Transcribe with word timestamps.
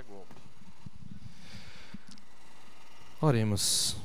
Isso. 0.00 0.26
Oremos. 3.20 3.96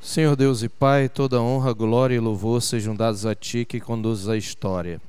Senhor 0.00 0.36
Deus 0.36 0.62
e 0.62 0.68
Pai, 0.68 1.08
toda 1.08 1.40
honra, 1.40 1.72
glória 1.72 2.14
e 2.14 2.20
louvor 2.20 2.60
sejam 2.60 2.94
dados 2.94 3.24
a 3.24 3.34
Ti 3.34 3.64
que 3.64 3.80
conduzes 3.80 4.28
a 4.28 4.36
história. 4.36 5.00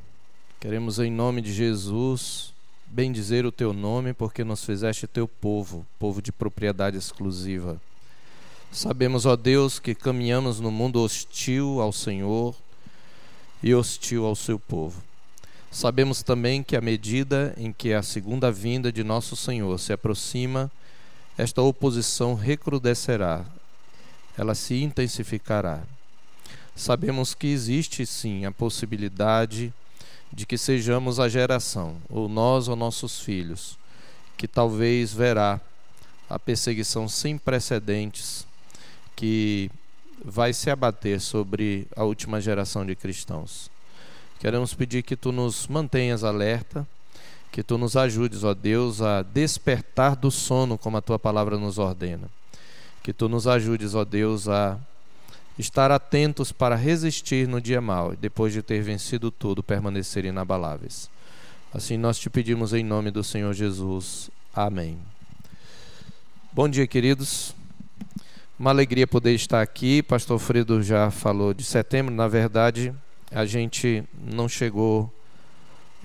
Queremos, 0.62 0.97
em 0.99 1.12
nome 1.12 1.41
de 1.41 1.51
Jesus, 1.51 2.54
bendizer 2.88 3.46
o 3.46 3.51
Teu 3.51 3.73
nome, 3.73 4.13
porque 4.13 4.46
nos 4.46 4.64
fizeste 4.64 5.07
Teu 5.07 5.28
povo, 5.28 5.86
povo 6.00 6.21
de 6.21 6.32
propriedade 6.32 6.96
exclusiva. 6.96 7.82
Sabemos, 8.71 9.26
ó 9.26 9.36
Deus, 9.36 9.78
que 9.78 9.94
caminhamos 9.94 10.62
no 10.62 10.71
mundo 10.71 11.02
hostil 11.02 11.82
ao 11.82 11.92
Senhor 11.92 12.55
e 13.62 13.76
hostil 13.76 14.26
ao 14.26 14.36
Seu 14.36 14.58
povo. 14.58 15.04
Sabemos 15.74 16.21
também 16.21 16.62
que 16.62 16.78
à 16.78 16.82
medida 16.82 17.52
em 17.58 17.73
que 17.73 17.94
a 17.94 18.04
segunda 18.04 18.52
vinda 18.52 18.92
de 18.92 19.04
nosso 19.04 19.36
Senhor 19.36 19.80
se 19.80 19.92
aproxima, 19.92 20.72
esta 21.36 21.64
oposição 21.64 22.36
recrudescerá, 22.36 23.44
ela 24.38 24.54
se 24.54 24.84
intensificará. 24.84 25.81
Sabemos 26.76 27.34
que 27.34 27.48
existe 27.48 28.05
sim 28.05 28.45
a 28.45 28.52
possibilidade 28.52 29.73
de 30.31 30.45
que 30.45 30.59
sejamos 30.59 31.20
a 31.20 31.28
geração, 31.28 31.98
ou 32.08 32.30
nós 32.30 32.67
ou 32.67 32.76
nossos 32.76 33.20
filhos, 33.20 33.76
que 34.38 34.48
talvez 34.48 35.12
verá 35.12 35.59
a 36.30 36.38
perseguição 36.38 37.09
sem 37.09 37.36
precedentes 37.36 38.45
que 39.16 39.72
vai 40.23 40.53
se 40.53 40.70
abater 40.70 41.20
sobre 41.20 41.88
a 41.95 42.03
última 42.03 42.40
geração 42.40 42.86
de 42.86 42.95
cristãos. 42.95 43.73
Queremos 44.40 44.73
pedir 44.73 45.04
que 45.04 45.16
tu 45.16 45.32
nos 45.32 45.68
mantenhas 45.68 46.23
alerta, 46.23 46.88
que 47.52 47.64
tu 47.64 47.78
nos 47.78 47.96
ajudes, 47.96 48.44
ó 48.44 48.54
Deus, 48.54 49.02
a 49.02 49.22
despertar 49.22 50.16
do 50.16 50.32
sono, 50.32 50.78
como 50.78 50.98
a 50.98 51.02
tua 51.02 51.20
palavra 51.20 51.58
nos 51.58 51.78
ordena. 51.78 52.28
Que 53.02 53.14
tu 53.14 53.30
nos 53.30 53.48
ajudes, 53.48 53.95
ó 53.95 54.03
Deus, 54.03 54.48
a 54.48 54.78
estar 55.58 55.92
atentos 55.92 56.52
para 56.52 56.75
resistir 56.75 57.48
no 57.48 57.62
dia 57.62 57.80
mau 57.80 58.14
e 58.14 58.16
depois 58.16 58.53
de 58.53 58.62
ter 58.62 58.81
vencido 58.81 59.30
tudo, 59.30 59.62
permanecer 59.62 60.25
inabaláveis. 60.25 61.09
Assim 61.73 61.97
nós 61.97 62.20
te 62.20 62.30
pedimos 62.30 62.73
em 62.73 62.84
nome 62.84 63.12
do 63.12 63.23
Senhor 63.23 63.53
Jesus. 63.53 64.30
Amém. 64.53 64.97
Bom 66.52 66.70
dia, 66.70 66.86
queridos. 66.86 67.56
Uma 68.59 68.70
alegria 68.70 69.08
poder 69.08 69.34
estar 69.34 69.62
aqui. 69.62 70.03
Pastor 70.03 70.38
Fredo 70.38 70.81
já 70.84 71.09
falou 71.09 71.53
de 71.53 71.64
setembro, 71.64 72.14
na 72.14 72.28
verdade, 72.28 72.94
a 73.34 73.45
gente 73.45 74.03
não 74.16 74.48
chegou 74.48 75.12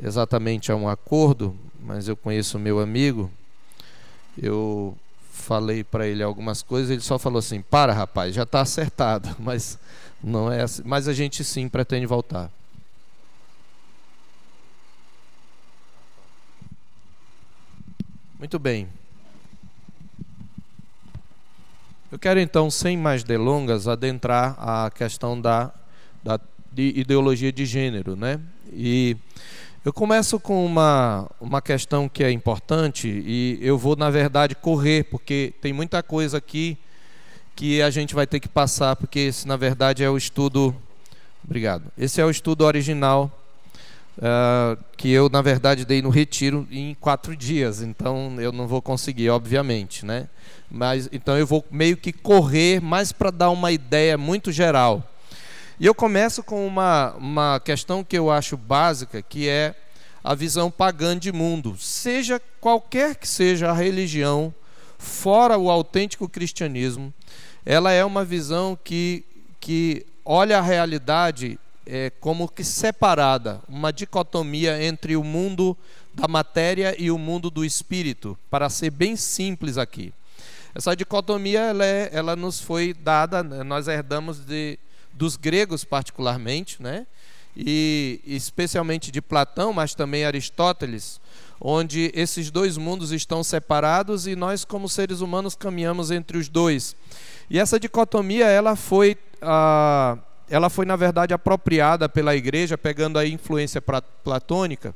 exatamente 0.03 0.73
a 0.73 0.77
um 0.77 0.89
acordo, 0.89 1.57
mas 1.81 2.09
eu 2.09 2.17
conheço 2.17 2.57
o 2.57 2.61
meu 2.61 2.81
amigo. 2.81 3.31
Eu 4.37 4.97
falei 5.33 5.85
para 5.85 6.07
ele 6.07 6.23
algumas 6.23 6.63
coisas, 6.63 6.91
ele 6.91 7.01
só 7.01 7.19
falou 7.19 7.39
assim: 7.39 7.61
"Para, 7.61 7.93
rapaz, 7.93 8.35
já 8.35 8.45
está 8.45 8.61
acertado", 8.61 9.35
mas 9.39 9.79
não 10.23 10.51
é 10.51 10.63
assim. 10.63 10.83
Mas 10.85 11.09
a 11.09 11.13
gente 11.13 11.45
sim 11.45 11.69
pretende 11.69 12.07
voltar. 12.07 12.51
Muito 18.39 18.59
bem. 18.59 18.89
Eu 22.11 22.19
quero 22.19 22.41
então, 22.41 22.71
sem 22.71 22.97
mais 22.97 23.23
delongas, 23.23 23.87
adentrar 23.87 24.57
a 24.59 24.91
questão 24.91 25.39
da, 25.39 25.71
da 26.23 26.41
de 26.73 26.93
ideologia 26.97 27.53
de 27.53 27.65
gênero, 27.65 28.17
né? 28.17 28.41
E 28.73 29.17
eu 29.85 29.93
começo 29.93 30.39
com 30.39 30.67
uma, 30.67 31.31
uma 31.41 31.63
questão 31.63 32.09
que 32.09 32.23
é 32.23 32.31
importante 32.31 33.09
e 33.09 33.59
eu 33.63 33.79
vou, 33.79 33.97
na 33.97 34.11
verdade, 34.11 34.55
correr, 34.55 35.05
porque 35.05 35.55
tem 35.63 35.73
muita 35.73 36.03
coisa 36.03 36.39
aqui 36.39 36.77
que 37.57 37.81
a 37.83 37.91
gente 37.91 38.15
vai 38.15 38.27
ter 38.27 38.39
que 38.39 38.49
passar, 38.49 38.95
porque 38.97 39.19
esse, 39.19 39.49
na 39.49 39.57
verdade, 39.57 40.05
é 40.05 40.11
o 40.11 40.17
estudo. 40.17 40.75
Obrigado. 41.45 41.85
Esse 41.97 42.21
é 42.21 42.25
o 42.25 42.31
estudo 42.31 42.65
original 42.65 43.33
uh, 44.19 44.79
que 44.97 45.11
eu, 45.11 45.29
na 45.29 45.43
verdade, 45.43 45.85
dei 45.85 46.03
no 46.03 46.11
retiro 46.11 46.67
em 46.71 46.95
quatro 47.01 47.35
dias, 47.35 47.81
então 47.81 48.37
eu 48.39 48.53
não 48.53 48.67
vou 48.67 48.83
conseguir, 48.83 49.31
obviamente, 49.31 50.05
né? 50.05 50.29
Mas 50.71 51.09
então 51.13 51.39
eu 51.39 51.47
vou 51.47 51.65
meio 51.71 51.97
que 51.97 52.13
correr, 52.13 52.81
mais 52.81 53.11
para 53.11 53.31
dar 53.31 53.51
uma 53.51 53.73
ideia 53.73 54.19
muito 54.19 54.53
geral. 54.53 55.03
E 55.81 55.87
eu 55.87 55.95
começo 55.95 56.43
com 56.43 56.67
uma, 56.67 57.13
uma 57.13 57.61
questão 57.61 58.03
que 58.03 58.19
eu 58.19 58.33
acho 58.33 58.57
básica, 58.57 59.23
que 59.23 59.49
é 59.49 59.77
a 60.25 60.35
visão 60.35 60.73
pagã 60.73 61.17
de 61.17 61.31
mundo. 61.31 61.77
Seja 61.79 62.43
qualquer 62.61 63.15
que 63.15 63.29
seja 63.29 63.71
a 63.71 63.73
religião, 63.73 64.53
fora 64.99 65.57
o 65.57 65.71
autêntico 65.71 66.29
cristianismo, 66.29 67.15
ela 67.65 67.93
é 67.93 68.05
uma 68.05 68.25
visão 68.25 68.77
que, 68.83 69.25
que 69.61 70.05
olha 70.25 70.59
a 70.59 70.63
realidade 70.63 71.61
é, 71.87 72.11
como 72.19 72.49
que 72.49 72.65
separada, 72.65 73.61
uma 73.69 73.93
dicotomia 73.93 74.83
entre 74.83 75.15
o 75.15 75.23
mundo 75.23 75.79
da 76.13 76.27
matéria 76.27 76.97
e 77.01 77.09
o 77.09 77.17
mundo 77.17 77.51
do 77.51 77.65
espírito, 77.65 78.37
para 78.51 78.69
ser 78.69 78.91
bem 78.91 79.15
simples 79.15 79.79
aqui. 79.79 80.13
Essa 80.75 80.97
dicotomia 80.97 81.61
ela, 81.61 81.85
é, 81.85 82.11
ela 82.13 82.35
nos 82.35 82.61
foi 82.61 82.93
dada, 82.93 83.45
nós 83.45 83.87
herdamos 83.87 84.45
de 84.45 84.77
dos 85.19 85.37
gregos 85.37 85.85
particularmente, 85.85 86.83
né? 86.83 87.07
e 87.61 88.21
especialmente 88.25 89.11
de 89.11 89.21
Platão, 89.21 89.73
mas 89.73 89.93
também 89.93 90.25
Aristóteles, 90.25 91.21
onde 91.61 92.13
esses 92.15 92.53
dois 92.53 92.77
mundos 92.77 93.11
estão 93.11 93.43
separados 93.43 94.29
e 94.29 94.37
nós 94.37 94.65
como 94.65 94.89
seres 94.89 95.21
humanos 95.21 95.57
caminhamos 95.57 96.13
entre 96.13 96.39
os 96.39 96.49
dois. 96.49 96.95
E 97.51 97.59
essa 97.59 97.81
dicotomia 97.81 98.47
ela 98.47 98.77
foi 98.77 99.17
ah, 99.43 100.17
ela 100.49 100.71
foi 100.71 100.87
na 100.87 100.95
verdade 100.95 101.35
apropriada 101.35 102.09
pela 102.09 102.37
igreja 102.37 102.79
pegando 102.79 103.19
a 103.19 103.27
influência 103.27 103.83
platônica 103.83 104.95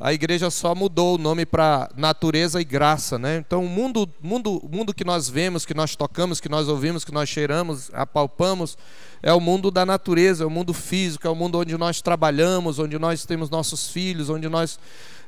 a 0.00 0.14
igreja 0.14 0.48
só 0.48 0.74
mudou 0.74 1.16
o 1.16 1.18
nome 1.18 1.44
para 1.44 1.90
natureza 1.94 2.58
e 2.58 2.64
graça, 2.64 3.18
né? 3.18 3.36
Então, 3.36 3.62
o 3.62 3.68
mundo, 3.68 4.08
mundo, 4.22 4.66
mundo 4.72 4.94
que 4.94 5.04
nós 5.04 5.28
vemos, 5.28 5.66
que 5.66 5.74
nós 5.74 5.94
tocamos, 5.94 6.40
que 6.40 6.48
nós 6.48 6.68
ouvimos, 6.68 7.04
que 7.04 7.12
nós 7.12 7.28
cheiramos, 7.28 7.90
apalpamos, 7.92 8.78
é 9.22 9.30
o 9.34 9.40
mundo 9.40 9.70
da 9.70 9.84
natureza, 9.84 10.42
é 10.42 10.46
o 10.46 10.50
mundo 10.50 10.72
físico, 10.72 11.26
é 11.26 11.30
o 11.30 11.34
mundo 11.34 11.58
onde 11.58 11.76
nós 11.76 12.00
trabalhamos, 12.00 12.78
onde 12.78 12.98
nós 12.98 13.26
temos 13.26 13.50
nossos 13.50 13.90
filhos, 13.90 14.30
onde 14.30 14.48
nós 14.48 14.78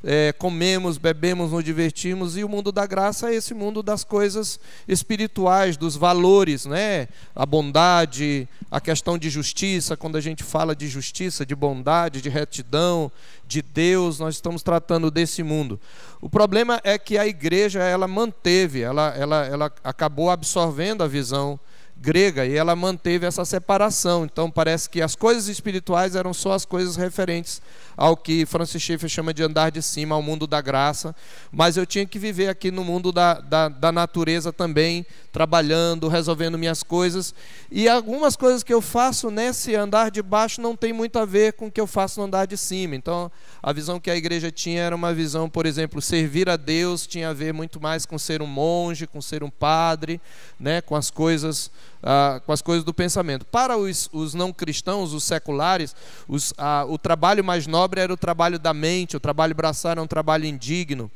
é, 0.03 0.33
comemos, 0.33 0.99
bebemos, 0.99 1.53
nos 1.53 1.63
divertimos, 1.63 2.37
e 2.37 2.43
o 2.43 2.49
mundo 2.49 2.73
da 2.73 2.87
graça 2.87 3.31
é 3.31 3.35
esse 3.35 3.55
mundo 3.55 3.83
das 3.83 4.03
coisas 4.03 4.59
espirituais, 4.89 5.77
dos 5.77 5.97
valores, 5.97 6.65
né? 6.65 7.09
A 7.37 7.47
bondade, 7.47 8.49
a 8.71 8.81
questão 8.81 9.17
de 9.17 9.31
justiça, 9.31 9.97
quando 9.97 10.17
a 10.17 10.21
gente 10.21 10.43
fala 10.43 10.75
de 10.75 10.89
justiça, 10.89 11.47
de 11.47 11.55
bondade, 11.55 12.21
de 12.23 12.29
retidão, 12.29 13.13
de 13.53 13.61
Deus, 13.61 14.19
nós 14.19 14.37
estamos 14.37 14.63
tratando 14.63 15.11
desse 15.11 15.43
mundo. 15.43 15.79
O 16.23 16.31
problema 16.31 16.81
é 16.83 16.97
que 16.97 17.19
a 17.19 17.27
igreja 17.27 17.81
ela 17.83 18.09
manteve, 18.09 18.81
ela, 18.81 19.15
ela, 19.15 19.45
ela 19.45 19.73
acabou 19.85 20.31
absorvendo 20.31 21.03
a 21.03 21.07
visão 21.07 21.61
grega 21.95 22.47
e 22.47 22.57
ela 22.57 22.75
manteve 22.75 23.27
essa 23.27 23.45
separação. 23.45 24.25
Então 24.25 24.51
parece 24.51 24.89
que 24.89 25.03
as 25.03 25.15
coisas 25.15 25.49
espirituais 25.49 26.17
eram 26.17 26.33
só 26.33 26.53
as 26.53 26.65
coisas 26.65 26.97
referentes 26.97 27.61
ao 28.03 28.17
que 28.17 28.45
Francis 28.45 28.83
Schaeffer 28.83 29.09
chama 29.09 29.33
de 29.33 29.45
andar 29.45 29.71
de 29.71 29.81
cima, 29.81 30.17
ao 30.17 30.23
mundo 30.23 30.45
da 30.45 30.61
graça. 30.61 31.15
Mas 31.53 31.77
eu 31.77 31.87
tinha 31.87 32.05
que 32.05 32.19
viver 32.19 32.49
aqui 32.49 32.69
no 32.69 32.83
mundo 32.83 33.13
da, 33.13 33.35
da, 33.35 33.69
da 33.69 33.93
natureza 33.93 34.53
também, 34.53 35.07
trabalhando, 35.31 36.09
resolvendo 36.09 36.59
minhas 36.59 36.83
coisas. 36.83 37.33
E 37.71 37.89
algumas 37.89 38.35
coisas 38.35 38.65
que 38.65 38.75
eu 38.75 38.81
faço 38.81 39.31
nesse 39.31 39.77
andar 39.77 40.11
de 40.11 40.21
baixo 40.21 40.61
não 40.61 40.75
tem 40.75 40.93
muito 40.93 41.17
a 41.17 41.25
ver 41.25 41.53
com 41.53 41.67
o 41.67 41.71
que 41.71 41.81
eu 41.81 41.87
faço 41.87 42.19
no 42.19 42.27
andar 42.27 42.45
de 42.45 42.57
cima. 42.57 42.97
Então 42.97 43.31
a 43.63 43.73
visão 43.73 44.01
que 44.01 44.11
a 44.11 44.17
igreja 44.17 44.51
tinha 44.51 44.83
era 44.83 44.97
uma 44.97 45.15
visão, 45.15 45.49
por 45.49 45.65
exemplo, 45.65 46.03
servir 46.03 46.49
a 46.49 46.57
Deus 46.57 47.07
tinha 47.07 47.29
a 47.29 47.33
ver 47.33 47.55
muito 47.55 47.81
mais 47.81 48.05
com 48.05 48.19
ser 48.19 48.43
um 48.43 48.49
monge, 48.49 49.07
com 49.07 49.23
ser 49.23 49.45
um 49.45 49.51
padre, 49.51 50.21
né, 50.59 50.81
com 50.81 50.97
as 50.97 51.09
coisas 51.09 51.71
ah, 52.03 52.41
com 52.45 52.53
as 52.53 52.61
coisas 52.61 52.85
do 52.85 52.93
pensamento. 52.93 53.47
Para 53.47 53.77
os, 53.77 54.09
os 54.13 54.35
não 54.35 54.53
cristãos, 54.53 55.13
os 55.13 55.25
seculares, 55.25 55.95
os, 56.27 56.53
ah, 56.59 56.85
o 56.89 56.99
trabalho 56.99 57.45
mais 57.45 57.67
nobre 57.67 58.01
era 58.01 58.13
o 58.13 58.17
trabalho 58.17 58.59
da 58.59 58.75
mente, 58.75 59.17
o 59.17 59.21
trabalho 59.21 59.55
braçal 59.55 59.93
era 59.93 60.03
um 60.03 60.07
trabalho 60.07 60.45
indigno. 60.45 61.11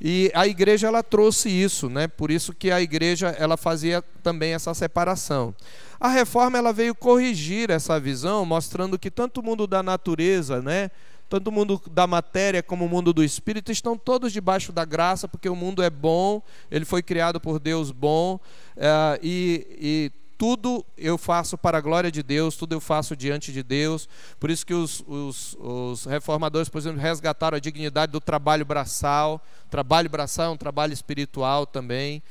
E 0.00 0.30
a 0.32 0.46
igreja 0.46 0.86
ela 0.86 1.02
trouxe 1.02 1.48
isso, 1.48 1.88
né? 1.88 2.06
Por 2.06 2.30
isso 2.30 2.52
que 2.52 2.70
a 2.70 2.80
igreja 2.80 3.34
ela 3.36 3.56
fazia 3.56 4.00
também 4.22 4.54
essa 4.54 4.72
separação. 4.72 5.52
A 5.98 6.08
reforma 6.08 6.56
ela 6.56 6.72
veio 6.72 6.94
corrigir 6.94 7.70
essa 7.70 7.98
visão, 7.98 8.46
mostrando 8.46 8.96
que 8.96 9.10
tanto 9.10 9.40
o 9.40 9.42
mundo 9.42 9.66
da 9.66 9.82
natureza, 9.82 10.62
né, 10.62 10.92
tanto 11.28 11.48
o 11.48 11.52
mundo 11.52 11.80
da 11.90 12.06
matéria 12.06 12.62
como 12.62 12.84
o 12.84 12.88
mundo 12.88 13.12
do 13.12 13.22
espírito 13.22 13.70
estão 13.70 13.96
todos 13.96 14.32
debaixo 14.32 14.72
da 14.72 14.84
graça, 14.84 15.28
porque 15.28 15.48
o 15.48 15.56
mundo 15.56 15.82
é 15.82 15.90
bom, 15.90 16.42
ele 16.70 16.84
foi 16.84 17.02
criado 17.02 17.40
por 17.40 17.58
Deus 17.58 17.90
bom, 17.90 18.40
é, 18.76 19.20
e, 19.22 19.66
e 19.80 20.12
tudo 20.38 20.86
eu 20.96 21.18
faço 21.18 21.58
para 21.58 21.78
a 21.78 21.80
glória 21.80 22.12
de 22.12 22.22
Deus, 22.22 22.54
tudo 22.54 22.72
eu 22.72 22.80
faço 22.80 23.16
diante 23.16 23.52
de 23.52 23.60
Deus. 23.60 24.08
Por 24.38 24.50
isso 24.50 24.64
que 24.64 24.72
os, 24.72 25.02
os, 25.08 25.56
os 25.58 26.04
reformadores, 26.04 26.68
por 26.68 26.78
exemplo, 26.78 27.00
resgataram 27.00 27.56
a 27.56 27.60
dignidade 27.60 28.12
do 28.12 28.20
trabalho 28.20 28.64
braçal. 28.64 29.44
Trabalho 29.68 30.08
braçal 30.08 30.46
é 30.46 30.50
um 30.50 30.56
trabalho 30.56 30.92
espiritual 30.92 31.66
também. 31.66 32.22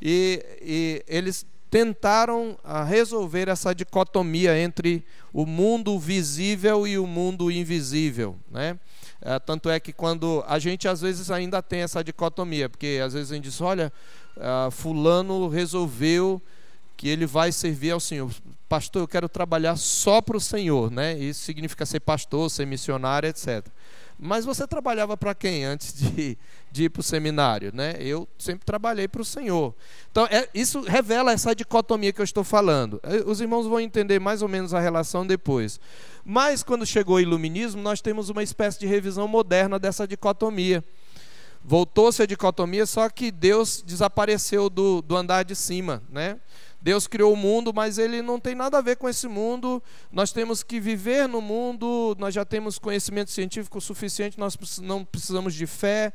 E, 0.00 0.44
e 0.60 1.04
eles 1.08 1.46
tentaram 1.74 2.56
ah, 2.62 2.84
resolver 2.84 3.48
essa 3.48 3.74
dicotomia 3.74 4.56
entre 4.56 5.04
o 5.32 5.44
mundo 5.44 5.98
visível 5.98 6.86
e 6.86 6.96
o 6.96 7.04
mundo 7.04 7.50
invisível, 7.50 8.36
né? 8.48 8.78
É, 9.20 9.40
tanto 9.40 9.68
é 9.68 9.80
que 9.80 9.92
quando 9.92 10.44
a 10.46 10.60
gente 10.60 10.86
às 10.86 11.00
vezes 11.00 11.32
ainda 11.32 11.60
tem 11.60 11.80
essa 11.80 12.04
dicotomia, 12.04 12.68
porque 12.68 13.00
às 13.04 13.14
vezes 13.14 13.32
a 13.32 13.34
gente 13.34 13.48
diz, 13.48 13.60
olha, 13.60 13.92
ah, 14.36 14.68
fulano 14.70 15.48
resolveu 15.48 16.40
que 16.96 17.08
ele 17.08 17.26
vai 17.26 17.50
servir 17.50 17.90
ao 17.90 17.98
Senhor. 17.98 18.30
Pastor, 18.68 19.02
eu 19.02 19.08
quero 19.08 19.28
trabalhar 19.28 19.74
só 19.74 20.20
para 20.20 20.36
o 20.36 20.40
Senhor, 20.40 20.92
né? 20.92 21.18
Isso 21.18 21.40
significa 21.40 21.84
ser 21.84 21.98
pastor, 21.98 22.48
ser 22.52 22.68
missionário, 22.68 23.28
etc. 23.28 23.66
Mas 24.18 24.44
você 24.44 24.66
trabalhava 24.66 25.16
para 25.16 25.34
quem 25.34 25.64
antes 25.64 25.92
de, 25.92 26.38
de 26.70 26.84
ir 26.84 26.88
para 26.88 27.00
o 27.00 27.02
seminário? 27.02 27.72
Né? 27.74 27.94
Eu 27.98 28.28
sempre 28.38 28.64
trabalhei 28.64 29.08
para 29.08 29.20
o 29.20 29.24
Senhor. 29.24 29.74
Então, 30.10 30.26
é, 30.30 30.48
isso 30.54 30.80
revela 30.82 31.32
essa 31.32 31.54
dicotomia 31.54 32.12
que 32.12 32.20
eu 32.20 32.24
estou 32.24 32.44
falando. 32.44 33.00
É, 33.02 33.16
os 33.28 33.40
irmãos 33.40 33.66
vão 33.66 33.80
entender 33.80 34.20
mais 34.20 34.40
ou 34.40 34.48
menos 34.48 34.72
a 34.72 34.80
relação 34.80 35.26
depois. 35.26 35.80
Mas, 36.24 36.62
quando 36.62 36.86
chegou 36.86 37.16
o 37.16 37.20
iluminismo, 37.20 37.82
nós 37.82 38.00
temos 38.00 38.28
uma 38.28 38.42
espécie 38.42 38.78
de 38.78 38.86
revisão 38.86 39.26
moderna 39.26 39.78
dessa 39.78 40.06
dicotomia. 40.06 40.82
Voltou-se 41.62 42.22
a 42.22 42.26
dicotomia, 42.26 42.86
só 42.86 43.08
que 43.08 43.30
Deus 43.30 43.82
desapareceu 43.84 44.68
do, 44.70 45.02
do 45.02 45.16
andar 45.16 45.44
de 45.44 45.56
cima. 45.56 46.02
Né? 46.10 46.38
Deus 46.84 47.06
criou 47.06 47.32
o 47.32 47.36
mundo, 47.36 47.72
mas 47.72 47.96
ele 47.96 48.20
não 48.20 48.38
tem 48.38 48.54
nada 48.54 48.76
a 48.76 48.82
ver 48.82 48.96
com 48.96 49.08
esse 49.08 49.26
mundo. 49.26 49.82
Nós 50.12 50.32
temos 50.32 50.62
que 50.62 50.78
viver 50.78 51.26
no 51.26 51.40
mundo, 51.40 52.14
nós 52.18 52.34
já 52.34 52.44
temos 52.44 52.78
conhecimento 52.78 53.30
científico 53.30 53.80
suficiente, 53.80 54.38
nós 54.38 54.54
não 54.82 55.02
precisamos 55.02 55.54
de 55.54 55.66
fé. 55.66 56.12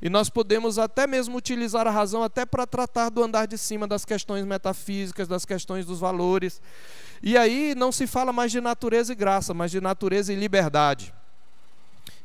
E 0.00 0.08
nós 0.08 0.30
podemos 0.30 0.78
até 0.78 1.08
mesmo 1.08 1.36
utilizar 1.36 1.88
a 1.88 1.90
razão 1.90 2.22
até 2.22 2.46
para 2.46 2.64
tratar 2.68 3.08
do 3.08 3.20
andar 3.20 3.46
de 3.46 3.58
cima 3.58 3.84
das 3.84 4.04
questões 4.04 4.44
metafísicas, 4.44 5.26
das 5.26 5.44
questões 5.44 5.84
dos 5.84 5.98
valores. 5.98 6.62
E 7.20 7.36
aí 7.36 7.74
não 7.74 7.90
se 7.90 8.06
fala 8.06 8.32
mais 8.32 8.52
de 8.52 8.60
natureza 8.60 9.10
e 9.10 9.16
graça, 9.16 9.52
mas 9.52 9.72
de 9.72 9.80
natureza 9.80 10.32
e 10.32 10.36
liberdade. 10.36 11.12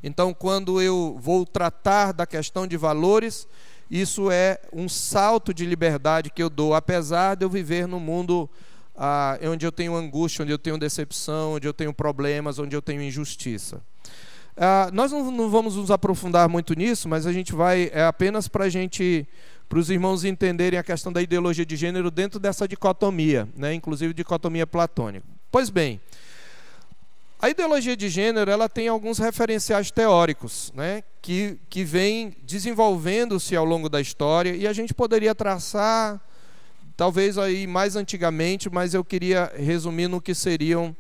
Então, 0.03 0.35
quando 0.35 0.79
eu 0.79 1.17
vou 1.19 1.47
tratar 1.47 2.11
da 2.11 2.27
questão 2.27 2.67
de 2.67 2.77
valores, 2.77 3.47
isso 3.89 4.29
é 4.29 4.59
um 4.73 4.89
salto 4.89 5.53
de 5.53 5.65
liberdade 5.65 6.29
que 6.29 6.43
eu 6.43 6.49
dou, 6.49 6.73
apesar 6.73 7.35
de 7.35 7.45
eu 7.45 7.49
viver 7.49 7.87
num 7.87 7.99
mundo 7.99 8.49
ah, 8.95 9.37
onde 9.43 9.65
eu 9.65 9.71
tenho 9.71 9.95
angústia, 9.95 10.43
onde 10.43 10.51
eu 10.51 10.57
tenho 10.57 10.77
decepção, 10.77 11.53
onde 11.53 11.67
eu 11.67 11.73
tenho 11.73 11.93
problemas, 11.93 12.59
onde 12.59 12.75
eu 12.75 12.81
tenho 12.81 13.01
injustiça. 13.01 13.81
Ah, 14.57 14.89
nós 14.91 15.11
não, 15.11 15.31
não, 15.31 15.49
vamos 15.49 15.75
nos 15.75 15.91
aprofundar 15.91 16.49
muito 16.49 16.73
nisso, 16.73 17.07
mas 17.07 17.27
a 17.27 17.31
gente 17.31 17.53
vai 17.53 17.91
é 17.93 18.03
apenas 18.03 18.47
para 18.47 18.67
gente, 18.67 19.27
para 19.69 19.77
os 19.77 19.89
irmãos 19.89 20.25
entenderem 20.25 20.79
a 20.79 20.83
questão 20.83 21.13
da 21.13 21.21
ideologia 21.21 21.65
de 21.65 21.75
gênero 21.75 22.09
dentro 22.09 22.39
dessa 22.39 22.67
dicotomia, 22.67 23.47
né, 23.55 23.73
inclusive 23.73 24.13
dicotomia 24.13 24.65
platônica. 24.65 25.25
Pois 25.51 25.69
bem, 25.69 26.01
a 27.39 27.49
ideologia 27.49 27.95
de 27.95 28.09
gênero 28.09 28.49
ela 28.49 28.67
tem 28.67 28.87
alguns 28.87 29.19
referenciais 29.19 29.91
teóricos, 29.91 30.73
né, 30.75 31.03
que, 31.21 31.59
que 31.69 31.83
vêm 31.83 32.35
desenvolvendo-se 32.43 33.55
ao 33.55 33.63
longo 33.63 33.87
da 33.87 34.01
história 34.01 34.55
e 34.55 34.65
a 34.65 34.73
gente 34.73 34.93
poderia 34.93 35.35
traçar, 35.35 36.19
talvez 36.95 37.37
aí 37.37 37.67
mais 37.67 37.95
antigamente, 37.95 38.69
mas 38.71 38.95
eu 38.95 39.03
queria 39.03 39.51
resumir 39.55 40.07
no 40.07 40.19
que 40.19 40.33
seriam 40.33 40.95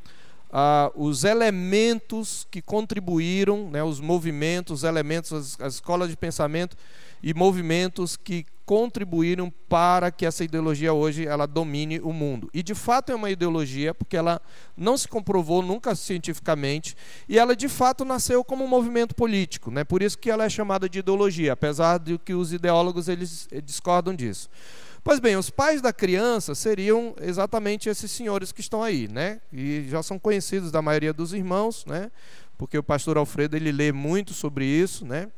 ah, 0.51 0.91
os 0.95 1.23
elementos 1.23 2.47
que 2.51 2.61
contribuíram, 2.61 3.69
né, 3.71 3.83
os 3.83 3.99
movimentos, 3.99 4.79
os 4.79 4.83
elementos, 4.83 5.33
as, 5.33 5.59
as 5.59 5.73
escolas 5.75 6.07
de 6.07 6.15
pensamento 6.15 6.77
e 7.21 7.33
movimentos 7.33 8.15
que 8.15 8.45
contribuíram 8.67 9.49
para 9.69 10.11
que 10.11 10.25
essa 10.25 10.43
ideologia 10.43 10.91
hoje 10.91 11.25
ela 11.25 11.45
domine 11.45 12.01
o 12.01 12.11
mundo. 12.11 12.49
E 12.53 12.61
de 12.61 12.75
fato 12.75 13.13
é 13.13 13.15
uma 13.15 13.31
ideologia 13.31 13.93
porque 13.93 14.17
ela 14.17 14.41
não 14.75 14.97
se 14.97 15.07
comprovou 15.07 15.61
nunca 15.61 15.95
cientificamente 15.95 16.93
e 17.29 17.39
ela 17.39 17.55
de 17.55 17.69
fato 17.69 18.03
nasceu 18.03 18.43
como 18.43 18.65
um 18.65 18.67
movimento 18.67 19.15
político, 19.15 19.71
né? 19.71 19.85
Por 19.85 20.01
isso 20.01 20.17
que 20.17 20.29
ela 20.29 20.43
é 20.43 20.49
chamada 20.49 20.89
de 20.89 20.99
ideologia, 20.99 21.53
apesar 21.53 21.97
de 21.97 22.17
que 22.17 22.33
os 22.33 22.51
ideólogos 22.51 23.07
eles 23.07 23.47
discordam 23.63 24.13
disso. 24.13 24.49
Pois 25.01 25.21
bem, 25.21 25.37
os 25.37 25.49
pais 25.49 25.81
da 25.81 25.93
criança 25.93 26.53
seriam 26.53 27.15
exatamente 27.21 27.87
esses 27.87 28.11
senhores 28.11 28.51
que 28.51 28.59
estão 28.59 28.83
aí, 28.83 29.07
né? 29.07 29.39
E 29.53 29.85
já 29.87 30.03
são 30.03 30.19
conhecidos 30.19 30.73
da 30.73 30.81
maioria 30.81 31.13
dos 31.13 31.31
irmãos, 31.33 31.85
né? 31.85 32.11
Porque 32.57 32.77
o 32.77 32.83
pastor 32.83 33.17
Alfredo 33.17 33.55
ele 33.55 33.71
lê 33.71 33.93
muito 33.93 34.33
sobre 34.33 34.65
isso, 34.65 35.05
né? 35.05 35.29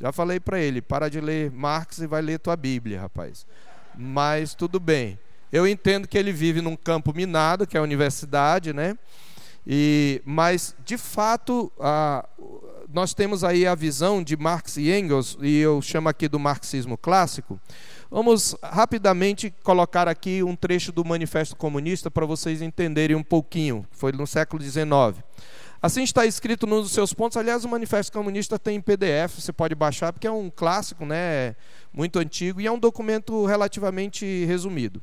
Já 0.00 0.12
falei 0.12 0.40
para 0.40 0.58
ele, 0.58 0.80
para 0.80 1.10
de 1.10 1.20
ler 1.20 1.50
Marx 1.50 1.98
e 1.98 2.06
vai 2.06 2.22
ler 2.22 2.38
tua 2.38 2.56
Bíblia, 2.56 3.00
rapaz. 3.00 3.46
Mas 3.94 4.54
tudo 4.54 4.80
bem. 4.80 5.18
Eu 5.52 5.66
entendo 5.66 6.08
que 6.08 6.16
ele 6.16 6.32
vive 6.32 6.62
num 6.62 6.76
campo 6.76 7.12
minado, 7.14 7.66
que 7.66 7.76
é 7.76 7.80
a 7.80 7.82
universidade, 7.82 8.72
né? 8.72 8.96
E, 9.66 10.22
mas, 10.24 10.74
de 10.86 10.96
fato, 10.96 11.70
a, 11.78 12.26
nós 12.92 13.12
temos 13.12 13.44
aí 13.44 13.66
a 13.66 13.74
visão 13.74 14.22
de 14.22 14.36
Marx 14.36 14.76
e 14.76 14.90
Engels, 14.90 15.36
e 15.40 15.58
eu 15.58 15.82
chamo 15.82 16.08
aqui 16.08 16.28
do 16.28 16.38
marxismo 16.38 16.96
clássico. 16.96 17.60
Vamos 18.10 18.56
rapidamente 18.62 19.52
colocar 19.62 20.08
aqui 20.08 20.42
um 20.42 20.56
trecho 20.56 20.92
do 20.92 21.04
Manifesto 21.04 21.54
Comunista 21.56 22.10
para 22.10 22.24
vocês 22.26 22.62
entenderem 22.62 23.16
um 23.16 23.22
pouquinho. 23.22 23.86
Foi 23.90 24.12
no 24.12 24.26
século 24.26 24.62
XIX. 24.62 25.22
Assim 25.82 26.02
está 26.02 26.26
escrito 26.26 26.66
num 26.66 26.82
dos 26.82 26.92
seus 26.92 27.14
pontos. 27.14 27.38
Aliás, 27.38 27.64
o 27.64 27.68
Manifesto 27.68 28.12
Comunista 28.12 28.58
tem 28.58 28.76
em 28.76 28.80
PDF, 28.82 29.40
você 29.40 29.52
pode 29.52 29.74
baixar, 29.74 30.12
porque 30.12 30.26
é 30.26 30.30
um 30.30 30.50
clássico, 30.50 31.06
né, 31.06 31.56
muito 31.90 32.18
antigo, 32.18 32.60
e 32.60 32.66
é 32.66 32.72
um 32.72 32.78
documento 32.78 33.46
relativamente 33.46 34.44
resumido. 34.44 35.02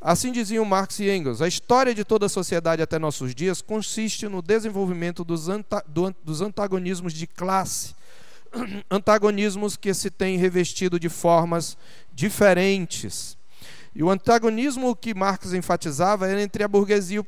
Assim 0.00 0.32
diziam 0.32 0.64
Marx 0.64 0.98
e 1.00 1.10
Engels: 1.10 1.42
a 1.42 1.48
história 1.48 1.94
de 1.94 2.02
toda 2.02 2.24
a 2.24 2.30
sociedade 2.30 2.80
até 2.80 2.98
nossos 2.98 3.34
dias 3.34 3.60
consiste 3.60 4.26
no 4.26 4.40
desenvolvimento 4.40 5.22
dos, 5.22 5.50
anta 5.50 5.84
do, 5.86 6.14
dos 6.24 6.40
antagonismos 6.40 7.12
de 7.12 7.26
classe, 7.26 7.94
antagonismos 8.90 9.76
que 9.76 9.92
se 9.92 10.08
têm 10.08 10.38
revestido 10.38 10.98
de 10.98 11.10
formas 11.10 11.76
diferentes 12.14 13.38
e 13.94 14.02
o 14.02 14.10
antagonismo 14.10 14.94
que 14.94 15.12
Marx 15.12 15.52
enfatizava 15.52 16.28
era 16.28 16.40
entre 16.40 16.62
a 16.62 16.68
burguesia 16.68 17.16
e 17.16 17.18
o 17.18 17.24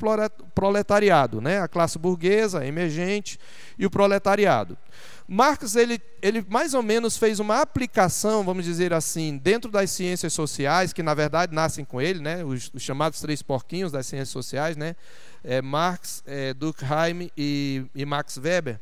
proletariado, 0.55 1.41
né? 1.41 1.61
a 1.61 1.67
classe 1.67 1.99
burguesa, 1.99 2.65
emergente, 2.65 3.39
e 3.77 3.85
o 3.85 3.91
proletariado. 3.91 4.79
Marx 5.27 5.75
ele, 5.75 6.01
ele 6.21 6.45
mais 6.49 6.75
ou 6.75 6.83
menos 6.83 7.17
fez 7.17 7.41
uma 7.41 7.61
aplicação, 7.61 8.45
vamos 8.45 8.65
dizer 8.65 8.93
assim, 8.93 9.39
dentro 9.39 9.71
das 9.71 9.91
ciências 9.91 10.33
sociais, 10.33 10.93
que 10.93 11.03
na 11.03 11.15
verdade 11.15 11.55
nascem 11.55 11.85
com 11.85 12.01
ele, 12.01 12.21
né? 12.21 12.45
os, 12.45 12.71
os 12.73 12.83
chamados 12.83 13.21
três 13.21 13.43
porquinhos 13.43 13.91
das 13.91 14.07
ciências 14.07 14.29
sociais, 14.29 14.77
né? 14.77 14.95
É, 15.43 15.61
Marx, 15.61 16.23
é, 16.27 16.55
Durkheim 16.55 17.29
e, 17.37 17.85
e 17.95 18.05
Max 18.05 18.37
Weber. 18.37 18.79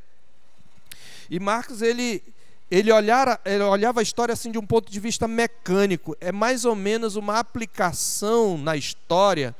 E 1.30 1.40
Marx 1.40 1.80
ele, 1.80 2.22
ele, 2.70 2.92
olhara, 2.92 3.40
ele 3.44 3.64
olhava 3.64 4.00
a 4.00 4.02
história 4.02 4.32
assim 4.32 4.50
de 4.50 4.58
um 4.58 4.66
ponto 4.66 4.90
de 4.90 5.00
vista 5.00 5.26
mecânico. 5.26 6.16
É 6.20 6.30
mais 6.30 6.64
ou 6.64 6.76
menos 6.76 7.16
uma 7.16 7.38
aplicação 7.38 8.56
na 8.56 8.76
história 8.76 9.54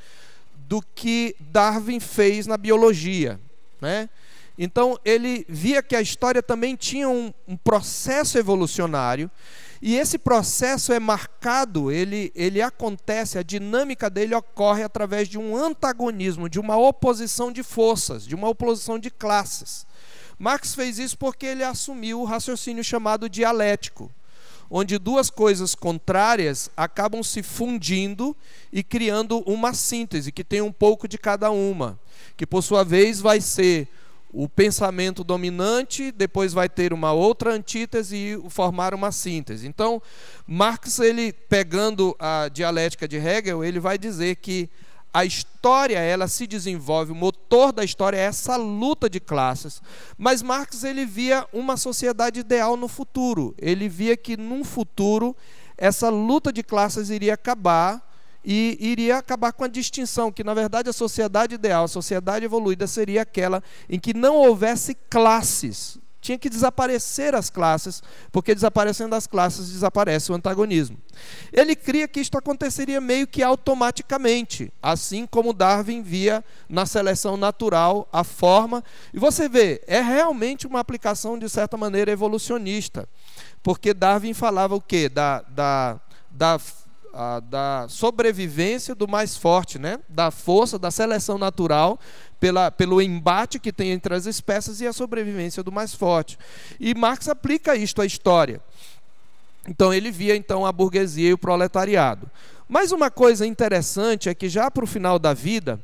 do 0.69 0.81
que 0.95 1.35
Darwin 1.41 1.99
fez 1.99 2.47
na 2.47 2.57
biologia. 2.57 3.41
Né? 3.81 4.09
Então 4.57 4.99
ele 5.05 5.45
via 5.49 5.83
que 5.83 5.97
a 5.97 6.01
história 6.01 6.43
também 6.43 6.77
tinha 6.77 7.09
um, 7.09 7.33
um 7.49 7.57
processo 7.57 8.39
evolucionário 8.39 9.31
e 9.83 9.97
esse 9.97 10.19
processo 10.19 10.93
é 10.93 11.01
marcado, 11.01 11.91
ele, 11.91 12.31
ele 12.35 12.61
acontece, 12.61 13.39
a 13.39 13.43
dinâmica 13.43 14.11
dele 14.11 14.35
ocorre 14.35 14.83
através 14.83 15.27
de 15.27 15.39
um 15.39 15.57
antagonismo, 15.57 16.51
de 16.51 16.61
uma 16.61 16.77
oposição 16.77 17.51
de 17.51 17.63
forças, 17.63 18.27
de 18.27 18.35
uma 18.35 18.49
oposição 18.49 18.99
de 18.99 19.11
classes. 19.11 19.87
Marx 20.41 20.75
fez 20.75 20.99
isso 20.99 21.19
porque 21.19 21.45
ele 21.45 21.63
assumiu 21.63 22.23
o 22.23 22.25
raciocínio 22.25 22.83
chamado 22.83 23.29
dialético, 23.29 24.11
onde 24.71 24.97
duas 24.99 25.29
coisas 25.29 25.75
contrárias 25.75 26.71
acabam 26.75 27.23
se 27.23 27.43
fundindo 27.43 28.35
e 28.73 28.83
criando 28.83 29.41
uma 29.41 29.75
síntese 29.75 30.33
que 30.33 30.43
tem 30.43 30.63
um 30.63 30.73
pouco 30.73 31.07
de 31.07 31.19
cada 31.19 31.51
uma, 31.51 32.01
que 32.39 32.47
por 32.47 32.63
sua 32.63 32.83
vez 32.83 33.21
vai 33.21 33.39
ser 33.39 33.87
o 34.33 34.49
pensamento 34.49 35.23
dominante, 35.23 36.11
depois 36.11 36.55
vai 36.55 36.71
ter 36.71 36.95
uma 36.95 37.13
outra 37.13 37.53
antítese 37.53 38.17
e 38.17 38.43
formar 38.49 38.95
uma 38.95 39.13
síntese. 39.13 39.67
Então, 39.69 40.01
Marx, 40.47 41.01
ele 41.01 41.35
pegando 41.35 42.17
a 42.19 42.49
dialética 42.49 43.07
de 43.07 43.19
Hegel, 43.19 43.63
ele 43.63 43.79
vai 43.79 43.99
dizer 43.99 44.37
que 44.37 44.71
a 45.13 45.23
história 45.25 45.99
ela 45.99 46.29
se 46.29 46.47
desenvolve, 46.47 47.13
motor 47.51 47.73
da 47.73 47.83
história 47.83 48.17
é 48.17 48.21
essa 48.21 48.55
luta 48.55 49.11
de 49.11 49.19
classes. 49.19 49.83
Mas 50.17 50.41
Marx 50.41 50.85
ele 50.85 51.05
via 51.05 51.45
uma 51.53 51.77
sociedade 51.77 52.39
ideal 52.39 52.77
no 52.77 52.87
futuro. 52.87 53.57
Ele 53.59 53.89
via 53.89 54.17
que 54.17 54.37
num 54.37 54.63
futuro 54.63 55.37
essa 55.77 56.09
luta 56.09 56.53
de 56.53 56.63
classes 56.63 57.11
iria 57.11 57.35
acabar 57.35 58.09
e 58.45 58.79
iria 58.81 59.19
acabar 59.19 59.53
com 59.53 59.65
a 59.65 59.69
distinção, 59.69 60.31
que 60.31 60.45
na 60.45 60.55
verdade 60.55 60.89
a 60.89 60.93
sociedade 60.93 61.57
ideal, 61.57 61.85
a 61.85 61.89
sociedade 61.89 62.45
evoluída 62.45 62.87
seria 62.87 63.23
aquela 63.23 63.63
em 63.89 63.99
que 63.99 64.15
não 64.15 64.37
houvesse 64.37 64.95
classes. 64.95 65.99
Tinha 66.21 66.39
que 66.39 66.51
desaparecer 66.51 67.35
as 67.35 67.49
classes, 67.49 68.03
porque 68.31 68.55
desaparecendo 68.55 69.15
as 69.15 69.27
classes 69.27 69.71
desaparece 69.71 70.31
o 70.31 70.35
antagonismo. 70.35 70.99
Ele 71.53 71.75
cria 71.75 72.07
que 72.07 72.21
isto 72.21 72.37
aconteceria 72.37 73.01
meio 73.01 73.27
que 73.27 73.43
automaticamente, 73.43 74.73
assim 74.83 75.27
como 75.27 75.53
Darwin 75.53 76.03
via 76.03 76.45
na 76.69 76.85
seleção 76.85 77.37
natural 77.37 78.09
a 78.13 78.23
forma. 78.23 78.85
E 79.15 79.19
você 79.19 79.49
vê, 79.49 79.83
é 79.87 80.01
realmente 80.01 80.67
uma 80.67 80.81
aplicação 80.81 81.39
de 81.39 81.49
certa 81.49 81.77
maneira 81.77 82.11
evolucionista, 82.11 83.09
porque 83.63 83.95
Darwin 83.95 84.35
falava 84.35 84.75
o 84.75 84.81
quê? 84.81 85.09
Da, 85.09 85.43
da, 85.49 86.01
da 86.31 86.59
da 87.49 87.87
sobrevivência 87.89 88.95
do 88.95 89.09
mais 89.09 89.37
forte, 89.37 89.79
né? 89.79 89.99
da 90.09 90.31
força, 90.31 90.79
da 90.79 90.91
seleção 90.91 91.39
natural, 91.39 91.99
pela, 92.41 92.71
pelo 92.71 93.01
embate 93.03 93.61
que 93.61 93.73
tem 93.73 93.91
entre 93.91 94.15
as 94.15 94.25
espécies 94.25 94.81
e 94.81 94.87
a 94.87 94.93
sobrevivência 94.93 95.63
do 95.63 95.71
mais 95.71 95.95
forte. 95.95 96.39
E 96.81 96.95
Marx 96.95 97.29
aplica 97.29 97.77
isto 97.77 98.01
à 98.01 98.07
história. 98.07 98.61
Então 99.69 99.93
ele 99.93 100.11
via 100.11 100.35
então 100.35 100.65
a 100.65 100.73
burguesia 100.73 101.29
e 101.29 101.33
o 101.35 101.39
proletariado. 101.39 102.29
Mas 102.67 102.93
uma 102.93 103.11
coisa 103.11 103.47
interessante 103.47 104.29
é 104.29 104.35
que 104.35 104.49
já 104.49 104.71
para 104.71 104.85
o 104.85 104.87
final 104.87 105.19
da 105.19 105.35
vida, 105.35 105.79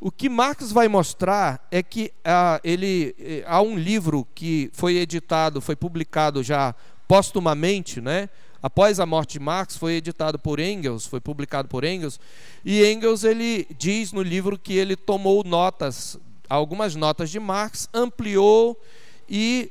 o 0.00 0.10
que 0.10 0.28
Marx 0.28 0.72
vai 0.72 0.88
mostrar 0.88 1.64
é 1.70 1.82
que 1.82 2.10
ah, 2.24 2.58
ele 2.64 3.14
eh, 3.18 3.44
há 3.46 3.60
um 3.60 3.76
livro 3.76 4.26
que 4.34 4.70
foi 4.72 4.96
editado, 4.96 5.60
foi 5.60 5.76
publicado 5.76 6.42
já 6.42 6.74
postumamente, 7.06 8.00
né? 8.00 8.28
Após 8.62 9.00
a 9.00 9.06
morte 9.06 9.32
de 9.32 9.40
Marx, 9.40 9.76
foi 9.76 9.94
editado 9.94 10.38
por 10.38 10.60
Engels, 10.60 11.06
foi 11.06 11.20
publicado 11.20 11.68
por 11.68 11.84
Engels, 11.84 12.20
e 12.64 12.84
Engels 12.84 13.24
ele 13.24 13.66
diz 13.78 14.12
no 14.12 14.22
livro 14.22 14.58
que 14.58 14.74
ele 14.74 14.96
tomou 14.96 15.42
notas, 15.44 16.18
algumas 16.48 16.94
notas 16.94 17.30
de 17.30 17.40
Marx, 17.40 17.88
ampliou 17.94 18.80
e 19.28 19.70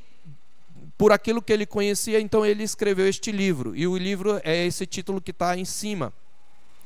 por 0.97 1.13
aquilo 1.13 1.41
que 1.41 1.53
ele 1.53 1.65
conhecia, 1.65 2.19
então 2.19 2.45
ele 2.45 2.61
escreveu 2.61 3.07
este 3.07 3.31
livro. 3.31 3.73
E 3.73 3.87
o 3.87 3.97
livro 3.97 4.41
é 4.43 4.65
esse 4.65 4.85
título 4.85 5.21
que 5.21 5.31
está 5.31 5.57
em 5.57 5.63
cima: 5.63 6.11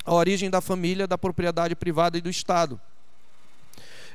A 0.06 0.14
Origem 0.14 0.52
da 0.52 0.62
Família, 0.62 1.08
da 1.08 1.18
Propriedade 1.18 1.76
Privada 1.76 2.18
e 2.18 2.22
do 2.22 2.30
Estado. 2.30 2.80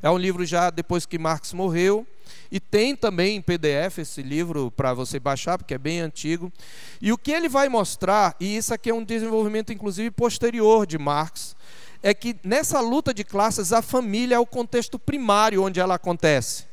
É 0.02 0.10
um 0.10 0.18
livro 0.18 0.44
já 0.44 0.70
depois 0.70 1.06
que 1.06 1.18
Marx 1.18 1.52
morreu. 1.52 2.06
E 2.50 2.58
tem 2.60 2.94
também 2.96 3.36
em 3.36 3.42
PDF 3.42 3.98
esse 3.98 4.22
livro 4.22 4.70
para 4.70 4.94
você 4.94 5.18
baixar, 5.18 5.58
porque 5.58 5.74
é 5.74 5.78
bem 5.78 6.00
antigo. 6.00 6.52
E 7.00 7.12
o 7.12 7.18
que 7.18 7.32
ele 7.32 7.48
vai 7.48 7.68
mostrar, 7.68 8.34
e 8.40 8.56
isso 8.56 8.72
aqui 8.72 8.90
é 8.90 8.94
um 8.94 9.04
desenvolvimento 9.04 9.72
inclusive 9.72 10.10
posterior 10.10 10.86
de 10.86 10.98
Marx, 10.98 11.56
é 12.02 12.14
que 12.14 12.36
nessa 12.44 12.80
luta 12.80 13.12
de 13.12 13.24
classes 13.24 13.72
a 13.72 13.82
família 13.82 14.36
é 14.36 14.38
o 14.38 14.46
contexto 14.46 14.98
primário 14.98 15.62
onde 15.62 15.80
ela 15.80 15.94
acontece. 15.94 16.68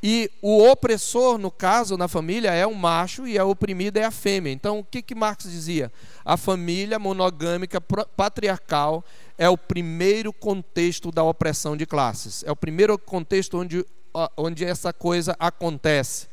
E 0.00 0.30
o 0.40 0.62
opressor, 0.62 1.38
no 1.38 1.50
caso, 1.50 1.96
na 1.96 2.06
família, 2.06 2.52
é 2.52 2.64
o 2.64 2.74
macho 2.74 3.26
e 3.26 3.36
a 3.36 3.44
oprimida 3.44 3.98
é 3.98 4.04
a 4.04 4.12
fêmea. 4.12 4.52
Então, 4.52 4.78
o 4.78 4.84
que, 4.84 5.02
que 5.02 5.14
Marx 5.14 5.44
dizia? 5.44 5.90
A 6.24 6.36
família 6.36 7.00
monogâmica 7.00 7.80
patriarcal 7.80 9.04
é 9.38 9.48
o 9.48 9.56
primeiro 9.56 10.32
contexto 10.32 11.10
da 11.10 11.22
opressão 11.22 11.76
de 11.76 11.86
classes. 11.86 12.42
É 12.44 12.52
o 12.52 12.56
primeiro 12.56 12.98
contexto 12.98 13.58
onde 13.58 13.84
onde 14.36 14.64
essa 14.64 14.92
coisa 14.92 15.36
acontece. 15.38 16.28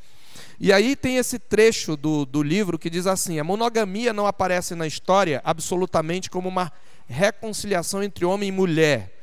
E 0.60 0.72
aí 0.72 0.96
tem 0.96 1.18
esse 1.18 1.38
trecho 1.38 1.96
do, 1.96 2.26
do 2.26 2.42
livro 2.42 2.80
que 2.80 2.90
diz 2.90 3.08
assim: 3.08 3.40
a 3.40 3.44
monogamia 3.44 4.14
não 4.14 4.26
aparece 4.26 4.76
na 4.76 4.88
história 4.88 5.42
absolutamente 5.44 6.30
como 6.30 6.50
uma 6.50 6.72
reconciliação 7.08 8.02
entre 8.02 8.26
homem 8.26 8.50
e 8.50 8.52
mulher 8.52 9.15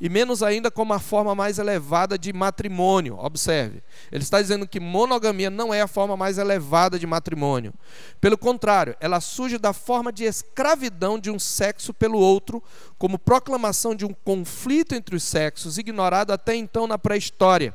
e 0.00 0.08
menos 0.08 0.42
ainda 0.42 0.70
como 0.70 0.92
a 0.92 0.98
forma 0.98 1.34
mais 1.34 1.58
elevada 1.58 2.18
de 2.18 2.32
matrimônio. 2.32 3.16
Observe, 3.18 3.82
ele 4.10 4.22
está 4.22 4.40
dizendo 4.40 4.66
que 4.66 4.80
monogamia 4.80 5.50
não 5.50 5.72
é 5.72 5.80
a 5.80 5.88
forma 5.88 6.16
mais 6.16 6.38
elevada 6.38 6.98
de 6.98 7.06
matrimônio. 7.06 7.72
Pelo 8.20 8.36
contrário, 8.36 8.96
ela 9.00 9.20
surge 9.20 9.58
da 9.58 9.72
forma 9.72 10.12
de 10.12 10.24
escravidão 10.24 11.18
de 11.18 11.30
um 11.30 11.38
sexo 11.38 11.94
pelo 11.94 12.18
outro, 12.18 12.62
como 12.98 13.18
proclamação 13.18 13.94
de 13.94 14.04
um 14.04 14.12
conflito 14.24 14.94
entre 14.94 15.16
os 15.16 15.22
sexos, 15.22 15.78
ignorado 15.78 16.32
até 16.32 16.54
então 16.54 16.86
na 16.86 16.98
pré-história. 16.98 17.74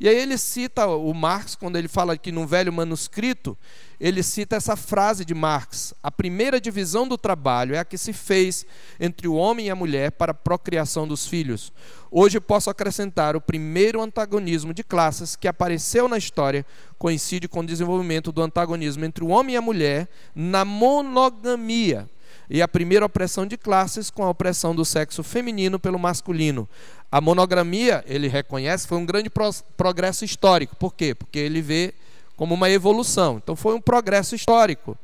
E 0.00 0.08
aí 0.08 0.16
ele 0.16 0.38
cita 0.38 0.86
o 0.86 1.12
Marx, 1.12 1.54
quando 1.54 1.76
ele 1.76 1.88
fala 1.88 2.14
aqui 2.14 2.30
no 2.30 2.46
velho 2.46 2.72
manuscrito, 2.72 3.56
ele 4.00 4.22
cita 4.22 4.56
essa 4.56 4.76
frase 4.76 5.24
de 5.24 5.34
Marx: 5.34 5.94
A 6.02 6.10
primeira 6.10 6.60
divisão 6.60 7.06
do 7.06 7.18
trabalho 7.18 7.74
é 7.74 7.78
a 7.78 7.84
que 7.84 7.98
se 7.98 8.12
fez 8.12 8.64
entre 9.00 9.26
o 9.26 9.34
homem 9.34 9.66
e 9.66 9.70
a 9.70 9.74
mulher 9.76 10.12
para 10.12 10.32
a 10.32 10.34
procriação 10.34 11.06
dos 11.06 11.26
filhos. 11.26 11.72
Hoje 12.10 12.40
posso 12.40 12.70
acrescentar 12.70 13.36
o 13.36 13.40
primeiro 13.40 14.00
antagonismo 14.00 14.72
de 14.72 14.82
classes 14.82 15.36
que 15.36 15.48
apareceu 15.48 16.08
na 16.08 16.16
história 16.16 16.64
coincide 16.98 17.48
com 17.48 17.60
o 17.60 17.66
desenvolvimento 17.66 18.32
do 18.32 18.42
antagonismo 18.42 19.04
entre 19.04 19.22
o 19.22 19.28
homem 19.28 19.54
e 19.54 19.58
a 19.58 19.62
mulher 19.62 20.08
na 20.34 20.64
monogamia 20.64 22.08
e 22.50 22.62
a 22.62 22.68
primeira 22.68 23.04
opressão 23.04 23.46
de 23.46 23.56
classes 23.56 24.10
com 24.10 24.24
a 24.24 24.30
opressão 24.30 24.74
do 24.74 24.84
sexo 24.84 25.22
feminino 25.22 25.78
pelo 25.78 25.98
masculino. 25.98 26.68
A 27.10 27.20
monogamia, 27.20 28.02
ele 28.06 28.28
reconhece, 28.28 28.86
foi 28.86 28.98
um 28.98 29.06
grande 29.06 29.30
progresso 29.76 30.24
histórico. 30.24 30.76
Por 30.76 30.94
quê? 30.94 31.14
Porque 31.14 31.38
ele 31.38 31.60
vê 31.60 31.94
como 32.38 32.54
uma 32.54 32.70
evolução. 32.70 33.36
Então 33.42 33.56
foi 33.56 33.74
um 33.74 33.80
progresso 33.80 34.34
histórico. 34.36 34.96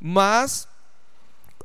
Mas, 0.00 0.66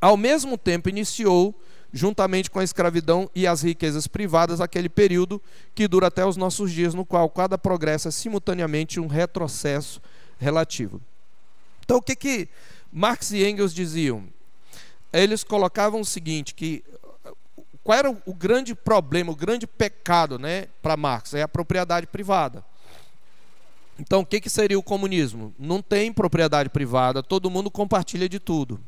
ao 0.02 0.18
mesmo 0.18 0.58
tempo, 0.58 0.90
iniciou, 0.90 1.56
juntamente 1.94 2.52
com 2.52 2.60
a 2.60 2.64
escravidão 2.66 3.30
e 3.34 3.48
as 3.48 3.62
riquezas 3.62 4.08
privadas, 4.08 4.60
aquele 4.60 4.90
período 4.90 5.42
que 5.74 5.88
dura 5.88 6.08
até 6.08 6.26
os 6.26 6.36
nossos 6.36 6.70
dias, 6.70 6.94
no 6.94 7.06
qual 7.06 7.30
cada 7.30 7.58
progresso 7.58 8.10
é 8.10 8.12
simultaneamente 8.12 9.00
um 9.00 9.08
retrocesso 9.08 10.02
relativo. 10.38 11.02
Então, 11.86 11.98
o 11.98 12.02
que, 12.02 12.16
que 12.16 12.50
Marx 12.92 13.32
e 13.32 13.48
Engels 13.48 13.74
diziam? 13.74 14.26
Eles 15.14 15.46
colocavam 15.46 16.02
o 16.02 16.06
seguinte, 16.06 16.54
que 16.54 16.84
qual 17.86 17.98
era 17.98 18.10
o 18.26 18.34
grande 18.34 18.76
problema, 18.76 19.32
o 19.32 19.36
grande 19.36 19.66
pecado 19.66 20.38
né, 20.38 20.68
para 20.82 20.98
Marx? 20.98 21.34
É 21.34 21.42
a 21.42 21.48
propriedade 21.48 22.06
privada. 22.06 22.66
Então, 24.00 24.22
o 24.22 24.26
que, 24.26 24.42
que 24.42 24.50
seria 24.50 24.78
o 24.78 24.84
comunismo? 24.84 25.54
Não 25.58 25.82
tem 25.82 26.12
propriedade 26.12 26.70
privada, 26.70 27.24
todo 27.24 27.50
mundo 27.50 27.72
compartilha 27.72 28.28
de 28.28 28.40
tudo. 28.40 28.80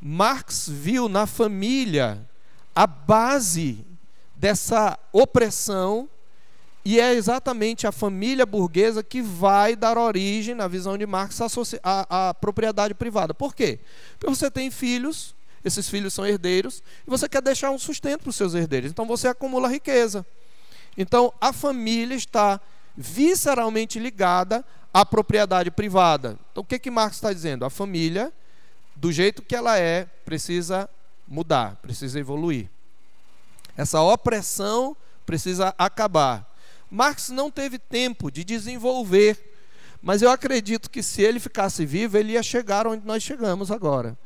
Marx 0.00 0.68
viu 0.68 1.08
na 1.08 1.26
família 1.26 2.28
a 2.74 2.86
base 2.86 3.84
dessa 4.34 4.98
opressão 5.12 6.08
e 6.84 7.00
é 7.00 7.14
exatamente 7.14 7.86
a 7.86 7.92
família 7.92 8.44
burguesa 8.44 9.02
que 9.02 9.22
vai 9.22 9.74
dar 9.74 9.96
origem, 9.96 10.54
na 10.54 10.68
visão 10.68 10.98
de 10.98 11.06
Marx, 11.06 11.40
à, 11.82 12.28
à 12.28 12.34
propriedade 12.34 12.92
privada. 12.92 13.32
Por 13.32 13.54
quê? 13.54 13.78
Porque 14.18 14.34
você 14.34 14.50
tem 14.50 14.70
filhos, 14.70 15.34
esses 15.64 15.88
filhos 15.88 16.12
são 16.12 16.26
herdeiros, 16.26 16.82
e 17.06 17.10
você 17.10 17.26
quer 17.26 17.40
deixar 17.40 17.70
um 17.70 17.78
sustento 17.78 18.22
para 18.22 18.30
os 18.30 18.36
seus 18.36 18.52
herdeiros. 18.52 18.90
Então 18.90 19.06
você 19.06 19.28
acumula 19.28 19.66
riqueza. 19.66 20.26
Então 20.98 21.32
a 21.40 21.54
família 21.54 22.14
está 22.14 22.60
visceralmente 22.96 23.98
ligada 23.98 24.64
à 24.92 25.04
propriedade 25.04 25.70
privada. 25.70 26.38
Então, 26.50 26.62
o 26.62 26.66
que, 26.66 26.78
que 26.78 26.90
Marx 26.90 27.16
está 27.16 27.32
dizendo? 27.32 27.64
A 27.64 27.70
família, 27.70 28.32
do 28.94 29.10
jeito 29.10 29.42
que 29.42 29.56
ela 29.56 29.78
é, 29.78 30.04
precisa 30.24 30.88
mudar, 31.26 31.76
precisa 31.76 32.18
evoluir. 32.18 32.70
Essa 33.76 34.00
opressão 34.00 34.96
precisa 35.26 35.74
acabar. 35.76 36.48
Marx 36.90 37.30
não 37.30 37.50
teve 37.50 37.78
tempo 37.78 38.30
de 38.30 38.44
desenvolver, 38.44 39.52
mas 40.00 40.22
eu 40.22 40.30
acredito 40.30 40.88
que 40.90 41.02
se 41.02 41.22
ele 41.22 41.40
ficasse 41.40 41.84
vivo, 41.84 42.16
ele 42.16 42.32
ia 42.34 42.42
chegar 42.42 42.86
onde 42.86 43.04
nós 43.04 43.22
chegamos 43.22 43.70
agora. 43.70 44.16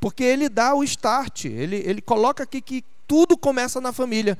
Porque 0.00 0.24
ele 0.24 0.48
dá 0.48 0.74
o 0.74 0.82
start, 0.82 1.44
ele, 1.44 1.76
ele 1.76 2.00
coloca 2.00 2.42
aqui 2.42 2.60
que 2.60 2.84
tudo 3.06 3.36
começa 3.36 3.80
na 3.80 3.92
família 3.92 4.36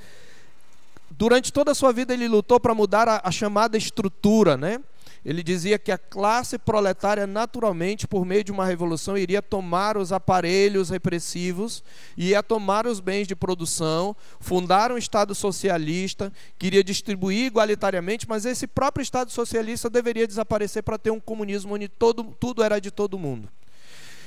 durante 1.17 1.53
toda 1.53 1.73
a 1.73 1.75
sua 1.75 1.93
vida 1.93 2.13
ele 2.13 2.29
lutou 2.29 2.61
para 2.61 2.75
mudar 2.75 3.09
a, 3.09 3.21
a, 3.25 3.31
chamada 3.31 3.77
estrutura, 3.77 4.57
né? 4.57 4.81
Ele 5.25 5.43
dizia 5.43 5.77
que 5.77 5.91
a 5.91 5.99
classe 5.99 6.57
proletária 6.57 7.27
naturalmente, 7.27 8.07
por 8.07 8.25
meio 8.25 8.45
de 8.45 8.53
uma 8.53 8.65
revolução, 8.65 9.19
iria 9.19 9.43
tomar 9.43 9.97
os 9.97 10.13
aparelhos 10.13 10.89
repressivos, 10.89 11.83
ia 12.17 12.45
tomar 12.45 12.87
os 12.87 13.01
bens 13.01 13.27
de 13.27 13.35
produção, 13.35 14.15
fundar 14.39 14.93
um 14.93 14.99
Estado 14.99 15.35
socialista, 15.35 16.33
queria 16.57 16.85
distribuir 16.85 17.47
igualitariamente, 17.47 18.29
mas 18.29 18.45
esse 18.45 18.69
próprio 18.69 19.03
Estado 19.03 19.33
socialista 19.33 19.91
deveria 19.91 20.29
desaparecer 20.29 20.85
para 20.85 20.99
ter 20.99 21.11
um 21.11 21.19
comunismo 21.19 21.75
onde 21.75 21.89
todo, 21.89 22.23
tudo 22.39 22.63
era 22.63 22.79
de 22.79 22.93
todo 22.93 23.19
mundo. 23.19 23.49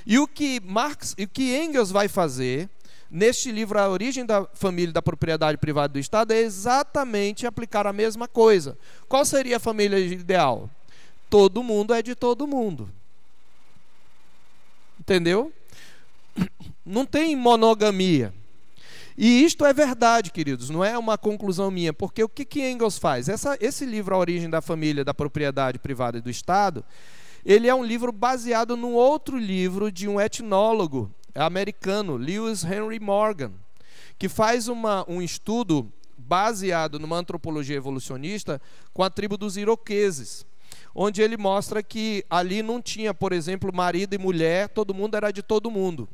E 0.05 0.19
o 0.19 0.27
que 0.27 0.59
Marx, 0.59 1.15
e 1.17 1.23
o 1.23 1.29
que 1.29 1.55
Engels 1.55 1.91
vai 1.91 2.09
fazer 2.09 2.69
neste 3.09 3.51
livro 3.51 3.79
A 3.79 3.89
Origem 3.89 4.25
da 4.25 4.45
Família 4.53 4.91
e 4.91 4.93
da 4.93 5.01
Propriedade 5.01 5.57
Privada 5.57 5.93
do 5.93 5.99
Estado 5.99 6.31
é 6.31 6.39
exatamente 6.39 7.47
aplicar 7.47 7.87
a 7.87 7.93
mesma 7.93 8.27
coisa. 8.27 8.77
Qual 9.07 9.25
seria 9.25 9.57
a 9.57 9.59
família 9.59 9.97
ideal? 9.99 10.69
Todo 11.29 11.63
mundo 11.63 11.93
é 11.93 12.01
de 12.01 12.15
todo 12.15 12.47
mundo. 12.47 12.89
Entendeu? 14.99 15.51
Não 16.85 17.05
tem 17.05 17.35
monogamia. 17.35 18.33
E 19.17 19.43
isto 19.43 19.65
é 19.65 19.73
verdade, 19.73 20.31
queridos, 20.31 20.69
não 20.69 20.81
é 20.81 20.97
uma 20.97 21.17
conclusão 21.17 21.69
minha, 21.69 21.91
porque 21.91 22.23
o 22.23 22.29
que, 22.29 22.45
que 22.45 22.71
Engels 22.71 22.97
faz? 22.97 23.27
Essa, 23.27 23.57
esse 23.59 23.85
livro, 23.85 24.15
A 24.15 24.17
Origem 24.17 24.49
da 24.49 24.61
Família, 24.61 25.03
da 25.03 25.13
Propriedade 25.13 25.77
Privada 25.77 26.17
e 26.17 26.21
do 26.21 26.29
Estado, 26.29 26.85
ele 27.45 27.67
é 27.67 27.75
um 27.75 27.83
livro 27.83 28.13
baseado 28.13 28.77
num 28.77 28.93
outro 28.93 29.37
livro 29.37 29.91
de 29.91 30.07
um 30.07 30.21
etnólogo 30.21 31.13
americano, 31.35 32.15
Lewis 32.15 32.63
Henry 32.63 32.99
Morgan, 32.99 33.51
que 34.17 34.27
faz 34.27 34.67
uma, 34.67 35.05
um 35.09 35.21
estudo 35.21 35.91
baseado 36.17 36.99
numa 36.99 37.17
antropologia 37.17 37.77
evolucionista 37.77 38.61
com 38.93 39.03
a 39.03 39.09
tribo 39.09 39.37
dos 39.37 39.57
iroqueses, 39.57 40.45
onde 40.93 41.21
ele 41.21 41.37
mostra 41.37 41.81
que 41.81 42.25
ali 42.29 42.61
não 42.61 42.81
tinha, 42.81 43.13
por 43.13 43.31
exemplo, 43.31 43.73
marido 43.73 44.13
e 44.13 44.17
mulher, 44.17 44.69
todo 44.69 44.93
mundo 44.93 45.15
era 45.15 45.31
de 45.31 45.41
todo 45.41 45.71
mundo. 45.71 46.07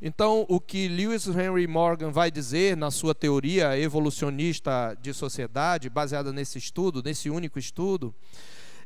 Então, 0.00 0.44
o 0.48 0.60
que 0.60 0.88
Lewis 0.88 1.26
Henry 1.26 1.66
Morgan 1.66 2.10
vai 2.10 2.30
dizer 2.30 2.76
na 2.76 2.90
sua 2.90 3.14
teoria 3.14 3.78
evolucionista 3.78 4.96
de 5.00 5.14
sociedade, 5.14 5.88
baseada 5.88 6.32
nesse 6.32 6.58
estudo, 6.58 7.02
nesse 7.02 7.30
único 7.30 7.58
estudo, 7.58 8.14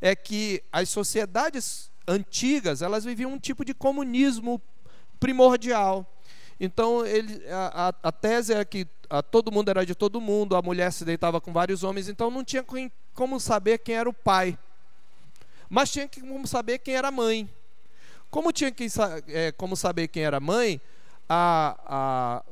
é 0.01 0.15
que 0.15 0.63
as 0.71 0.89
sociedades 0.89 1.91
antigas 2.07 2.83
elas 2.83 3.05
viviam 3.05 3.33
um 3.33 3.39
tipo 3.39 3.65
de 3.65 3.75
comunismo 3.75 4.61
primordial. 5.19 6.07
Então 6.59 7.05
ele, 7.05 7.43
a, 7.49 7.95
a, 8.03 8.13
tese 8.13 8.55
é 8.55 8.65
que 8.65 8.87
a, 9.11 9.23
todo 9.23 9.53
mundo 9.53 9.69
era 9.69 9.85
de 9.85 9.95
todo 9.95 10.21
mundo, 10.21 10.57
a 10.57 10.63
mulher 10.63 10.93
se 10.93 11.05
deitava 11.05 11.41
com 11.41 11.53
vários 11.53 11.83
homens, 11.83 12.09
então 12.09 12.31
não 12.31 12.43
tinha 12.43 12.65
como 13.15 13.39
saber 13.39 13.79
quem 13.79 13.95
era 13.95 14.09
o 14.09 14.13
pai, 14.13 14.59
mas 15.69 15.91
tinha 15.91 16.09
como 16.09 16.47
saber 16.47 16.79
quem 16.79 16.95
era 16.95 17.09
a 17.09 17.13
mãe. 17.13 17.49
Como 18.31 18.53
tinha 18.53 18.71
que, 18.71 18.87
é, 19.29 19.53
como 19.53 19.77
saber 19.77 20.09
quem 20.09 20.25
era 20.25 20.39
a 20.39 20.41
mãe, 20.41 20.81
a, 21.29 21.77
a, 21.87 22.45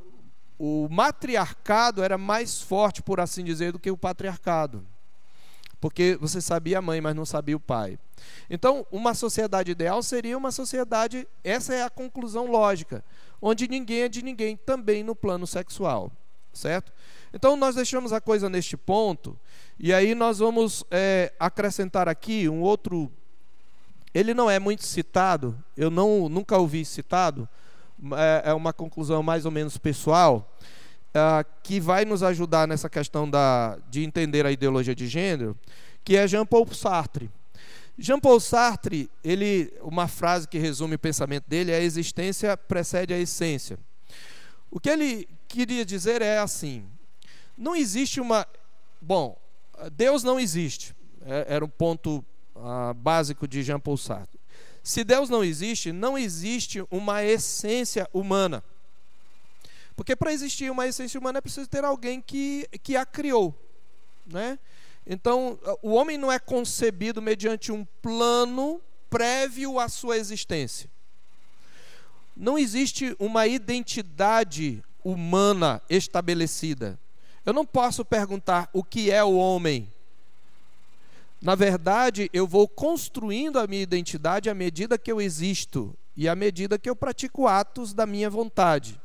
o 0.59 0.88
matriarcado 0.90 2.02
era 2.02 2.16
mais 2.16 2.61
forte, 2.61 3.02
por 3.02 3.21
assim 3.21 3.44
dizer, 3.44 3.73
do 3.73 3.78
que 3.78 3.90
o 3.90 3.97
patriarcado. 3.97 4.87
Porque 5.85 6.17
você 6.19 6.41
sabia 6.41 6.79
a 6.79 6.81
mãe, 6.81 6.99
mas 6.99 7.14
não 7.14 7.26
sabia 7.26 7.55
o 7.55 7.61
pai. 7.61 7.99
Então, 8.49 8.87
uma 8.91 9.12
sociedade 9.12 9.71
ideal 9.71 10.03
seria 10.03 10.38
uma 10.38 10.50
sociedade, 10.50 11.29
essa 11.45 11.75
é 11.75 11.83
a 11.83 11.91
conclusão 11.91 12.50
lógica, 12.50 13.05
onde 13.38 13.69
ninguém 13.69 14.00
é 14.00 14.09
de 14.09 14.23
ninguém, 14.23 14.57
também 14.57 15.05
no 15.05 15.14
plano 15.14 15.47
sexual. 15.47 16.11
Certo? 16.55 16.91
Então, 17.35 17.55
nós 17.55 17.75
deixamos 17.75 18.14
a 18.14 18.21
coisa 18.23 18.49
neste 18.49 18.79
ponto, 18.79 19.38
e 19.79 19.93
aí 19.93 20.14
nós 20.14 20.38
vamos 20.38 20.87
é, 20.91 21.35
acrescentar 21.38 22.09
aqui 22.09 22.49
um 22.49 22.62
outro. 22.62 23.12
Ele 24.14 24.33
não 24.33 24.49
é 24.49 24.59
muito 24.59 24.87
citado, 24.87 25.62
eu 25.76 25.91
não, 25.91 26.31
nunca 26.31 26.57
ouvi 26.57 26.83
citado, 26.87 27.47
é, 28.17 28.53
é 28.53 28.55
uma 28.55 28.73
conclusão 28.73 29.23
mais 29.23 29.45
ou 29.45 29.50
menos 29.50 29.76
pessoal 29.76 30.50
uh, 31.14 31.44
que 31.62 31.80
vai 31.80 32.04
nos 32.04 32.23
ajudar 32.23 32.66
nessa 32.66 32.90
questão 32.90 33.28
da, 33.28 33.78
de 33.88 34.02
entender 34.02 34.44
a 34.44 34.52
ideologia 34.52 34.94
de 34.94 35.06
gênero, 35.06 35.56
que 36.02 36.16
é 36.16 36.26
Jean 36.26 36.44
Paul 36.44 36.66
Sartre. 36.73 37.30
Jean 37.97 38.18
Paul 38.18 38.40
Sartre, 38.40 39.09
ele, 39.23 39.73
uma 39.80 40.09
frase 40.09 40.49
que 40.49 40.59
resume 40.59 40.97
o 40.97 40.99
pensamento 40.99 41.44
dele 41.49 41.71
é 41.71 41.76
a 41.76 41.80
existência 41.80 42.56
precede 42.56 43.14
a 43.14 43.18
essência. 43.18 43.78
O 44.71 44.80
que 44.80 44.90
ele 44.90 45.28
queria 45.47 45.85
dizer 45.85 46.21
é 46.21 46.38
assim: 46.38 46.85
não 47.56 47.76
existe 47.76 48.21
uma. 48.21 48.47
Bom, 49.00 49.38
Deus 49.92 50.25
não 50.25 50.40
existe. 50.40 50.94
É, 51.25 51.47
era 51.49 51.64
um 51.64 51.68
ponto 51.68 52.25
uh, 52.56 52.92
básico 52.94 53.47
de 53.47 53.62
Jean 53.62 53.78
Paul 53.78 53.97
Sartre. 53.97 54.40
Se 54.83 55.04
Deus 55.04 55.30
não 55.30 55.42
existe, 55.42 55.92
não 55.92 56.18
existe 56.18 56.85
uma 56.90 57.23
essência 57.23 58.09
humana. 58.12 58.62
Porque 59.97 60.17
para 60.17 60.33
existir 60.33 60.71
uma 60.71 60.87
essência 60.87 61.19
humana 61.19 61.39
é 61.39 61.41
preciso 61.41 61.69
ter 61.69 61.85
alguém 61.85 62.21
que, 62.21 62.69
que 62.83 62.97
a 62.97 63.07
criou. 63.07 63.55
Né? 64.27 64.59
Então, 65.07 65.59
o 65.83 65.93
homem 65.93 66.17
não 66.17 66.33
é 66.33 66.39
concebido 66.39 67.21
mediante 67.21 67.71
um 67.71 67.85
plano 68.03 68.81
prévio 69.09 69.79
à 69.79 69.89
sua 69.89 70.17
existência. 70.17 70.91
Não 72.37 72.59
existe 72.59 73.15
uma 73.19 73.47
identidade 73.47 74.83
humana 75.05 75.81
estabelecida. 75.89 76.99
Eu 77.47 77.52
não 77.52 77.65
posso 77.65 78.04
perguntar 78.04 78.69
o 78.73 78.83
que 78.83 79.11
é 79.11 79.23
o 79.23 79.37
homem. 79.37 79.93
Na 81.41 81.54
verdade, 81.54 82.30
eu 82.33 82.47
vou 82.47 82.67
construindo 82.67 83.59
a 83.59 83.67
minha 83.67 83.83
identidade 83.83 84.49
à 84.49 84.54
medida 84.54 84.97
que 84.97 85.13
eu 85.13 85.21
existo 85.21 85.95
e 86.17 86.26
à 86.26 86.35
medida 86.35 86.78
que 86.78 86.89
eu 86.89 86.97
pratico 86.97 87.47
atos 87.47 87.93
da 87.93 88.07
minha 88.07 88.30
vontade. 88.30 88.99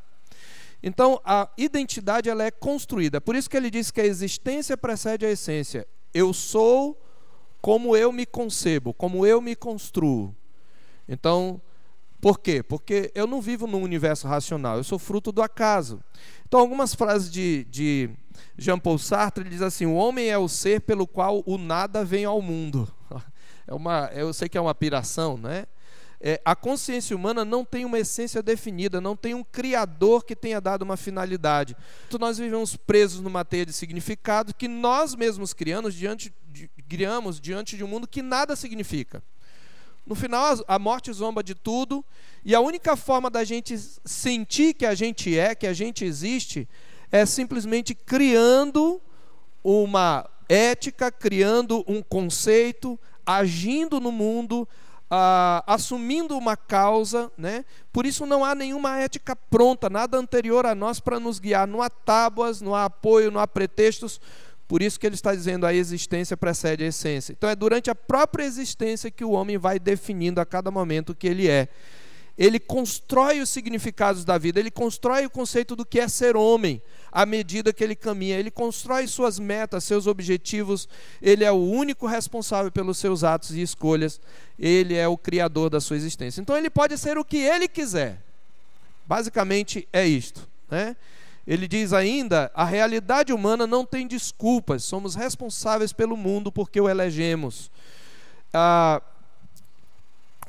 Então, 0.81 1.19
a 1.25 1.49
identidade 1.57 2.29
ela 2.29 2.43
é 2.43 2.51
construída. 2.51 3.19
Por 3.19 3.35
isso 3.35 3.49
que 3.49 3.57
ele 3.57 3.69
diz 3.69 3.91
que 3.91 3.99
a 3.99 4.05
existência 4.05 4.77
precede 4.77 5.25
a 5.25 5.31
essência. 5.31 5.87
Eu 6.13 6.33
sou 6.33 6.99
como 7.61 7.95
eu 7.95 8.11
me 8.11 8.25
concebo, 8.25 8.93
como 8.93 9.25
eu 9.25 9.41
me 9.41 9.55
construo. 9.55 10.33
Então, 11.07 11.61
por 12.21 12.39
quê? 12.39 12.63
Porque 12.63 13.11
eu 13.15 13.27
não 13.27 13.41
vivo 13.41 13.67
num 13.67 13.81
universo 13.81 14.27
racional, 14.27 14.77
eu 14.77 14.83
sou 14.83 14.99
fruto 14.99 15.31
do 15.31 15.41
acaso. 15.41 16.01
Então, 16.47 16.59
algumas 16.59 16.93
frases 16.93 17.29
de, 17.29 17.65
de 17.65 18.09
Jean 18.57 18.79
Paul 18.79 18.97
Sartre 18.97 19.43
ele 19.43 19.49
diz 19.49 19.61
assim: 19.61 19.85
o 19.85 19.95
homem 19.95 20.29
é 20.29 20.37
o 20.37 20.47
ser 20.47 20.81
pelo 20.81 21.07
qual 21.07 21.43
o 21.45 21.57
nada 21.57 22.03
vem 22.03 22.25
ao 22.25 22.41
mundo. 22.41 22.87
É 23.67 23.73
uma, 23.75 24.09
eu 24.15 24.33
sei 24.33 24.49
que 24.49 24.57
é 24.57 24.61
uma 24.61 24.73
piração, 24.73 25.37
né? 25.37 25.67
É, 26.21 26.41
a 26.43 26.55
consciência 26.55 27.15
humana 27.15 27.45
não 27.45 27.63
tem 27.63 27.85
uma 27.85 27.97
essência 27.97 28.43
definida, 28.43 28.99
não 28.99 29.15
tem 29.15 29.33
um 29.33 29.43
criador 29.43 30.25
que 30.25 30.35
tenha 30.35 30.59
dado 30.59 30.81
uma 30.81 30.97
finalidade. 30.97 31.75
Então 32.07 32.19
nós 32.19 32.37
vivemos 32.37 32.75
presos 32.75 33.21
numa 33.21 33.45
teia 33.45 33.65
de 33.65 33.71
significado 33.71 34.53
que 34.53 34.67
nós 34.67 35.15
mesmos 35.15 35.53
criamos 35.53 35.93
diante 35.93 36.33
de, 36.47 36.69
criamos 36.89 37.39
diante 37.39 37.77
de 37.77 37.83
um 37.83 37.87
mundo 37.87 38.07
que 38.07 38.21
nada 38.21 38.55
significa. 38.55 39.23
No 40.05 40.15
final, 40.15 40.57
a 40.67 40.79
morte 40.79 41.13
zomba 41.13 41.43
de 41.43 41.53
tudo, 41.53 42.03
e 42.43 42.55
a 42.55 42.59
única 42.59 42.95
forma 42.95 43.29
da 43.29 43.43
gente 43.43 43.77
sentir 44.03 44.73
que 44.73 44.85
a 44.85 44.95
gente 44.95 45.37
é, 45.37 45.53
que 45.53 45.67
a 45.67 45.73
gente 45.73 46.03
existe, 46.03 46.67
é 47.11 47.25
simplesmente 47.25 47.93
criando 47.93 48.99
uma 49.63 50.27
ética, 50.49 51.11
criando 51.11 51.83
um 51.87 52.01
conceito, 52.01 52.99
agindo 53.23 53.99
no 53.99 54.11
mundo, 54.11 54.67
ah, 55.09 55.63
assumindo 55.65 56.37
uma 56.37 56.55
causa, 56.55 57.31
né? 57.37 57.65
por 57.91 58.05
isso 58.05 58.25
não 58.25 58.45
há 58.45 58.53
nenhuma 58.53 58.97
ética 58.99 59.35
pronta, 59.35 59.89
nada 59.89 60.17
anterior 60.17 60.65
a 60.65 60.75
nós 60.75 60.99
para 60.99 61.19
nos 61.19 61.39
guiar, 61.39 61.67
não 61.67 61.81
há 61.81 61.89
tábuas, 61.89 62.61
não 62.61 62.75
há 62.75 62.85
apoio, 62.85 63.31
não 63.31 63.41
há 63.41 63.47
pretextos, 63.47 64.21
por 64.67 64.83
isso 64.83 64.99
que 64.99 65.07
ele 65.07 65.15
está 65.15 65.33
dizendo 65.33 65.65
a 65.65 65.73
existência 65.73 66.37
precede 66.37 66.83
a 66.83 66.87
essência. 66.87 67.33
Então 67.33 67.49
é 67.49 67.55
durante 67.55 67.89
a 67.89 67.95
própria 67.95 68.43
existência 68.43 69.09
que 69.09 69.25
o 69.25 69.31
homem 69.31 69.57
vai 69.57 69.79
definindo 69.79 70.39
a 70.39 70.45
cada 70.45 70.69
momento 70.69 71.09
o 71.09 71.15
que 71.15 71.27
ele 71.27 71.49
é. 71.49 71.67
Ele 72.39 72.57
constrói 72.57 73.41
os 73.41 73.49
significados 73.49 74.23
da 74.23 74.37
vida, 74.37 74.61
ele 74.61 74.71
constrói 74.71 75.25
o 75.25 75.29
conceito 75.29 75.75
do 75.75 75.85
que 75.85 75.99
é 75.99 76.07
ser 76.07 76.37
homem 76.37 76.81
à 77.11 77.25
medida 77.25 77.73
que 77.73 77.83
ele 77.83 77.95
caminha. 77.95 78.37
Ele 78.37 78.49
constrói 78.49 79.07
suas 79.07 79.37
metas, 79.37 79.83
seus 79.83 80.07
objetivos. 80.07 80.87
Ele 81.21 81.43
é 81.43 81.51
o 81.51 81.61
único 81.61 82.07
responsável 82.07 82.71
pelos 82.71 82.97
seus 82.97 83.25
atos 83.25 83.51
e 83.51 83.61
escolhas. 83.61 84.21
Ele 84.57 84.95
é 84.95 85.05
o 85.05 85.17
criador 85.17 85.69
da 85.69 85.81
sua 85.81 85.97
existência. 85.97 86.39
Então 86.39 86.55
ele 86.55 86.69
pode 86.69 86.97
ser 86.97 87.17
o 87.17 87.25
que 87.25 87.37
ele 87.37 87.67
quiser. 87.67 88.21
Basicamente 89.05 89.85
é 89.91 90.07
isto. 90.07 90.47
Né? 90.71 90.95
Ele 91.45 91.67
diz 91.67 91.91
ainda: 91.91 92.49
a 92.53 92.63
realidade 92.63 93.33
humana 93.33 93.67
não 93.67 93.85
tem 93.85 94.07
desculpas, 94.07 94.85
somos 94.85 95.13
responsáveis 95.13 95.91
pelo 95.91 96.15
mundo 96.15 96.53
porque 96.53 96.79
o 96.79 96.87
elegemos. 96.87 97.69
Ah, 98.53 99.01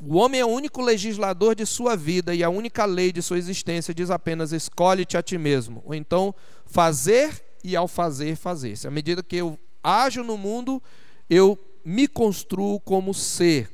o 0.02 0.16
homem 0.16 0.40
é 0.40 0.44
o 0.44 0.48
único 0.48 0.80
legislador 0.80 1.54
de 1.54 1.66
sua 1.66 1.94
vida 1.94 2.34
e 2.34 2.42
a 2.42 2.48
única 2.48 2.84
lei 2.84 3.12
de 3.12 3.20
sua 3.20 3.38
existência 3.38 3.92
diz 3.92 4.10
apenas: 4.10 4.52
escolhe-te 4.52 5.16
a 5.16 5.22
ti 5.22 5.36
mesmo. 5.36 5.82
Ou 5.84 5.94
então, 5.94 6.34
fazer 6.64 7.44
e 7.62 7.76
ao 7.76 7.86
fazer, 7.86 8.36
fazer-se. 8.36 8.88
À 8.88 8.90
medida 8.90 9.22
que 9.22 9.36
eu 9.36 9.58
ajo 9.82 10.22
no 10.22 10.38
mundo, 10.38 10.82
eu 11.28 11.58
me 11.84 12.08
construo 12.08 12.80
como 12.80 13.12
ser. 13.12 13.70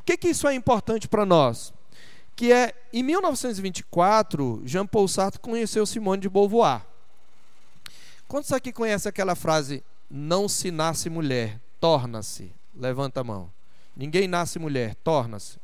O 0.00 0.04
que, 0.04 0.16
que 0.16 0.28
isso 0.28 0.46
é 0.46 0.54
importante 0.54 1.08
para 1.08 1.24
nós? 1.24 1.72
Que 2.36 2.52
é, 2.52 2.74
em 2.92 3.02
1924, 3.02 4.62
Jean 4.66 4.86
Paul 4.86 5.08
Sartre 5.08 5.40
conheceu 5.40 5.86
Simone 5.86 6.20
de 6.20 6.28
Beauvoir. 6.28 6.84
Quantos 8.28 8.52
aqui 8.52 8.72
conhecem 8.72 9.08
aquela 9.08 9.34
frase, 9.34 9.82
não 10.10 10.48
se 10.48 10.70
nasce 10.70 11.08
mulher, 11.08 11.60
torna-se? 11.80 12.52
Levanta 12.74 13.20
a 13.20 13.24
mão. 13.24 13.50
Ninguém 13.96 14.26
nasce 14.26 14.58
mulher, 14.58 14.94
torna-se. 14.96 15.58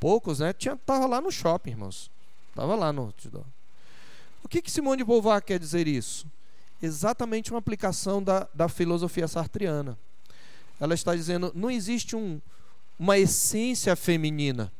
Poucos, 0.00 0.40
né? 0.40 0.52
Tinha, 0.52 0.76
tava 0.76 1.06
lá 1.06 1.20
no 1.20 1.30
shopping, 1.30 1.70
irmãos. 1.70 2.10
Tava 2.54 2.74
lá 2.74 2.92
no 2.92 3.12
O 4.42 4.48
que, 4.48 4.62
que 4.62 4.70
Simone 4.70 4.98
de 4.98 5.04
Beauvoir 5.04 5.42
quer 5.42 5.58
dizer 5.58 5.86
isso? 5.86 6.26
Exatamente 6.82 7.50
uma 7.50 7.58
aplicação 7.58 8.22
da, 8.22 8.48
da 8.52 8.68
filosofia 8.68 9.28
sartriana. 9.28 9.98
Ela 10.80 10.94
está 10.94 11.14
dizendo, 11.14 11.52
não 11.54 11.70
existe 11.70 12.16
um, 12.16 12.40
uma 12.98 13.18
essência 13.18 13.94
feminina. 13.96 14.72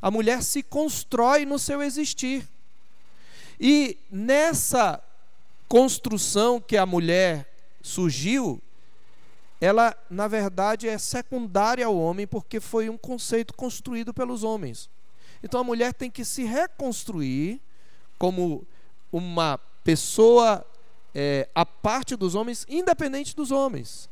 A 0.00 0.10
mulher 0.10 0.42
se 0.42 0.62
constrói 0.62 1.44
no 1.44 1.58
seu 1.58 1.82
existir. 1.82 2.48
E 3.60 3.98
nessa 4.10 5.02
construção 5.68 6.60
que 6.60 6.76
a 6.76 6.86
mulher 6.86 7.52
surgiu, 7.82 8.62
ela, 9.60 9.96
na 10.08 10.28
verdade, 10.28 10.88
é 10.88 10.96
secundária 10.98 11.84
ao 11.84 11.96
homem, 11.96 12.26
porque 12.26 12.60
foi 12.60 12.88
um 12.88 12.96
conceito 12.96 13.52
construído 13.54 14.14
pelos 14.14 14.44
homens. 14.44 14.88
Então 15.42 15.60
a 15.60 15.64
mulher 15.64 15.92
tem 15.92 16.10
que 16.10 16.24
se 16.24 16.44
reconstruir 16.44 17.60
como 18.18 18.66
uma 19.12 19.58
pessoa 19.82 20.64
é, 21.14 21.48
a 21.54 21.64
parte 21.66 22.14
dos 22.14 22.34
homens, 22.34 22.64
independente 22.68 23.34
dos 23.34 23.50
homens. 23.50 24.08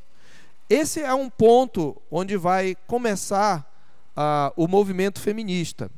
Esse 0.69 1.01
é 1.01 1.15
um 1.15 1.31
ponto 1.31 2.01
onde 2.11 2.37
vai 2.37 2.77
começar 2.87 3.61
uh, 4.17 4.53
o 4.57 4.67
movimento 4.67 5.21
feminista. 5.21 5.91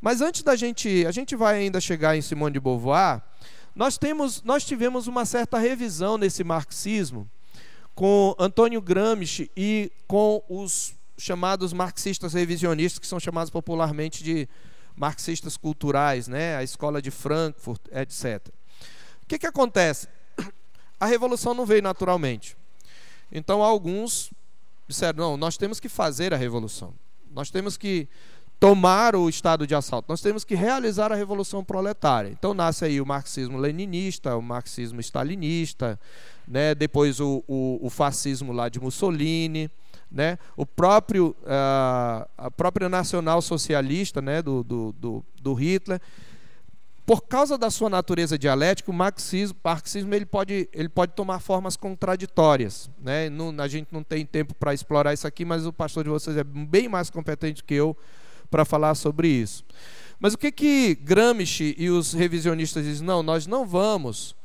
Mas 0.00 0.20
antes 0.20 0.42
da 0.42 0.54
gente, 0.54 1.06
a 1.06 1.12
gente 1.12 1.34
vai 1.34 1.56
ainda 1.56 1.80
chegar 1.80 2.16
em 2.16 2.20
Simone 2.20 2.54
de 2.54 2.60
Beauvoir, 2.60 3.22
nós, 3.74 3.96
temos, 3.96 4.42
nós 4.42 4.64
tivemos 4.64 5.06
uma 5.06 5.24
certa 5.24 5.58
revisão 5.58 6.18
nesse 6.18 6.44
marxismo 6.44 7.30
com 7.94 8.34
Antônio 8.38 8.80
Gramsci 8.80 9.50
e 9.56 9.92
com 10.06 10.42
os 10.48 10.94
chamados 11.18 11.72
marxistas 11.72 12.32
revisionistas, 12.32 12.98
que 12.98 13.06
são 13.06 13.20
chamados 13.20 13.50
popularmente 13.50 14.24
de 14.24 14.48
marxistas 14.96 15.56
culturais, 15.56 16.28
né? 16.28 16.56
a 16.56 16.62
escola 16.62 17.00
de 17.00 17.10
Frankfurt, 17.10 17.80
etc. 17.92 18.48
O 19.22 19.26
que, 19.26 19.38
que 19.38 19.46
acontece? 19.46 20.08
A 20.98 21.06
revolução 21.06 21.54
não 21.54 21.66
veio 21.66 21.82
naturalmente. 21.82 22.56
Então, 23.30 23.62
alguns 23.62 24.30
disseram: 24.86 25.30
não, 25.30 25.36
nós 25.36 25.56
temos 25.56 25.80
que 25.80 25.88
fazer 25.88 26.34
a 26.34 26.36
revolução. 26.36 26.94
Nós 27.30 27.50
temos 27.50 27.76
que 27.76 28.08
tomar 28.62 29.16
o 29.16 29.28
estado 29.28 29.66
de 29.66 29.74
assalto. 29.74 30.06
Nós 30.08 30.20
temos 30.20 30.44
que 30.44 30.54
realizar 30.54 31.10
a 31.10 31.16
revolução 31.16 31.64
proletária. 31.64 32.28
Então 32.28 32.54
nasce 32.54 32.84
aí 32.84 33.00
o 33.00 33.04
marxismo 33.04 33.58
leninista, 33.58 34.36
o 34.36 34.40
marxismo 34.40 35.00
stalinista, 35.00 35.98
né? 36.46 36.72
depois 36.72 37.18
o, 37.18 37.42
o, 37.48 37.80
o 37.82 37.90
fascismo 37.90 38.52
lá 38.52 38.68
de 38.68 38.78
Mussolini, 38.78 39.68
né? 40.08 40.38
o 40.56 40.64
próprio 40.64 41.34
uh, 41.42 42.24
a 42.38 42.52
própria 42.56 42.88
nacional 42.88 43.42
socialista 43.42 44.22
né? 44.22 44.40
do, 44.40 44.62
do, 44.62 44.92
do, 44.92 45.24
do 45.42 45.54
Hitler 45.54 46.00
por 47.04 47.22
causa 47.22 47.58
da 47.58 47.68
sua 47.68 47.90
natureza 47.90 48.38
dialética, 48.38 48.92
o 48.92 48.94
marxismo, 48.94 49.58
marxismo 49.64 50.14
ele, 50.14 50.24
pode, 50.24 50.68
ele 50.72 50.88
pode 50.88 51.14
tomar 51.14 51.40
formas 51.40 51.76
contraditórias. 51.76 52.88
Né? 53.00 53.28
Não, 53.28 53.52
a 53.58 53.66
gente 53.66 53.88
não 53.90 54.04
tem 54.04 54.24
tempo 54.24 54.54
para 54.54 54.72
explorar 54.72 55.12
isso 55.12 55.26
aqui, 55.26 55.44
mas 55.44 55.66
o 55.66 55.72
pastor 55.72 56.04
de 56.04 56.10
vocês 56.10 56.36
é 56.36 56.44
bem 56.44 56.88
mais 56.88 57.10
competente 57.10 57.64
que 57.64 57.74
eu 57.74 57.96
para 58.52 58.66
falar 58.66 58.94
sobre 58.94 59.28
isso. 59.28 59.64
Mas 60.20 60.34
o 60.34 60.38
que 60.38 60.52
que 60.52 60.94
Gramsci 60.94 61.74
e 61.78 61.88
os 61.88 62.12
revisionistas 62.12 62.84
dizem? 62.84 63.06
Não, 63.06 63.22
nós 63.22 63.46
não 63.46 63.66
vamos, 63.66 64.36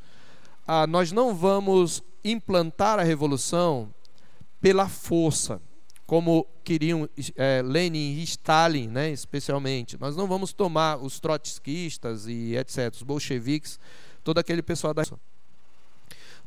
ah, 0.66 0.88
nós 0.88 1.12
não 1.12 1.36
vamos 1.36 2.02
implantar 2.24 2.98
a 2.98 3.04
revolução 3.04 3.94
pela 4.60 4.88
força 4.88 5.62
como 6.08 6.48
queriam 6.64 7.08
é, 7.36 7.62
Lenin 7.62 8.14
e 8.14 8.24
Stalin, 8.24 8.88
né, 8.88 9.12
especialmente. 9.12 10.00
Nós 10.00 10.16
não 10.16 10.26
vamos 10.26 10.54
tomar 10.54 10.98
os 10.98 11.20
trotskistas 11.20 12.28
e 12.28 12.56
etc., 12.56 12.94
os 12.94 13.04
bolcheviques, 13.04 13.78
todo 14.24 14.38
aquele 14.38 14.62
pessoal 14.62 14.94
da. 14.94 15.04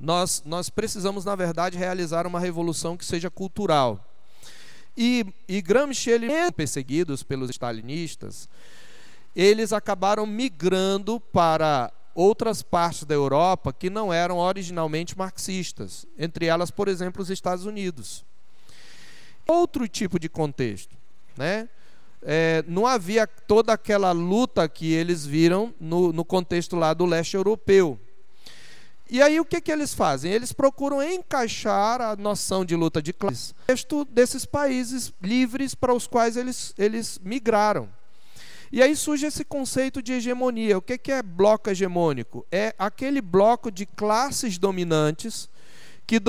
Nós, 0.00 0.42
nós 0.46 0.70
precisamos, 0.70 1.26
na 1.26 1.36
verdade, 1.36 1.76
realizar 1.76 2.26
uma 2.26 2.40
revolução 2.40 2.96
que 2.96 3.04
seja 3.04 3.30
cultural. 3.30 4.09
E, 4.96 5.26
e 5.48 5.60
Gramsci, 5.60 6.10
ele, 6.10 6.28
perseguidos 6.54 7.22
pelos 7.22 7.50
stalinistas, 7.50 8.48
eles 9.34 9.72
acabaram 9.72 10.26
migrando 10.26 11.20
para 11.20 11.92
outras 12.14 12.62
partes 12.62 13.04
da 13.04 13.14
Europa 13.14 13.72
que 13.72 13.88
não 13.88 14.12
eram 14.12 14.38
originalmente 14.38 15.16
marxistas, 15.16 16.06
entre 16.18 16.46
elas, 16.46 16.70
por 16.70 16.88
exemplo, 16.88 17.22
os 17.22 17.30
Estados 17.30 17.64
Unidos 17.64 18.24
outro 19.50 19.88
tipo 19.88 20.18
de 20.18 20.28
contexto, 20.28 20.96
né? 21.36 21.68
É, 22.22 22.62
não 22.68 22.86
havia 22.86 23.26
toda 23.26 23.72
aquela 23.72 24.12
luta 24.12 24.68
que 24.68 24.92
eles 24.92 25.24
viram 25.24 25.74
no, 25.80 26.12
no 26.12 26.22
contexto 26.22 26.76
lá 26.76 26.92
do 26.92 27.06
leste 27.06 27.34
europeu. 27.34 27.98
E 29.12 29.20
aí 29.20 29.40
o 29.40 29.44
que, 29.44 29.60
que 29.60 29.72
eles 29.72 29.92
fazem? 29.92 30.32
Eles 30.32 30.52
procuram 30.52 31.02
encaixar 31.02 32.00
a 32.00 32.14
noção 32.14 32.64
de 32.64 32.76
luta 32.76 33.02
de 33.02 33.12
classe 33.12 33.52
no 33.52 33.60
contexto 33.62 34.04
desses 34.04 34.46
países 34.46 35.12
livres 35.20 35.74
para 35.74 35.92
os 35.92 36.06
quais 36.06 36.36
eles, 36.36 36.72
eles 36.78 37.18
migraram. 37.24 37.88
E 38.70 38.80
aí 38.80 38.94
surge 38.94 39.26
esse 39.26 39.44
conceito 39.44 40.00
de 40.00 40.12
hegemonia. 40.12 40.78
O 40.78 40.82
que, 40.82 40.96
que 40.96 41.10
é 41.10 41.24
bloco 41.24 41.68
hegemônico? 41.68 42.46
É 42.52 42.72
aquele 42.78 43.20
bloco 43.20 43.68
de 43.68 43.84
classes 43.84 44.58
dominantes 44.58 45.48
que 46.06 46.20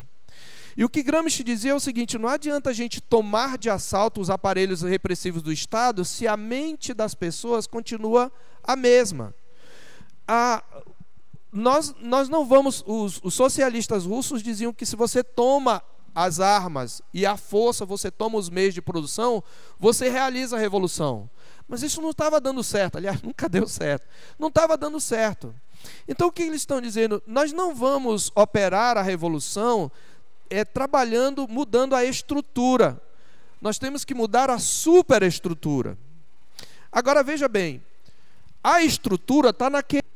e 0.76 0.84
o 0.84 0.90
que 0.90 1.04
Gramsci 1.04 1.44
dizia 1.44 1.72
é 1.72 1.76
o 1.76 1.80
seguinte: 1.80 2.18
não 2.18 2.30
adianta 2.30 2.72
a 2.72 2.74
gente 2.74 3.00
tomar 3.00 3.58
de 3.60 3.70
assalto 3.70 4.20
os 4.22 4.30
aparelhos 4.30 4.82
repressivos 4.82 5.44
do 5.44 5.52
Estado 5.52 6.04
se 6.04 6.28
a 6.28 6.36
mente 6.36 6.94
das 6.94 7.14
pessoas 7.14 7.68
continua 7.68 8.32
a 8.64 8.76
mesma. 8.76 9.36
A, 10.28 10.64
nós, 11.52 11.94
nós 12.00 12.30
não 12.30 12.46
vamos. 12.46 12.84
Os, 12.86 13.20
os 13.24 13.34
socialistas 13.34 14.06
russos 14.06 14.42
diziam 14.42 14.74
que 14.74 14.86
se 14.86 14.96
você 14.96 15.24
toma 15.24 15.84
as 16.14 16.40
armas 16.40 17.02
e 17.14 17.26
a 17.26 17.38
força, 17.38 17.86
você 17.86 18.12
toma 18.12 18.38
os 18.38 18.50
meios 18.50 18.74
de 18.74 18.82
produção, 18.82 19.44
você 19.80 20.10
realiza 20.10 20.56
a 20.56 20.60
revolução. 20.60 21.30
Mas 21.68 21.84
isso 21.84 22.02
não 22.02 22.12
estava 22.12 22.40
dando 22.42 22.64
certo, 22.64 22.98
aliás, 22.98 23.22
nunca 23.24 23.48
deu 23.48 23.68
certo. 23.68 24.08
Não 24.38 24.50
estava 24.50 24.78
dando 24.78 25.00
certo. 25.00 25.54
Então 26.08 26.28
o 26.28 26.32
que 26.32 26.44
eles 26.44 26.62
estão 26.62 26.82
dizendo? 26.82 27.24
Nós 27.26 27.52
não 27.52 27.74
vamos 27.74 28.32
operar 28.36 28.98
a 28.98 29.02
revolução 29.02 29.92
é 30.52 30.66
trabalhando, 30.66 31.48
mudando 31.48 31.96
a 31.96 32.04
estrutura. 32.04 33.02
Nós 33.62 33.80
temos 33.80 34.04
que 34.04 34.14
mudar 34.14 34.50
a 34.50 34.60
superestrutura. 34.60 35.98
Agora 36.92 37.24
veja 37.24 37.48
bem, 37.48 37.82
a 38.62 38.84
estrutura 38.84 39.52
está 39.52 39.70
naquele. 39.70 40.11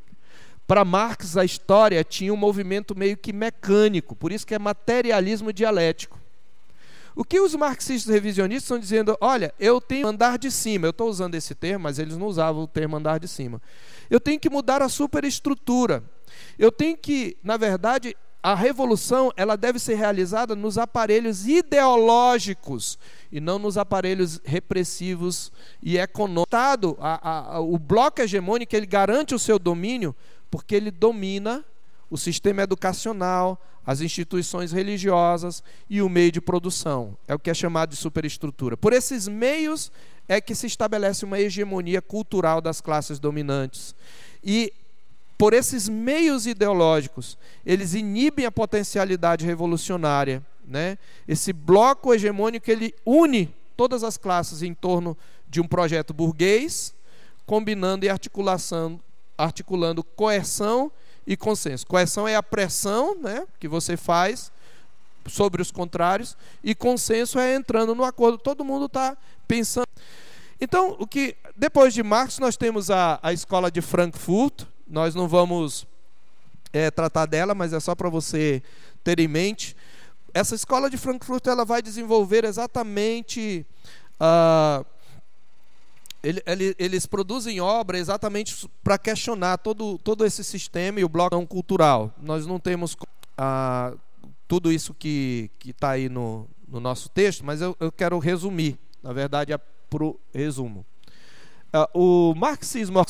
Para 0.67 0.83
Marx, 0.83 1.37
a 1.37 1.45
história 1.45 2.03
tinha 2.03 2.33
um 2.33 2.37
movimento 2.37 2.97
meio 2.97 3.15
que 3.15 3.31
mecânico, 3.31 4.15
por 4.15 4.31
isso 4.31 4.47
que 4.47 4.55
é 4.55 4.59
materialismo 4.59 5.53
dialético. 5.53 6.19
O 7.15 7.23
que 7.23 7.39
os 7.39 7.55
marxistas 7.55 8.13
revisionistas 8.13 8.63
estão 8.63 8.79
dizendo? 8.79 9.17
Olha, 9.21 9.53
eu 9.57 9.79
tenho 9.79 10.05
andar 10.05 10.37
de 10.37 10.51
cima. 10.51 10.85
Eu 10.85 10.89
estou 10.89 11.07
usando 11.07 11.35
esse 11.35 11.55
termo, 11.55 11.83
mas 11.83 11.97
eles 11.97 12.17
não 12.17 12.27
usavam 12.27 12.63
o 12.63 12.67
termo 12.67 12.97
andar 12.97 13.19
de 13.19 13.27
cima. 13.27 13.61
Eu 14.09 14.19
tenho 14.19 14.37
que 14.37 14.49
mudar 14.49 14.81
a 14.81 14.89
superestrutura. 14.89 16.03
Eu 16.59 16.73
tenho 16.73 16.97
que, 16.97 17.37
na 17.41 17.55
verdade, 17.55 18.17
a 18.43 18.53
revolução 18.53 19.31
ela 19.37 19.55
deve 19.55 19.79
ser 19.79 19.95
realizada 19.95 20.55
nos 20.55 20.77
aparelhos 20.77 21.47
ideológicos 21.47 22.99
e 23.31 23.39
não 23.39 23.57
nos 23.57 23.77
aparelhos 23.77 24.41
repressivos 24.43 25.53
e 25.81 25.97
econômicos. 25.97 26.53
A, 26.99 27.55
a, 27.55 27.59
o 27.61 27.79
bloco 27.79 28.21
hegemônico 28.21 28.75
ele 28.75 28.85
garante 28.85 29.33
o 29.33 29.39
seu 29.39 29.57
domínio 29.57 30.13
porque 30.49 30.75
ele 30.75 30.91
domina 30.91 31.63
o 32.09 32.17
sistema 32.17 32.61
educacional, 32.61 33.59
as 33.85 34.01
instituições 34.01 34.71
religiosas 34.71 35.63
e 35.89 36.01
o 36.01 36.09
meio 36.09 36.31
de 36.31 36.41
produção. 36.41 37.17
É 37.27 37.35
o 37.35 37.39
que 37.39 37.49
é 37.49 37.53
chamado 37.53 37.91
de 37.91 37.95
superestrutura. 37.95 38.75
Por 38.75 38.93
esses 38.93 39.27
meios 39.27 39.91
é 40.27 40.41
que 40.41 40.55
se 40.55 40.65
estabelece 40.65 41.23
uma 41.23 41.39
hegemonia 41.39 42.01
cultural 42.01 42.61
das 42.61 42.81
classes 42.81 43.19
dominantes. 43.19 43.95
E 44.43 44.73
por 45.37 45.53
esses 45.53 45.87
meios 45.89 46.47
ideológicos, 46.47 47.37
eles 47.65 47.93
inibem 47.93 48.45
a 48.45 48.51
potencialidade 48.51 49.45
revolucionária. 49.45 50.43
Né? 50.67 50.97
Esse 51.27 51.53
bloco 51.53 52.13
hegemônico 52.13 52.71
ele 52.71 52.95
une 53.05 53.53
todas 53.75 54.03
as 54.03 54.17
classes 54.17 54.63
em 54.63 54.73
torno 54.73 55.17
de 55.47 55.61
um 55.61 55.67
projeto 55.67 56.13
burguês, 56.13 56.93
combinando 57.45 58.05
e 58.05 58.09
articulação, 58.09 58.99
articulando 59.37 60.03
coerção 60.03 60.91
e 61.25 61.35
consenso. 61.35 61.85
Coerção 61.87 62.27
é 62.27 62.35
a 62.35 62.43
pressão 62.43 63.15
né, 63.19 63.45
que 63.59 63.67
você 63.67 63.97
faz 63.97 64.51
sobre 65.27 65.61
os 65.61 65.71
contrários, 65.71 66.37
e 66.63 66.75
consenso 66.75 67.39
é 67.39 67.55
entrando 67.55 67.95
no 67.95 68.03
acordo. 68.03 68.37
Todo 68.37 68.63
mundo 68.63 68.85
está 68.85 69.17
pensando. 69.47 69.87
Então, 70.61 70.95
o 70.99 71.07
que 71.07 71.35
depois 71.55 71.93
de 71.93 72.03
Marx, 72.03 72.39
nós 72.39 72.55
temos 72.55 72.91
a, 72.91 73.19
a 73.21 73.33
escola 73.33 73.71
de 73.71 73.81
Frankfurt, 73.81 74.63
nós 74.87 75.15
não 75.15 75.27
vamos 75.27 75.87
é, 76.71 76.91
tratar 76.91 77.25
dela, 77.25 77.55
mas 77.55 77.73
é 77.73 77.79
só 77.79 77.95
para 77.95 78.09
você 78.09 78.61
ter 79.03 79.19
em 79.19 79.27
mente. 79.27 79.75
Essa 80.33 80.53
escola 80.53 80.89
de 80.89 80.97
Frankfurt 80.97 81.47
ela 81.47 81.65
vai 81.65 81.81
desenvolver 81.81 82.45
exatamente. 82.45 83.65
Uh, 84.15 84.85
ele, 86.25 86.41
ele, 86.47 86.75
eles 86.79 87.05
produzem 87.05 87.61
obra 87.61 87.99
exatamente 87.99 88.67
para 88.83 88.97
questionar 88.97 89.59
todo, 89.59 89.99
todo 89.99 90.25
esse 90.25 90.43
sistema 90.43 90.99
e 90.99 91.03
o 91.03 91.09
bloco 91.09 91.45
cultural. 91.45 92.11
Nós 92.19 92.47
não 92.47 92.59
temos 92.59 92.93
uh, 92.93 93.99
tudo 94.47 94.71
isso 94.71 94.91
que 94.93 95.51
está 95.63 95.91
aí 95.91 96.09
no, 96.09 96.47
no 96.67 96.79
nosso 96.79 97.09
texto, 97.09 97.45
mas 97.45 97.61
eu, 97.61 97.77
eu 97.79 97.91
quero 97.91 98.17
resumir. 98.17 98.79
Na 99.03 99.13
verdade, 99.13 99.53
é 99.53 99.57
para 99.57 100.03
o 100.03 100.19
resumo. 100.33 100.83
Uh, 101.93 102.31
o 102.31 102.35
marxismo 102.35 103.05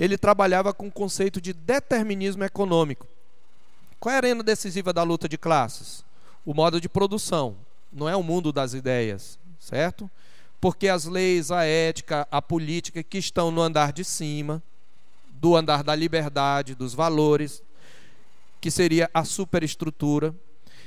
ele 0.00 0.18
trabalhava 0.18 0.74
com 0.74 0.88
o 0.88 0.92
conceito 0.92 1.40
de 1.40 1.52
determinismo 1.52 2.42
econômico. 2.42 3.06
Qual 4.00 4.10
é 4.12 4.16
a 4.16 4.18
arena 4.18 4.42
decisiva 4.42 4.92
da 4.92 5.04
luta 5.04 5.28
de 5.28 5.38
classes? 5.38 6.04
O 6.44 6.52
modo 6.52 6.80
de 6.80 6.88
produção, 6.88 7.56
não 7.92 8.08
é 8.08 8.16
o 8.16 8.22
mundo 8.24 8.52
das 8.52 8.74
ideias, 8.74 9.38
certo? 9.60 10.10
Porque 10.62 10.86
as 10.86 11.06
leis, 11.06 11.50
a 11.50 11.64
ética, 11.64 12.24
a 12.30 12.40
política 12.40 13.02
que 13.02 13.18
estão 13.18 13.50
no 13.50 13.60
andar 13.60 13.92
de 13.92 14.04
cima, 14.04 14.62
do 15.28 15.56
andar 15.56 15.82
da 15.82 15.92
liberdade, 15.92 16.76
dos 16.76 16.94
valores, 16.94 17.60
que 18.60 18.70
seria 18.70 19.10
a 19.12 19.24
superestrutura, 19.24 20.32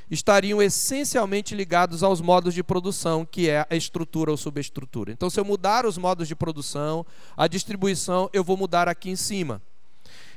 estariam 0.09 0.61
essencialmente 0.61 1.53
ligados 1.53 2.03
aos 2.03 2.21
modos 2.21 2.53
de 2.53 2.63
produção, 2.63 3.25
que 3.25 3.49
é 3.49 3.67
a 3.69 3.75
estrutura 3.75 4.31
ou 4.31 4.37
subestrutura. 4.37 5.11
Então, 5.11 5.29
se 5.29 5.41
eu 5.41 5.43
mudar 5.43 5.85
os 5.85 5.97
modos 5.97 6.25
de 6.25 6.35
produção, 6.37 7.05
a 7.35 7.45
distribuição, 7.45 8.29
eu 8.31 8.45
vou 8.45 8.55
mudar 8.55 8.87
aqui 8.87 9.09
em 9.09 9.17
cima. 9.17 9.61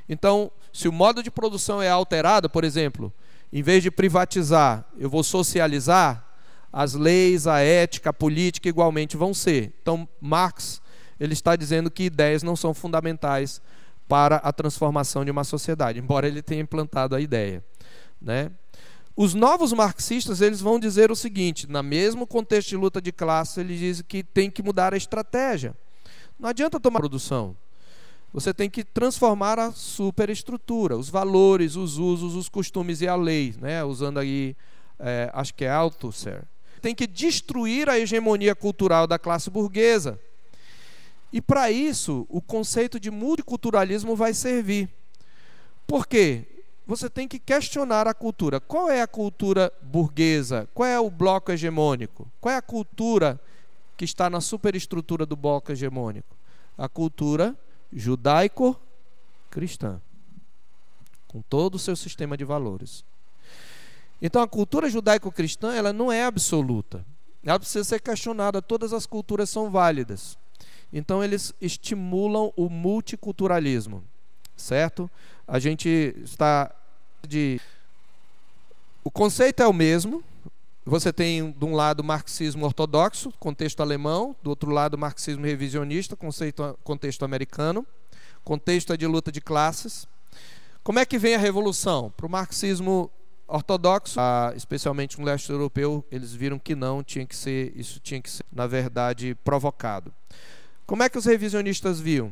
Então, 0.09 0.51
se 0.73 0.89
o 0.89 0.91
modo 0.91 1.23
de 1.23 1.31
produção 1.31 1.81
é 1.81 1.87
alterado, 1.87 2.49
por 2.49 2.65
exemplo, 2.65 3.13
em 3.53 3.63
vez 3.63 3.81
de 3.83 3.89
privatizar, 3.89 4.83
eu 4.97 5.09
vou 5.09 5.23
socializar, 5.23 6.28
as 6.71 6.93
leis, 6.93 7.47
a 7.47 7.59
ética, 7.59 8.09
a 8.09 8.13
política 8.13 8.69
igualmente 8.69 9.17
vão 9.17 9.33
ser. 9.33 9.73
Então, 9.81 10.07
Marx 10.21 10.81
ele 11.19 11.33
está 11.33 11.55
dizendo 11.55 11.91
que 11.91 12.03
ideias 12.03 12.43
não 12.43 12.55
são 12.55 12.73
fundamentais 12.73 13.61
para 14.07 14.37
a 14.37 14.53
transformação 14.53 15.25
de 15.25 15.31
uma 15.31 15.43
sociedade, 15.43 15.99
embora 15.99 16.27
ele 16.27 16.41
tenha 16.41 16.61
implantado 16.61 17.15
a 17.15 17.21
ideia, 17.21 17.63
né? 18.21 18.51
Os 19.15 19.33
novos 19.33 19.73
marxistas 19.73 20.39
eles 20.39 20.61
vão 20.61 20.79
dizer 20.79 21.11
o 21.11 21.15
seguinte: 21.15 21.69
na 21.69 21.83
mesmo 21.83 22.25
contexto 22.25 22.69
de 22.69 22.77
luta 22.77 23.01
de 23.01 23.11
classe, 23.11 23.59
eles 23.59 23.77
dizem 23.77 24.05
que 24.07 24.23
tem 24.23 24.49
que 24.49 24.63
mudar 24.63 24.93
a 24.93 24.97
estratégia. 24.97 25.75
Não 26.39 26.47
adianta 26.47 26.79
tomar 26.79 26.99
produção. 26.99 27.55
Você 28.31 28.53
tem 28.53 28.69
que 28.69 28.83
transformar 28.83 29.59
a 29.59 29.71
superestrutura, 29.71 30.95
os 30.95 31.09
valores, 31.09 31.75
os 31.75 31.97
usos, 31.97 32.35
os 32.35 32.47
costumes 32.47 33.01
e 33.01 33.07
a 33.07 33.15
lei, 33.15 33.55
né? 33.59 33.83
usando 33.83 34.19
aí, 34.19 34.55
é, 34.99 35.29
acho 35.33 35.53
que 35.53 35.65
é 35.65 35.69
Althusser. 35.69 36.43
Tem 36.79 36.95
que 36.95 37.05
destruir 37.05 37.89
a 37.89 37.99
hegemonia 37.99 38.55
cultural 38.55 39.05
da 39.05 39.19
classe 39.19 39.49
burguesa. 39.49 40.19
E 41.31 41.39
para 41.39 41.69
isso, 41.69 42.25
o 42.29 42.41
conceito 42.41 42.99
de 42.99 43.11
multiculturalismo 43.11 44.15
vai 44.15 44.33
servir. 44.33 44.89
Por 45.85 46.07
quê? 46.07 46.47
você 46.89 47.07
tem 47.07 47.27
que 47.27 47.37
questionar 47.37 48.07
a 48.07 48.15
cultura. 48.15 48.59
Qual 48.59 48.89
é 48.89 49.03
a 49.03 49.07
cultura 49.07 49.71
burguesa? 49.79 50.67
Qual 50.73 50.89
é 50.89 50.99
o 50.99 51.11
bloco 51.11 51.51
hegemônico? 51.51 52.27
Qual 52.41 52.51
é 52.51 52.57
a 52.57 52.63
cultura 52.63 53.39
que 53.95 54.03
está 54.03 54.27
na 54.27 54.41
superestrutura 54.41 55.23
do 55.23 55.35
bloco 55.35 55.71
hegemônico? 55.71 56.35
A 56.75 56.89
cultura 56.89 57.55
judaico-cristã, 57.93 60.01
com 61.27 61.43
todo 61.43 61.75
o 61.75 61.79
seu 61.79 61.95
sistema 61.95 62.35
de 62.35 62.43
valores. 62.43 63.05
Então, 64.21 64.41
a 64.41 64.47
cultura 64.47 64.89
judaico-cristã 64.89 65.73
ela 65.73 65.93
não 65.93 66.11
é 66.11 66.23
absoluta. 66.23 67.05
Ela 67.43 67.59
precisa 67.59 67.83
ser 67.83 68.01
questionada. 68.01 68.61
Todas 68.61 68.91
as 68.91 69.05
culturas 69.05 69.49
são 69.49 69.69
válidas. 69.69 70.37
Então, 70.91 71.23
eles 71.23 71.53
estimulam 71.61 72.51
o 72.55 72.69
multiculturalismo, 72.69 74.03
certo? 74.57 75.09
A 75.47 75.59
gente 75.59 76.13
está 76.23 76.73
de 77.27 77.61
o 79.03 79.09
conceito 79.11 79.63
é 79.63 79.67
o 79.67 79.73
mesmo. 79.73 80.23
Você 80.85 81.13
tem 81.13 81.51
de 81.51 81.65
um 81.65 81.73
lado 81.73 82.03
marxismo 82.03 82.65
ortodoxo, 82.65 83.31
contexto 83.39 83.81
alemão, 83.81 84.35
do 84.43 84.49
outro 84.49 84.71
lado 84.71 84.97
marxismo 84.97 85.45
revisionista, 85.45 86.15
conceito 86.15 86.77
contexto 86.83 87.23
americano, 87.23 87.85
contexto 88.43 88.91
é 88.91 88.97
de 88.97 89.05
luta 89.05 89.31
de 89.31 89.39
classes. 89.39 90.07
Como 90.83 90.99
é 90.99 91.05
que 91.05 91.17
vem 91.17 91.35
a 91.35 91.37
revolução? 91.37 92.11
Para 92.15 92.25
o 92.25 92.29
marxismo 92.29 93.11
ortodoxo, 93.49 94.19
ah, 94.19 94.53
especialmente 94.55 95.19
no 95.19 95.25
leste 95.25 95.49
europeu, 95.49 96.05
eles 96.11 96.33
viram 96.33 96.59
que 96.59 96.75
não, 96.75 97.03
tinha 97.03 97.25
que 97.25 97.35
ser, 97.35 97.73
isso 97.75 97.99
tinha 97.99 98.21
que 98.21 98.29
ser, 98.29 98.45
na 98.51 98.67
verdade, 98.67 99.35
provocado. 99.43 100.13
Como 100.85 101.03
é 101.03 101.09
que 101.09 101.17
os 101.17 101.25
revisionistas 101.25 101.99
viam? 101.99 102.31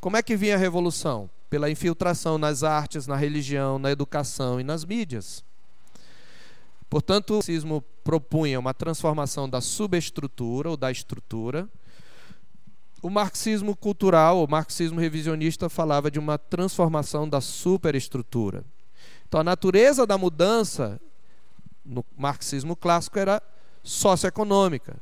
Como 0.00 0.16
é 0.16 0.22
que 0.22 0.36
vinha 0.36 0.54
a 0.54 0.58
revolução? 0.58 1.28
pela 1.52 1.68
infiltração 1.68 2.38
nas 2.38 2.62
artes, 2.62 3.06
na 3.06 3.14
religião, 3.14 3.78
na 3.78 3.90
educação 3.90 4.58
e 4.58 4.64
nas 4.64 4.86
mídias. 4.86 5.44
Portanto, 6.88 7.32
o 7.32 7.34
marxismo 7.34 7.84
propunha 8.02 8.58
uma 8.58 8.72
transformação 8.72 9.46
da 9.46 9.60
subestrutura 9.60 10.70
ou 10.70 10.78
da 10.78 10.90
estrutura. 10.90 11.68
O 13.02 13.10
marxismo 13.10 13.76
cultural, 13.76 14.42
o 14.42 14.50
marxismo 14.50 14.98
revisionista, 14.98 15.68
falava 15.68 16.10
de 16.10 16.18
uma 16.18 16.38
transformação 16.38 17.28
da 17.28 17.42
superestrutura. 17.42 18.64
Então, 19.32 19.40
a 19.40 19.44
natureza 19.44 20.06
da 20.06 20.18
mudança 20.18 21.00
no 21.82 22.04
marxismo 22.14 22.76
clássico 22.76 23.18
era 23.18 23.42
socioeconômica, 23.82 24.98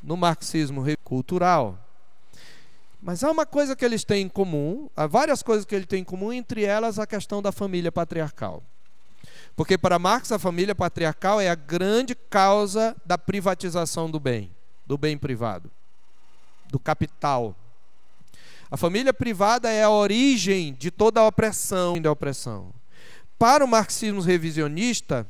no 0.00 0.16
marxismo 0.16 0.84
cultural. 1.02 1.76
Mas 3.02 3.24
há 3.24 3.30
uma 3.32 3.44
coisa 3.44 3.74
que 3.74 3.84
eles 3.84 4.04
têm 4.04 4.26
em 4.26 4.28
comum, 4.28 4.88
há 4.96 5.08
várias 5.08 5.42
coisas 5.42 5.64
que 5.64 5.74
eles 5.74 5.88
têm 5.88 6.02
em 6.02 6.04
comum, 6.04 6.32
entre 6.32 6.62
elas 6.62 6.96
a 6.96 7.08
questão 7.08 7.42
da 7.42 7.50
família 7.50 7.90
patriarcal. 7.90 8.62
Porque 9.56 9.76
para 9.76 9.98
Marx 9.98 10.30
a 10.30 10.38
família 10.38 10.72
patriarcal 10.72 11.40
é 11.40 11.50
a 11.50 11.56
grande 11.56 12.14
causa 12.14 12.94
da 13.04 13.18
privatização 13.18 14.08
do 14.08 14.20
bem, 14.20 14.48
do 14.86 14.96
bem 14.96 15.18
privado, 15.18 15.68
do 16.70 16.78
capital. 16.78 17.52
A 18.70 18.76
família 18.76 19.12
privada 19.12 19.68
é 19.68 19.82
a 19.82 19.90
origem 19.90 20.72
de 20.72 20.92
toda 20.92 21.18
a 21.18 21.26
opressão 21.26 22.00
da 22.00 22.12
opressão. 22.12 22.72
Para 23.38 23.64
o 23.64 23.68
marxismo 23.68 24.20
revisionista, 24.20 25.26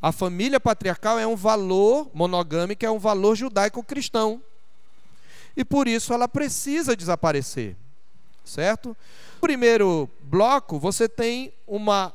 a 0.00 0.12
família 0.12 0.58
patriarcal 0.58 1.18
é 1.18 1.26
um 1.26 1.36
valor 1.36 2.10
monogâmico, 2.14 2.84
é 2.84 2.90
um 2.90 2.98
valor 2.98 3.36
judaico-cristão 3.36 4.42
e 5.56 5.64
por 5.64 5.86
isso 5.86 6.12
ela 6.12 6.26
precisa 6.26 6.96
desaparecer. 6.96 7.76
Certo? 8.44 8.88
No 8.88 9.40
primeiro 9.40 10.08
bloco, 10.22 10.78
você 10.78 11.08
tem 11.08 11.52
uma. 11.66 12.12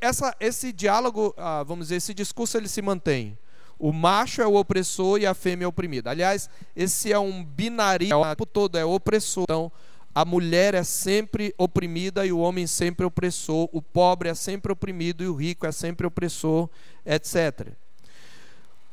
Essa, 0.00 0.34
esse 0.38 0.72
diálogo, 0.72 1.34
ah, 1.36 1.62
vamos 1.64 1.86
dizer, 1.86 1.96
esse 1.96 2.14
discurso 2.14 2.56
ele 2.56 2.68
se 2.68 2.82
mantém. 2.82 3.36
O 3.78 3.92
macho 3.92 4.40
é 4.40 4.46
o 4.46 4.54
opressor 4.54 5.18
e 5.18 5.26
a 5.26 5.34
fêmea 5.34 5.64
é 5.64 5.68
oprimida. 5.68 6.10
Aliás, 6.10 6.48
esse 6.74 7.12
é 7.12 7.18
um 7.18 7.44
binarismo, 7.44 8.20
o 8.20 8.24
tempo 8.24 8.46
todo 8.46 8.78
é 8.78 8.84
opressor. 8.84 9.44
Então, 9.44 9.72
a 10.16 10.24
mulher 10.24 10.72
é 10.72 10.82
sempre 10.82 11.54
oprimida 11.58 12.24
e 12.24 12.32
o 12.32 12.38
homem 12.38 12.66
sempre 12.66 13.04
opressor, 13.04 13.68
o 13.70 13.82
pobre 13.82 14.30
é 14.30 14.34
sempre 14.34 14.72
oprimido 14.72 15.22
e 15.22 15.28
o 15.28 15.34
rico 15.34 15.66
é 15.66 15.72
sempre 15.72 16.06
opressor, 16.06 16.70
etc. 17.04 17.74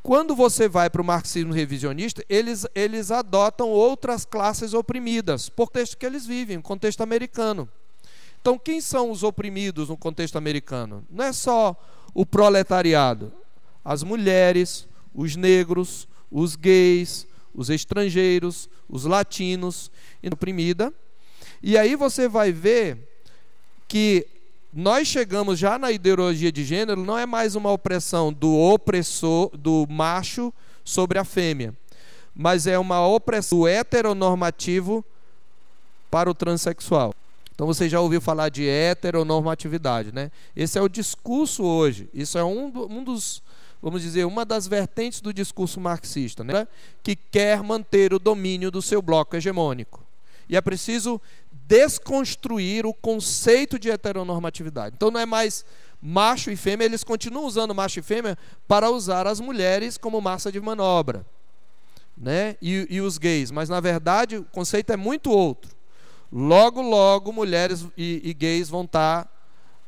Quando 0.01 0.35
você 0.35 0.67
vai 0.67 0.89
para 0.89 1.01
o 1.01 1.05
marxismo 1.05 1.53
revisionista, 1.53 2.25
eles, 2.27 2.67
eles 2.75 3.09
adotam 3.09 3.69
outras 3.69 4.25
classes 4.25 4.73
oprimidas, 4.73 5.47
por 5.47 5.67
contexto 5.67 5.97
que 5.97 6.05
eles 6.05 6.25
vivem, 6.25 6.59
contexto 6.59 6.99
americano. 6.99 7.69
Então, 8.41 8.59
quem 8.59 8.81
são 8.81 9.09
os 9.09 9.23
oprimidos 9.23 9.87
no 9.87 9.95
contexto 9.95 10.37
americano? 10.37 11.07
Não 11.09 11.23
é 11.23 11.31
só 11.31 11.73
o 12.13 12.25
proletariado, 12.25 13.31
as 13.81 14.03
mulheres, 14.03 14.89
os 15.15 15.37
negros, 15.37 16.05
os 16.29 16.57
gays, 16.57 17.25
os 17.55 17.69
estrangeiros, 17.69 18.67
os 18.89 19.05
latinos, 19.05 19.89
oprimida. 20.33 20.93
E 21.65 21.77
aí 21.77 21.95
você 21.95 22.27
vai 22.27 22.51
ver 22.51 22.97
que 23.87 24.27
nós 24.73 25.07
chegamos 25.07 25.57
já 25.57 25.79
na 25.79 25.93
ideologia 25.93 26.51
de 26.51 26.65
gênero, 26.65 27.05
não 27.05 27.17
é 27.17 27.25
mais 27.25 27.55
uma 27.55 27.71
opressão 27.71 28.33
do 28.33 28.53
opressor, 28.53 29.49
do 29.55 29.87
macho 29.89 30.53
sobre 30.83 31.17
a 31.17 31.23
fêmea, 31.23 31.73
mas 32.35 32.67
é 32.67 32.77
uma 32.77 33.07
opressão 33.07 33.59
do 33.59 33.67
heteronormativo 33.67 35.05
para 36.11 36.29
o 36.29 36.33
transexual. 36.33 37.13
Então 37.55 37.65
você 37.65 37.87
já 37.87 38.01
ouviu 38.01 38.19
falar 38.19 38.49
de 38.49 38.67
heteronormatividade, 38.67 40.11
né? 40.11 40.31
Esse 40.53 40.77
é 40.77 40.81
o 40.81 40.89
discurso 40.89 41.63
hoje. 41.63 42.09
Isso 42.13 42.37
é 42.37 42.43
um, 42.43 42.73
um 42.89 43.03
dos, 43.03 43.41
vamos 43.81 44.01
dizer, 44.01 44.25
uma 44.25 44.43
das 44.43 44.67
vertentes 44.67 45.21
do 45.21 45.33
discurso 45.33 45.79
marxista, 45.79 46.43
né? 46.43 46.67
Que 47.01 47.15
quer 47.15 47.63
manter 47.63 48.13
o 48.13 48.19
domínio 48.19 48.69
do 48.69 48.81
seu 48.81 49.01
bloco 49.01 49.37
hegemônico. 49.37 50.03
E 50.49 50.57
é 50.57 50.61
preciso 50.61 51.21
desconstruir 51.67 52.85
o 52.85 52.93
conceito 52.93 53.79
de 53.79 53.89
heteronormatividade. 53.89 54.95
Então 54.95 55.11
não 55.11 55.19
é 55.19 55.25
mais 55.25 55.65
macho 56.01 56.51
e 56.51 56.55
fêmea, 56.55 56.85
eles 56.85 57.03
continuam 57.03 57.45
usando 57.45 57.73
macho 57.73 57.99
e 57.99 58.03
fêmea 58.03 58.37
para 58.67 58.89
usar 58.89 59.25
as 59.25 59.39
mulheres 59.39 59.97
como 59.97 60.19
massa 60.19 60.51
de 60.51 60.59
manobra. 60.59 61.25
Né? 62.17 62.57
E, 62.61 62.87
e 62.89 63.01
os 63.01 63.17
gays, 63.17 63.51
mas 63.51 63.69
na 63.69 63.79
verdade 63.79 64.37
o 64.37 64.43
conceito 64.45 64.91
é 64.91 64.97
muito 64.97 65.31
outro. 65.31 65.71
Logo, 66.31 66.81
logo, 66.81 67.31
mulheres 67.31 67.85
e, 67.97 68.21
e 68.23 68.33
gays 68.33 68.69
vão 68.69 68.83
estar 68.83 69.23
tá, 69.23 69.29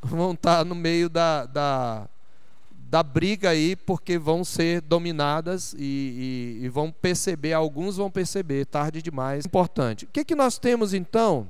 vão 0.00 0.34
tá 0.34 0.64
no 0.64 0.74
meio 0.74 1.08
da, 1.08 1.44
da, 1.44 2.08
da 2.70 3.02
briga 3.02 3.50
aí, 3.50 3.74
porque 3.74 4.16
vão 4.16 4.44
ser 4.44 4.80
dominadas 4.80 5.74
e, 5.76 6.58
e, 6.60 6.64
e, 6.64 6.68
vão 6.68 6.90
perceber, 6.90 7.52
alguns 7.52 7.96
vão 7.96 8.10
perceber, 8.10 8.64
tarde 8.64 9.02
demais. 9.02 9.44
Importante. 9.44 10.04
O 10.04 10.08
que, 10.08 10.24
que 10.24 10.34
nós 10.34 10.56
temos 10.56 10.94
então 10.94 11.48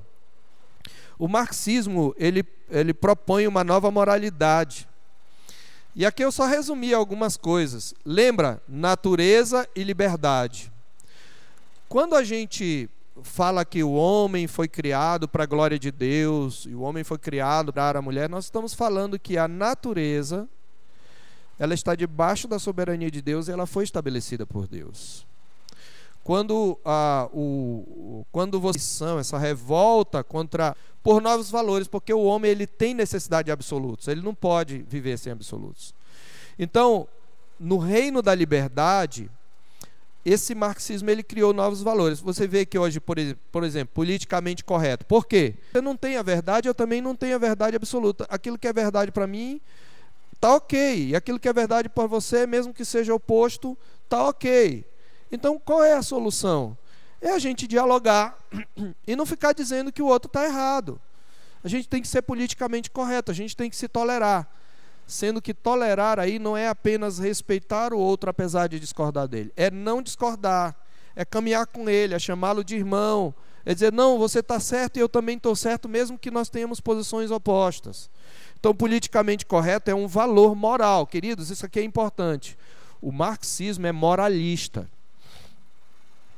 O 1.19 1.29
marxismo 1.29 2.15
ele, 2.19 2.45
ele 2.71 2.93
propõe 2.93 3.47
uma 3.47 3.65
nova 3.65 3.91
moralidade. 3.91 4.89
E 5.95 6.05
aqui 6.05 6.23
eu 6.23 6.31
só 6.31 6.47
resumi 6.47 6.93
algumas 6.93 7.37
coisas. 7.37 7.95
Lembra? 8.05 8.63
Natureza 8.69 9.69
e 9.75 9.83
liberdade. 9.83 10.71
Quando 11.89 12.15
a 12.15 12.23
gente 12.23 12.91
fala 13.23 13.65
que 13.65 13.83
o 13.83 13.93
homem 13.93 14.47
foi 14.47 14.69
criado 14.69 15.27
para 15.27 15.45
a 15.45 15.47
glória 15.47 15.79
de 15.79 15.91
Deus 15.91 16.67
e 16.69 16.75
o 16.75 16.83
homem 16.83 17.03
foi 17.03 17.19
criado 17.19 17.73
para 17.73 17.99
a 17.99 18.03
mulher, 18.03 18.29
nós 18.29 18.45
estamos 18.45 18.75
falando 18.75 19.19
que 19.19 19.39
a 19.39 19.49
natureza 19.49 20.49
ela 21.59 21.73
está 21.73 21.95
debaixo 21.95 22.47
da 22.47 22.59
soberania 22.59 23.11
de 23.11 23.23
Deus 23.23 23.49
e 23.49 23.53
ela 23.53 23.67
foi 23.67 23.85
estabelecida 23.85 24.45
por 24.47 24.67
Deus. 24.69 25.27
Quando 26.27 26.77
a, 26.85 27.29
o, 27.33 28.27
quando 28.33 28.59
você 28.59 29.05
essa 29.21 29.39
revolta 29.39 30.25
contra 30.25 30.77
por 31.01 31.23
novos 31.23 31.53
valores, 31.53 31.87
porque 31.87 32.13
o 32.13 32.25
homem 32.25 32.51
ele 32.51 32.67
tem 32.67 32.95
necessidade 32.95 33.47
de 33.47 33.53
absolutos, 33.53 34.09
ele 34.09 34.23
não 34.23 34.35
pode 34.35 34.79
viver 34.89 35.17
sem 35.19 35.31
absolutos. 35.31 35.95
Então, 36.59 37.07
no 37.61 37.79
reino 37.79 38.23
da 38.23 38.35
liberdade, 38.35 39.31
esse 40.25 40.53
marxismo 40.53 41.09
ele 41.11 41.23
criou 41.23 41.53
novos 41.53 41.81
valores. 41.81 42.19
Você 42.19 42.45
vê 42.49 42.67
que 42.67 42.77
hoje, 42.77 42.99
por 42.99 43.19
por 43.53 43.63
exemplo, 43.63 43.95
politicamente 43.95 44.65
correto. 44.65 45.07
Por 45.07 45.29
quê? 45.29 45.55
Você 45.71 45.81
não 45.81 45.97
tem 45.97 46.17
a 46.17 46.25
verdade, 46.25 46.69
eu 46.69 46.75
também 46.75 47.01
não 47.01 47.15
tenho 47.15 47.37
a 47.37 47.39
verdade 47.39 47.77
absoluta. 47.77 48.27
Aquilo 48.29 48.59
que 48.59 48.67
é 48.67 48.73
verdade 48.73 49.13
para 49.13 49.29
mim 49.29 49.61
tá 50.41 50.57
ok. 50.57 51.11
E 51.11 51.15
aquilo 51.15 51.39
que 51.39 51.49
é 51.49 51.53
verdade 51.53 51.89
para 51.89 52.09
você, 52.09 52.49
mesmo 52.49 52.75
que 52.75 52.85
seja 52.85 53.15
oposto, 53.15 53.79
tá 54.09 54.27
ok. 54.29 54.85
Então, 55.31 55.59
qual 55.59 55.83
é 55.83 55.95
a 55.95 56.03
solução? 56.03 56.77
É 57.21 57.31
a 57.31 57.39
gente 57.39 57.67
dialogar 57.67 58.39
e 59.07 59.17
não 59.17 59.27
ficar 59.27 59.53
dizendo 59.53 59.93
que 59.93 60.03
o 60.03 60.07
outro 60.07 60.29
está 60.29 60.45
errado. 60.45 61.01
A 61.65 61.69
gente 61.69 61.89
tem 61.89 62.01
que 62.01 62.09
ser 62.09 62.23
politicamente 62.23 62.91
correto, 62.91 63.31
a 63.31 63.35
gente 63.35 63.57
tem 63.57 63.69
que 63.69 63.77
se 63.77 63.89
tolerar 63.89 64.49
sendo 65.07 65.41
que 65.41 65.55
tolerar 65.55 66.19
aí 66.19 66.39
não 66.39 66.57
é 66.57 66.69
apenas 66.69 67.19
respeitar 67.19 67.95
o 67.95 67.99
outro 67.99 68.29
apesar 68.29 68.67
de 68.67 68.81
discordar 68.81 69.29
dele, 69.29 69.53
é 69.57 69.71
não 69.71 70.03
discordar, 70.03 70.75
é 71.15 71.25
caminhar 71.25 71.67
com 71.67 71.89
ele, 71.89 72.15
é 72.15 72.19
chamá-lo 72.19 72.65
de 72.65 72.75
irmão, 72.75 73.33
é 73.65 73.73
dizer, 73.73 73.93
não, 73.93 74.19
você 74.19 74.41
está 74.41 74.59
certo 74.61 74.97
e 74.97 75.01
eu 75.01 75.09
também 75.09 75.37
estou 75.37 75.55
certo, 75.55 75.89
mesmo 75.89 76.19
que 76.19 76.31
nós 76.31 76.49
tenhamos 76.49 76.81
posições 76.81 77.31
opostas. 77.31 78.11
Então, 78.59 78.75
politicamente 78.75 79.47
correto 79.47 79.91
é 79.91 79.95
um 79.95 80.07
valor 80.07 80.55
moral, 80.55 81.07
queridos, 81.07 81.51
isso 81.51 81.67
aqui 81.67 81.81
é 81.81 81.83
importante. 81.83 82.57
O 83.01 83.13
marxismo 83.13 83.87
é 83.87 83.93
moralista. 83.93 84.89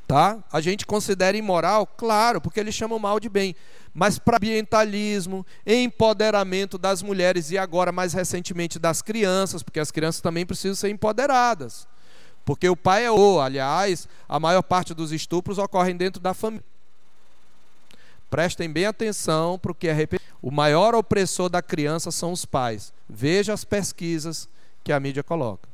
Tá? 0.08 0.42
A 0.50 0.60
gente 0.60 0.84
considera 0.84 1.36
imoral, 1.36 1.86
claro, 1.86 2.40
porque 2.40 2.58
eles 2.58 2.74
chamam 2.74 2.98
mal 2.98 3.20
de 3.20 3.28
bem 3.28 3.54
mas 3.98 4.16
para 4.16 4.36
ambientalismo, 4.36 5.44
empoderamento 5.66 6.78
das 6.78 7.02
mulheres 7.02 7.50
e 7.50 7.58
agora 7.58 7.90
mais 7.90 8.12
recentemente 8.12 8.78
das 8.78 9.02
crianças, 9.02 9.60
porque 9.60 9.80
as 9.80 9.90
crianças 9.90 10.20
também 10.20 10.46
precisam 10.46 10.76
ser 10.76 10.90
empoderadas. 10.90 11.88
Porque 12.44 12.68
o 12.68 12.76
pai 12.76 13.04
é 13.04 13.10
o, 13.10 13.40
aliás, 13.40 14.08
a 14.28 14.38
maior 14.38 14.62
parte 14.62 14.94
dos 14.94 15.10
estupros 15.10 15.58
ocorrem 15.58 15.96
dentro 15.96 16.20
da 16.20 16.32
família. 16.32 16.64
Prestem 18.30 18.70
bem 18.70 18.86
atenção 18.86 19.58
para 19.58 19.72
o 19.72 19.74
que 19.74 19.88
é 19.88 19.96
O 20.40 20.52
maior 20.52 20.94
opressor 20.94 21.48
da 21.48 21.60
criança 21.60 22.12
são 22.12 22.30
os 22.30 22.44
pais. 22.44 22.92
Veja 23.08 23.52
as 23.52 23.64
pesquisas 23.64 24.48
que 24.84 24.92
a 24.92 25.00
mídia 25.00 25.24
coloca. 25.24 25.68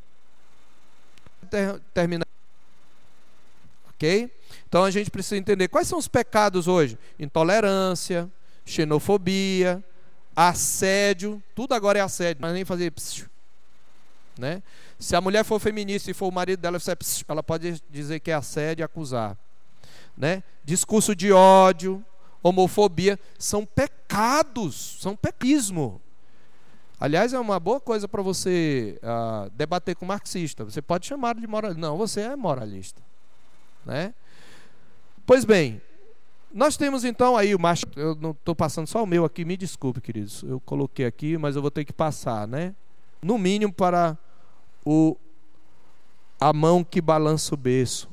Termina. 1.93 2.24
Então 4.69 4.85
a 4.85 4.91
gente 4.91 5.11
precisa 5.11 5.37
entender 5.37 5.69
quais 5.69 5.89
são 5.89 5.99
os 5.99 6.09
pecados 6.09 6.69
hoje: 6.69 6.99
intolerância, 7.19 8.31
xenofobia, 8.65 9.83
assédio, 10.35 11.43
tudo 11.55 11.75
agora 11.75 11.99
é 11.99 12.03
assédio, 12.03 12.43
mas 12.43 12.53
nem 12.53 12.65
fazer 12.65 12.91
psiu, 12.91 13.27
né? 14.39 14.63
Se 14.99 15.15
a 15.15 15.21
mulher 15.21 15.45
for 15.45 15.61
feminista 15.61 16.11
e 16.11 16.15
for 16.15 16.29
o 16.29 16.33
marido 16.33 16.61
dela, 16.61 16.79
ela 17.29 17.43
pode 17.43 17.83
dizer 17.91 18.21
que 18.21 18.31
é 18.31 18.35
assédio 18.35 18.83
e 18.83 18.85
acusar, 18.85 19.37
né? 20.17 20.43
Discurso 20.65 21.15
de 21.15 21.33
ódio, 21.33 22.05
homofobia, 22.43 23.19
são 23.39 23.65
pecados, 23.65 24.99
são 25.01 25.17
pequismo. 25.17 26.01
Aliás, 26.99 27.33
é 27.33 27.39
uma 27.39 27.59
boa 27.59 27.81
coisa 27.81 28.09
para 28.09 28.23
você 28.23 28.99
uh, 29.03 29.51
debater 29.51 29.97
com 29.97 30.07
marxista. 30.07 30.65
Você 30.65 30.81
pode 30.81 31.07
chamar 31.07 31.35
de 31.35 31.47
moralista. 31.47 31.81
Não, 31.81 31.99
você 31.99 32.21
é 32.23 32.37
moralista. 32.37 33.03
Né? 33.85 34.15
Pois 35.27 35.45
bem, 35.45 35.81
nós 36.53 36.77
temos 36.77 37.05
então 37.05 37.37
aí 37.37 37.55
o 37.55 37.59
macho. 37.59 37.87
Eu 37.97 38.15
não 38.15 38.31
estou 38.31 38.55
passando 38.55 38.87
só 38.87 39.03
o 39.03 39.07
meu 39.07 39.25
aqui, 39.25 39.45
me 39.45 39.57
desculpe, 39.57 40.01
queridos. 40.01 40.43
Eu 40.43 40.61
coloquei 40.61 41.07
aqui, 41.07 41.37
mas 41.37 41.57
eu 41.57 41.63
vou 41.63 41.71
ter 41.71 41.85
que 41.85 41.93
passar, 41.93 42.47
né? 42.47 42.75
No 43.23 43.39
mínimo 43.39 43.73
para 43.73 44.17
o 44.85 45.17
a 46.41 46.53
mão 46.53 46.85
que 46.85 47.01
balança 47.01 47.55
o 47.55 47.57
berço. 47.57 48.11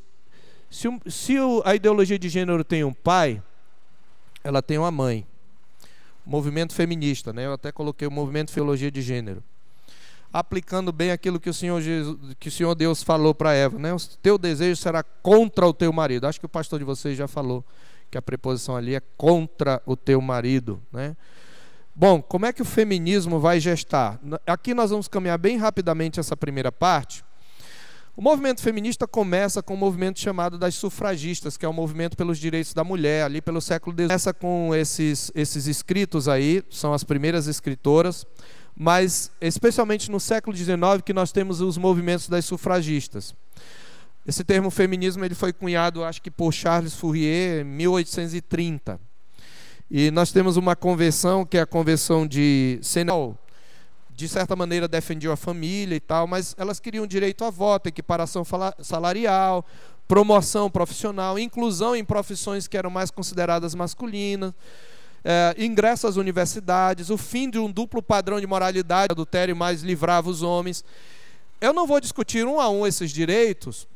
Se, 0.70 0.88
se 1.08 1.36
a 1.66 1.76
ideologia 1.76 2.18
de 2.18 2.30
gênero 2.30 2.64
tem 2.64 2.84
um 2.84 2.94
pai, 2.94 3.44
ela 4.44 4.62
tem 4.62 4.78
uma 4.78 4.92
mãe. 4.92 5.28
Movimento 6.26 6.74
feminista, 6.74 7.34
né? 7.34 7.46
Eu 7.46 7.54
até 7.54 7.72
coloquei 7.72 8.08
o 8.08 8.12
movimento 8.12 8.54
teologia 8.54 8.90
de 8.90 9.02
gênero 9.02 9.44
aplicando 10.32 10.92
bem 10.92 11.12
aquilo 11.12 11.40
que 11.40 11.50
o 11.50 11.54
Senhor, 11.54 11.82
Jesus, 11.82 12.18
que 12.40 12.48
o 12.48 12.52
Senhor 12.52 12.74
Deus 12.76 13.04
falou 13.04 13.36
para 13.36 13.54
Eva, 13.54 13.78
né? 13.78 13.94
O 13.94 13.98
teu 14.22 14.38
desejo 14.38 14.82
será 14.82 15.04
contra 15.04 15.68
o 15.68 15.74
teu 15.74 15.92
marido. 15.92 16.26
Acho 16.26 16.40
que 16.40 16.46
o 16.46 16.50
pastor 16.50 16.80
de 16.80 16.86
vocês 16.86 17.18
já 17.18 17.28
falou 17.28 17.66
que 18.10 18.18
a 18.18 18.22
preposição 18.22 18.76
ali 18.76 18.96
é 18.96 19.02
contra 19.18 19.82
o 19.86 19.96
teu 19.96 20.22
marido, 20.22 20.82
né? 20.92 21.16
Bom, 21.94 22.22
como 22.22 22.46
é 22.46 22.54
que 22.54 22.62
o 22.62 22.66
feminismo 22.66 23.40
vai 23.40 23.60
gestar? 23.60 24.20
Aqui 24.48 24.74
nós 24.74 24.92
vamos 24.92 25.10
caminhar 25.10 25.38
bem 25.38 25.58
rapidamente 25.58 26.20
essa 26.20 26.38
primeira 26.38 26.72
parte. 26.72 27.24
O 28.16 28.22
movimento 28.22 28.62
feminista 28.62 29.08
começa 29.08 29.62
com 29.62 29.74
um 29.74 29.78
movimento 29.78 30.20
chamado 30.20 30.58
das 30.58 30.76
sufragistas, 30.76 31.58
que 31.58 31.66
é 31.66 31.70
o 31.70 31.74
movimento 31.74 32.16
pelos 32.16 32.38
direitos 32.38 32.74
da 32.74 32.84
mulher, 32.84 33.24
ali 33.24 33.42
pelo 33.42 33.62
século 33.62 33.96
XIX. 33.96 34.08
Começa 34.08 34.34
com 34.34 34.76
esses, 34.76 35.32
esses 35.34 35.68
escritos 35.68 36.28
aí, 36.28 36.64
são 36.70 36.94
as 36.94 37.04
primeiras 37.04 37.48
escritoras 37.48 38.26
mas 38.76 39.32
especialmente 39.40 40.10
no 40.10 40.20
século 40.20 40.56
XIX 40.56 40.74
que 41.06 41.14
nós 41.14 41.32
temos 41.32 41.62
os 41.62 41.78
movimentos 41.78 42.28
das 42.28 42.46
sufragistas. 42.46 43.36
Esse 44.26 44.44
termo 44.44 44.70
feminismo 44.70 45.26
ele 45.26 45.34
foi 45.34 45.52
cunhado, 45.52 46.04
acho 46.04 46.22
que 46.22 46.30
por 46.30 46.52
Charles 46.52 46.96
Fourier, 46.96 47.62
em 47.62 47.64
1830. 47.64 49.00
E 49.90 50.12
nós 50.12 50.32
temos 50.32 50.58
uma 50.58 50.76
convenção, 50.76 51.46
que 51.46 51.58
é 51.58 51.62
a 51.62 51.66
convenção 51.66 52.26
de 52.26 52.80
Senal, 52.82 53.38
de 54.14 54.30
certa 54.30 54.56
maneira 54.56 54.88
defendia 54.88 55.34
a 55.34 55.36
família 55.36 55.96
e 55.96 56.00
tal, 56.00 56.28
mas 56.28 56.56
elas 56.58 56.80
queriam 56.80 57.08
direito 57.08 57.44
a 57.44 57.50
voto, 57.50 57.88
equiparação 57.88 58.44
salarial, 58.80 59.66
promoção 60.08 60.70
profissional, 60.70 61.40
inclusão 61.40 61.96
em 61.96 62.06
profissões 62.06 62.68
que 62.68 62.78
eram 62.78 62.90
mais 62.90 63.10
consideradas 63.10 63.74
masculinas 63.74 64.54
é, 65.24 65.56
ingresso 65.58 66.08
às 66.08 66.16
universidades, 66.16 67.10
o 67.10 67.18
fim 67.18 67.50
de 67.50 67.60
um 67.60 67.72
duplo 67.72 68.02
padrão 68.02 68.40
de 68.40 68.48
moralidade, 68.48 69.12
adultério 69.12 69.56
mais 69.56 69.82
livrava 69.82 70.30
os 70.30 70.42
homens. 70.42 70.84
Eu 71.60 71.74
não 71.74 71.86
vou 71.86 72.00
discutir 72.00 72.46
um 72.46 72.60
a 72.60 72.70
um 72.70 72.88
esses 72.88 73.12
direitos, 73.12 73.88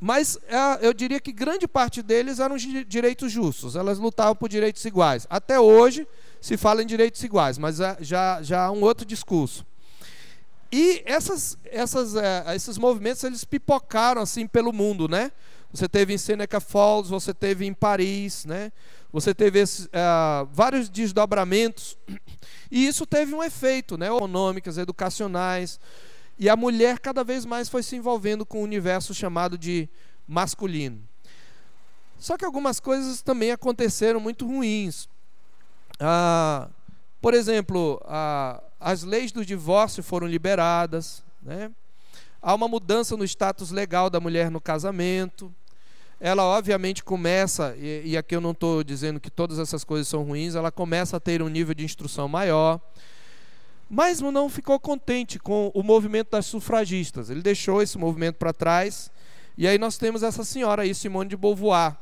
mas 0.00 0.38
é, 0.48 0.86
eu 0.86 0.92
diria 0.92 1.20
que 1.20 1.30
grande 1.30 1.68
parte 1.68 2.02
deles 2.02 2.38
eram 2.40 2.56
direitos 2.56 3.30
justos, 3.30 3.76
elas 3.76 3.98
lutavam 3.98 4.34
por 4.34 4.48
direitos 4.48 4.84
iguais. 4.84 5.26
Até 5.30 5.60
hoje 5.60 6.06
se 6.40 6.56
fala 6.56 6.82
em 6.82 6.86
direitos 6.86 7.22
iguais, 7.22 7.58
mas 7.58 7.76
já, 8.00 8.42
já 8.42 8.64
há 8.64 8.70
um 8.72 8.82
outro 8.82 9.04
discurso. 9.04 9.64
E 10.72 11.02
essas, 11.04 11.58
essas, 11.64 12.14
é, 12.14 12.44
esses 12.54 12.78
movimentos 12.78 13.22
eles 13.24 13.44
pipocaram 13.44 14.22
assim 14.22 14.46
pelo 14.46 14.72
mundo, 14.72 15.08
né? 15.08 15.32
Você 15.72 15.88
teve 15.88 16.12
em 16.12 16.18
Seneca 16.18 16.60
Falls, 16.60 17.10
você 17.10 17.34
teve 17.34 17.66
em 17.66 17.74
Paris, 17.74 18.44
né? 18.44 18.72
Você 19.12 19.34
teve 19.34 19.58
esses, 19.58 19.86
uh, 19.86 20.46
vários 20.52 20.88
desdobramentos 20.88 21.98
e 22.70 22.86
isso 22.86 23.04
teve 23.04 23.34
um 23.34 23.42
efeito, 23.42 23.98
né? 23.98 24.06
Econômicas, 24.06 24.78
educacionais 24.78 25.80
e 26.38 26.48
a 26.48 26.56
mulher 26.56 26.98
cada 26.98 27.22
vez 27.22 27.44
mais 27.44 27.68
foi 27.68 27.82
se 27.82 27.96
envolvendo 27.96 28.46
com 28.46 28.60
o 28.60 28.64
universo 28.64 29.12
chamado 29.12 29.58
de 29.58 29.88
masculino. 30.26 31.00
Só 32.18 32.36
que 32.36 32.44
algumas 32.44 32.78
coisas 32.80 33.20
também 33.20 33.50
aconteceram 33.50 34.20
muito 34.20 34.46
ruins. 34.46 35.08
Ah, 35.98 36.68
por 37.20 37.34
exemplo, 37.34 38.00
as 38.78 39.02
leis 39.02 39.32
do 39.32 39.44
divórcio 39.44 40.02
foram 40.02 40.26
liberadas, 40.26 41.22
né? 41.42 41.70
há 42.40 42.54
uma 42.54 42.68
mudança 42.68 43.16
no 43.16 43.24
status 43.24 43.70
legal 43.70 44.08
da 44.08 44.20
mulher 44.20 44.50
no 44.50 44.60
casamento 44.60 45.54
ela 46.20 46.44
obviamente 46.44 47.02
começa, 47.02 47.74
e, 47.78 48.10
e 48.10 48.16
aqui 48.16 48.36
eu 48.36 48.40
não 48.40 48.50
estou 48.50 48.84
dizendo 48.84 49.18
que 49.18 49.30
todas 49.30 49.58
essas 49.58 49.82
coisas 49.82 50.06
são 50.06 50.22
ruins, 50.22 50.54
ela 50.54 50.70
começa 50.70 51.16
a 51.16 51.20
ter 51.20 51.40
um 51.40 51.48
nível 51.48 51.74
de 51.74 51.82
instrução 51.82 52.28
maior, 52.28 52.78
mas 53.88 54.20
não 54.20 54.48
ficou 54.48 54.78
contente 54.78 55.38
com 55.38 55.72
o 55.74 55.82
movimento 55.82 56.30
das 56.30 56.46
sufragistas. 56.46 57.28
Ele 57.30 57.42
deixou 57.42 57.82
esse 57.82 57.98
movimento 57.98 58.36
para 58.36 58.52
trás, 58.52 59.10
e 59.56 59.66
aí 59.66 59.78
nós 59.78 59.96
temos 59.96 60.22
essa 60.22 60.44
senhora 60.44 60.82
aí, 60.82 60.94
Simone 60.94 61.30
de 61.30 61.36
Beauvoir. 61.36 61.96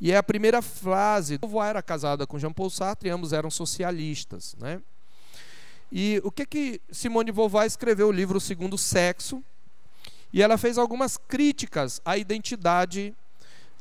E 0.00 0.12
é 0.12 0.16
a 0.16 0.22
primeira 0.22 0.60
frase. 0.60 1.38
Beauvoir 1.38 1.70
era 1.70 1.82
casada 1.82 2.26
com 2.26 2.38
Jean-Paul 2.38 2.70
Sartre 2.70 3.08
e 3.08 3.12
ambos 3.12 3.32
eram 3.32 3.50
socialistas. 3.50 4.54
Né? 4.58 4.80
E 5.90 6.20
o 6.24 6.30
que 6.30 6.44
que 6.44 6.80
Simone 6.90 7.26
de 7.26 7.32
Beauvoir 7.32 7.66
escreveu 7.66 8.08
o 8.08 8.12
livro 8.12 8.38
O 8.38 8.40
Segundo 8.40 8.76
Sexo? 8.76 9.42
E 10.34 10.42
ela 10.42 10.58
fez 10.58 10.78
algumas 10.78 11.16
críticas 11.16 12.02
à 12.04 12.18
identidade 12.18 13.14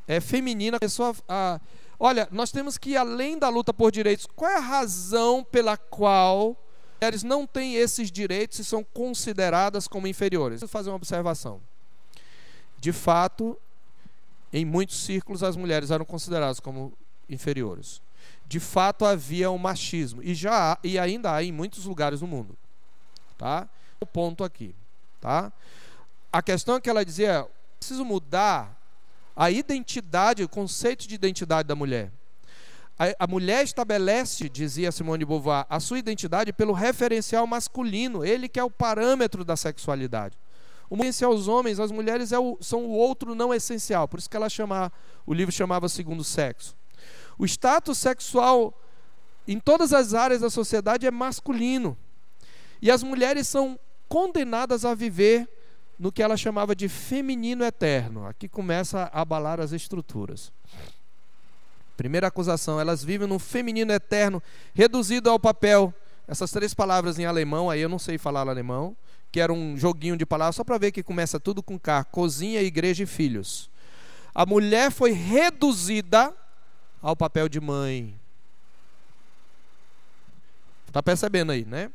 é, 0.08 0.20
feminina. 0.20 0.78
Começou 0.78 1.16
a, 1.28 1.60
olha, 1.99 2.28
nós 2.32 2.51
temos 2.51 2.78
que 2.78 2.91
ir 2.91 2.97
além 2.97 3.39
da 3.39 3.49
luta 3.49 3.74
por 3.74 3.91
direitos. 3.91 4.28
Qual 4.36 4.51
é 4.51 4.58
a 4.58 4.60
razão 4.60 5.43
pela 5.43 5.76
qual 5.76 6.56
mulheres 7.01 7.24
não 7.24 7.47
têm 7.47 7.74
esses 7.74 8.12
direitos 8.12 8.60
e 8.60 8.64
são 8.64 8.84
consideradas 8.84 9.88
como 9.88 10.06
inferiores? 10.06 10.60
Vou 10.60 10.70
fazer 10.70 10.91
uma 10.91 10.95
observação. 10.95 11.60
De 12.78 12.91
fato, 12.91 13.58
em 14.54 14.64
muitos 14.64 15.04
círculos 15.04 15.41
as 15.41 15.56
mulheres 15.56 15.89
eram 15.89 16.06
consideradas 16.06 16.60
como 16.60 16.93
inferiores. 17.28 17.99
De 18.45 18.60
fato 18.60 19.06
havia 19.06 19.49
um 19.49 19.58
machismo 19.58 20.22
e 20.22 20.36
já 20.36 20.74
há, 20.74 20.78
e 20.84 20.99
ainda 20.99 21.34
há 21.34 21.43
em 21.43 21.51
muitos 21.51 21.86
lugares 21.86 22.20
do 22.20 22.28
mundo, 22.28 22.56
tá? 23.39 23.68
O 23.99 24.06
ponto 24.06 24.43
aqui, 24.43 24.76
tá? 25.20 25.51
A 26.34 26.41
questão 26.41 26.77
é 26.77 26.81
que 26.81 26.89
ela 26.89 27.05
dizia, 27.05 27.47
preciso 27.77 28.03
mudar 28.03 28.75
a 29.36 29.51
identidade, 29.51 30.43
o 30.43 30.49
conceito 30.49 31.07
de 31.07 31.13
identidade 31.13 31.67
da 31.67 31.75
mulher. 31.75 32.11
A, 32.97 33.25
a, 33.25 33.27
mulher 33.27 33.63
estabelece, 33.63 34.49
dizia 34.49 34.91
Simone 34.91 35.19
de 35.19 35.25
Beauvoir, 35.27 35.67
a 35.69 35.79
sua 35.79 35.99
identidade 35.99 36.51
pelo 36.51 36.73
referencial 36.73 37.45
masculino, 37.45 38.25
ele 38.25 38.49
que 38.49 38.59
é 38.59 38.63
o 38.63 38.71
parâmetro 38.71 39.45
da 39.45 39.55
sexualidade. 39.55 40.36
O 40.89 40.95
essencial 40.97 41.34
aos 41.34 41.47
homens, 41.47 41.79
as 41.79 41.91
mulheres 41.91 42.31
é 42.31 42.39
o, 42.39 42.57
são 42.59 42.84
o 42.84 42.89
outro 42.89 43.36
não 43.36 43.53
essencial, 43.53 44.07
por 44.07 44.17
isso 44.17 44.27
que 44.27 44.36
ela 44.36 44.49
chama, 44.49 44.91
o 45.27 45.36
livro 45.36 45.53
chamava 45.53 45.88
segundo 45.88 46.23
sexo. 46.23 46.75
O 47.38 47.45
status 47.45 47.99
sexual 47.99 48.73
em 49.47 49.59
todas 49.59 49.93
as 49.93 50.15
áreas 50.15 50.41
da 50.41 50.49
sociedade 50.49 51.05
é 51.05 51.11
masculino. 51.11 51.95
E 52.81 52.89
as 52.89 53.03
mulheres 53.03 53.47
são 53.47 53.79
condenadas 54.09 54.84
a 54.84 54.95
viver 54.95 55.47
no 55.98 56.12
que 56.12 56.24
ela 56.24 56.36
chamava 56.36 56.76
de 56.76 56.89
feminino 56.89 57.64
eterno. 57.64 58.26
Aqui 58.28 58.48
começa 58.48 59.10
a 59.14 59.22
abalar 59.22 59.60
as 59.60 59.72
estruturas. 59.72 60.52
Primeira 61.96 62.28
acusação, 62.28 62.80
elas 62.80 63.04
vivem 63.04 63.28
num 63.28 63.39
feminino 63.39 63.91
eterno, 63.91 64.41
reduzido 64.74 65.30
ao 65.30 65.39
papel. 65.39 65.94
Essas 66.28 66.52
três 66.52 66.74
palavras 66.74 67.20
em 67.20 67.26
alemão, 67.26 67.70
aí 67.70 67.82
eu 67.82 67.89
não 67.89 68.00
sei 68.00 68.18
falar 68.18 68.48
alemão, 68.48 68.96
que 69.32 69.39
era 69.39 69.54
um 69.54 69.78
joguinho 69.78 70.18
de 70.18 70.26
palavras, 70.26 70.56
só 70.56 70.64
para 70.64 70.78
ver 70.78 70.91
que 70.91 71.04
começa 71.04 71.39
tudo 71.39 71.62
com 71.62 71.78
K: 71.78 72.04
cozinha, 72.06 72.62
igreja 72.62 73.04
e 73.04 73.06
filhos. 73.06 73.70
A 74.34 74.46
mulher 74.46 74.91
foi 74.91 75.12
reduzida 75.12 76.34
ao 77.02 77.16
papel 77.16 77.48
de 77.48 77.60
mãe. 77.60 78.20
Está 80.88 81.04
percebendo 81.04 81.52
aí, 81.52 81.66
né? 81.66 81.91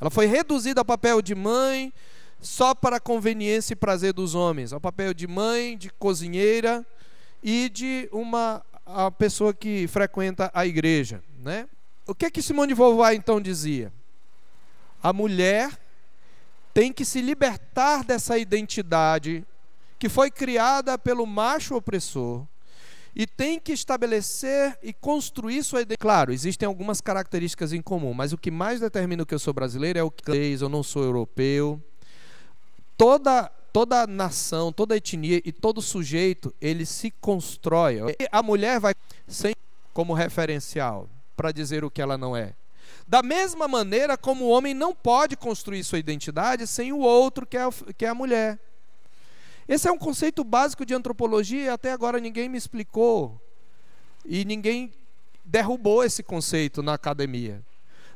Ela 0.00 0.10
foi 0.10 0.26
reduzida 0.26 0.80
ao 0.80 0.84
papel 0.84 1.20
de 1.20 1.34
mãe 1.34 1.92
só 2.44 2.74
para 2.74 3.00
conveniência 3.00 3.72
e 3.72 3.76
prazer 3.76 4.12
dos 4.12 4.34
homens, 4.34 4.72
ao 4.72 4.80
papel 4.80 5.14
de 5.14 5.26
mãe, 5.26 5.78
de 5.78 5.88
cozinheira 5.88 6.86
e 7.42 7.70
de 7.70 8.08
uma 8.12 8.62
a 8.84 9.10
pessoa 9.10 9.54
que 9.54 9.88
frequenta 9.88 10.50
a 10.52 10.66
igreja, 10.66 11.22
né? 11.42 11.66
O 12.06 12.14
que 12.14 12.26
é 12.26 12.30
que 12.30 12.42
Simone 12.42 12.68
de 12.68 12.74
Beauvoir 12.74 13.14
então 13.14 13.40
dizia? 13.40 13.90
A 15.02 15.10
mulher 15.10 15.70
tem 16.74 16.92
que 16.92 17.02
se 17.02 17.22
libertar 17.22 18.04
dessa 18.04 18.36
identidade 18.36 19.42
que 19.98 20.10
foi 20.10 20.30
criada 20.30 20.98
pelo 20.98 21.24
macho 21.24 21.74
opressor 21.74 22.46
e 23.16 23.26
tem 23.26 23.58
que 23.58 23.72
estabelecer 23.72 24.76
e 24.82 24.92
construir 24.92 25.62
sua 25.62 25.80
identidade. 25.80 26.00
Claro, 26.00 26.30
existem 26.30 26.66
algumas 26.66 27.00
características 27.00 27.72
em 27.72 27.80
comum, 27.80 28.12
mas 28.12 28.34
o 28.34 28.38
que 28.38 28.50
mais 28.50 28.80
determina 28.80 29.24
que 29.24 29.34
eu 29.34 29.38
sou 29.38 29.54
brasileiro 29.54 29.98
é 29.98 30.02
o 30.02 30.10
que 30.10 30.30
eu 30.60 30.68
não 30.68 30.82
sou 30.82 31.02
europeu. 31.04 31.82
Toda 32.96 33.50
toda 33.74 34.06
nação, 34.06 34.72
toda 34.72 34.96
etnia 34.96 35.42
e 35.44 35.50
todo 35.50 35.82
sujeito, 35.82 36.54
ele 36.60 36.86
se 36.86 37.10
constrói. 37.10 37.96
A 38.30 38.40
mulher 38.40 38.78
vai 38.78 38.94
sem 39.26 39.52
como 39.92 40.14
referencial 40.14 41.08
para 41.36 41.50
dizer 41.50 41.84
o 41.84 41.90
que 41.90 42.00
ela 42.00 42.16
não 42.16 42.36
é. 42.36 42.54
Da 43.04 43.20
mesma 43.20 43.66
maneira 43.66 44.16
como 44.16 44.44
o 44.44 44.48
homem 44.48 44.72
não 44.74 44.94
pode 44.94 45.36
construir 45.36 45.82
sua 45.82 45.98
identidade 45.98 46.68
sem 46.68 46.92
o 46.92 46.98
outro, 46.98 47.44
que 47.44 47.56
é, 47.56 47.68
que 47.98 48.04
é 48.04 48.08
a 48.08 48.14
mulher. 48.14 48.60
Esse 49.66 49.88
é 49.88 49.92
um 49.92 49.98
conceito 49.98 50.44
básico 50.44 50.86
de 50.86 50.94
antropologia 50.94 51.64
e 51.64 51.68
até 51.68 51.90
agora 51.90 52.20
ninguém 52.20 52.48
me 52.48 52.56
explicou. 52.56 53.40
E 54.24 54.44
ninguém 54.44 54.92
derrubou 55.44 56.04
esse 56.04 56.22
conceito 56.22 56.80
na 56.80 56.94
academia. 56.94 57.60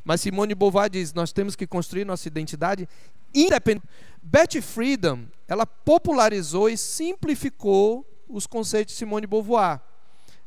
Mas 0.05 0.21
Simone 0.21 0.55
Beauvoir 0.55 0.89
diz: 0.89 1.13
nós 1.13 1.33
temos 1.33 1.57
que 1.57 1.67
construir 1.67 2.05
nossa 2.05 2.29
identidade 2.29 2.89
independente. 3.35 3.87
Betty 4.23 4.61
Friedan, 4.61 5.27
ela 5.47 5.67
popularizou 5.67 6.69
e 6.69 6.77
simplificou 6.77 8.07
os 8.29 8.47
conceitos 8.47 8.95
de 8.95 8.99
Simone 8.99 9.27
Beauvoir. 9.27 9.81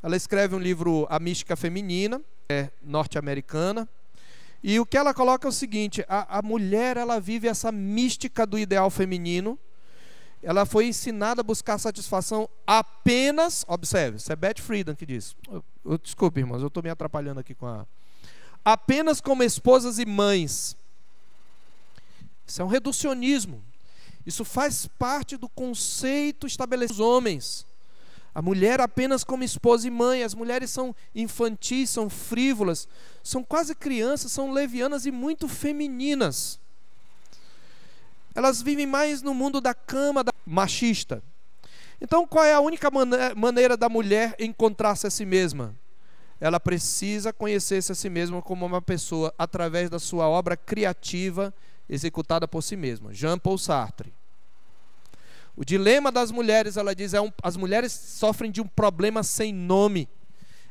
Ela 0.03 0.15
escreve 0.15 0.55
um 0.55 0.59
livro 0.59 1.07
A 1.09 1.19
Mística 1.19 1.55
Feminina, 1.55 2.21
é 2.49 2.69
norte-americana, 2.81 3.87
e 4.63 4.79
o 4.79 4.85
que 4.85 4.97
ela 4.97 5.13
coloca 5.13 5.47
é 5.47 5.49
o 5.49 5.51
seguinte: 5.51 6.05
a, 6.07 6.39
a 6.39 6.41
mulher 6.41 6.97
ela 6.97 7.19
vive 7.19 7.47
essa 7.47 7.71
mística 7.71 8.45
do 8.45 8.57
ideal 8.57 8.89
feminino, 8.89 9.57
ela 10.43 10.65
foi 10.65 10.87
ensinada 10.87 11.41
a 11.41 11.43
buscar 11.43 11.77
satisfação 11.77 12.49
apenas, 12.65 13.63
observe, 13.67 14.17
isso 14.17 14.31
é 14.31 14.35
Betty 14.35 14.61
Friedan 14.61 14.95
que 14.95 15.05
diz. 15.05 15.35
Eu, 15.49 15.63
eu, 15.85 15.97
desculpe, 15.97 16.39
irmãos, 16.39 16.61
eu 16.61 16.67
estou 16.67 16.81
me 16.81 16.89
atrapalhando 16.89 17.39
aqui 17.39 17.53
com 17.53 17.67
a. 17.67 17.85
Apenas 18.63 19.19
como 19.21 19.43
esposas 19.43 19.97
e 19.97 20.05
mães. 20.05 20.77
Isso 22.51 22.61
é 22.61 22.65
um 22.65 22.67
reducionismo. 22.67 23.63
Isso 24.25 24.43
faz 24.43 24.85
parte 24.99 25.37
do 25.37 25.47
conceito 25.47 26.45
estabelecido 26.45 26.97
dos 26.97 26.99
homens. 26.99 27.65
A 28.35 28.41
mulher 28.41 28.81
apenas 28.81 29.23
como 29.23 29.45
esposa 29.45 29.87
e 29.87 29.89
mãe. 29.89 30.21
As 30.21 30.35
mulheres 30.35 30.69
são 30.69 30.93
infantis, 31.15 31.89
são 31.89 32.09
frívolas, 32.09 32.89
são 33.23 33.41
quase 33.41 33.73
crianças, 33.73 34.33
são 34.33 34.51
levianas 34.51 35.05
e 35.05 35.11
muito 35.11 35.47
femininas. 35.47 36.59
Elas 38.35 38.61
vivem 38.61 38.85
mais 38.85 39.21
no 39.21 39.33
mundo 39.33 39.61
da 39.61 39.73
cama 39.73 40.21
da 40.21 40.33
machista. 40.45 41.23
Então, 42.01 42.27
qual 42.27 42.43
é 42.43 42.53
a 42.53 42.59
única 42.59 42.89
maneira 43.33 43.77
da 43.77 43.87
mulher 43.87 44.35
encontrar-se 44.37 45.07
a 45.07 45.09
si 45.09 45.23
mesma? 45.23 45.73
Ela 46.37 46.59
precisa 46.59 47.31
conhecer-se 47.31 47.93
a 47.93 47.95
si 47.95 48.09
mesma 48.09 48.41
como 48.41 48.65
uma 48.65 48.81
pessoa 48.81 49.33
através 49.37 49.89
da 49.89 49.99
sua 49.99 50.27
obra 50.27 50.57
criativa 50.57 51.53
executada 51.91 52.47
por 52.47 52.63
si 52.63 52.77
mesma. 52.77 53.13
Jean 53.13 53.37
Paul 53.37 53.57
Sartre. 53.57 54.13
O 55.55 55.65
dilema 55.65 56.09
das 56.09 56.31
mulheres, 56.31 56.77
ela 56.77 56.95
diz, 56.95 57.13
é 57.13 57.19
um, 57.19 57.29
as 57.43 57.57
mulheres 57.57 57.91
sofrem 57.91 58.49
de 58.49 58.61
um 58.61 58.67
problema 58.67 59.21
sem 59.21 59.53
nome. 59.53 60.07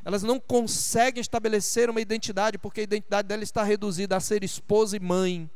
Elas 0.03 0.23
não 0.23 0.39
conseguem 0.39 1.21
estabelecer 1.21 1.91
uma 1.91 2.01
identidade 2.01 2.57
porque 2.57 2.81
a 2.81 2.83
identidade 2.83 3.27
dela 3.27 3.43
está 3.43 3.61
reduzida 3.61 4.17
a 4.17 4.19
ser 4.19 4.43
esposa 4.43 4.97
e 4.97 4.99
mãe. 4.99 5.47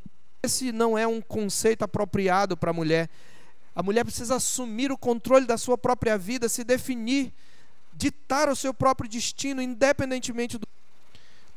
Esse 0.44 0.72
não 0.72 0.96
é 0.96 1.08
um 1.08 1.20
conceito 1.20 1.82
apropriado 1.82 2.56
para 2.56 2.70
a 2.70 2.74
mulher. 2.74 3.10
A 3.76 3.82
mulher 3.82 4.06
precisa 4.06 4.36
assumir 4.36 4.92
o 4.92 4.98
controle 4.98 5.48
da 5.48 5.58
sua 5.58 5.78
própria 5.78 6.16
vida, 6.16 6.48
se 6.48 6.64
definir, 6.64 7.34
ditar 7.92 8.48
o 8.48 8.56
seu 8.56 8.72
próprio 8.72 9.10
destino, 9.10 9.60
independentemente 9.60 10.60
do. 10.60 10.68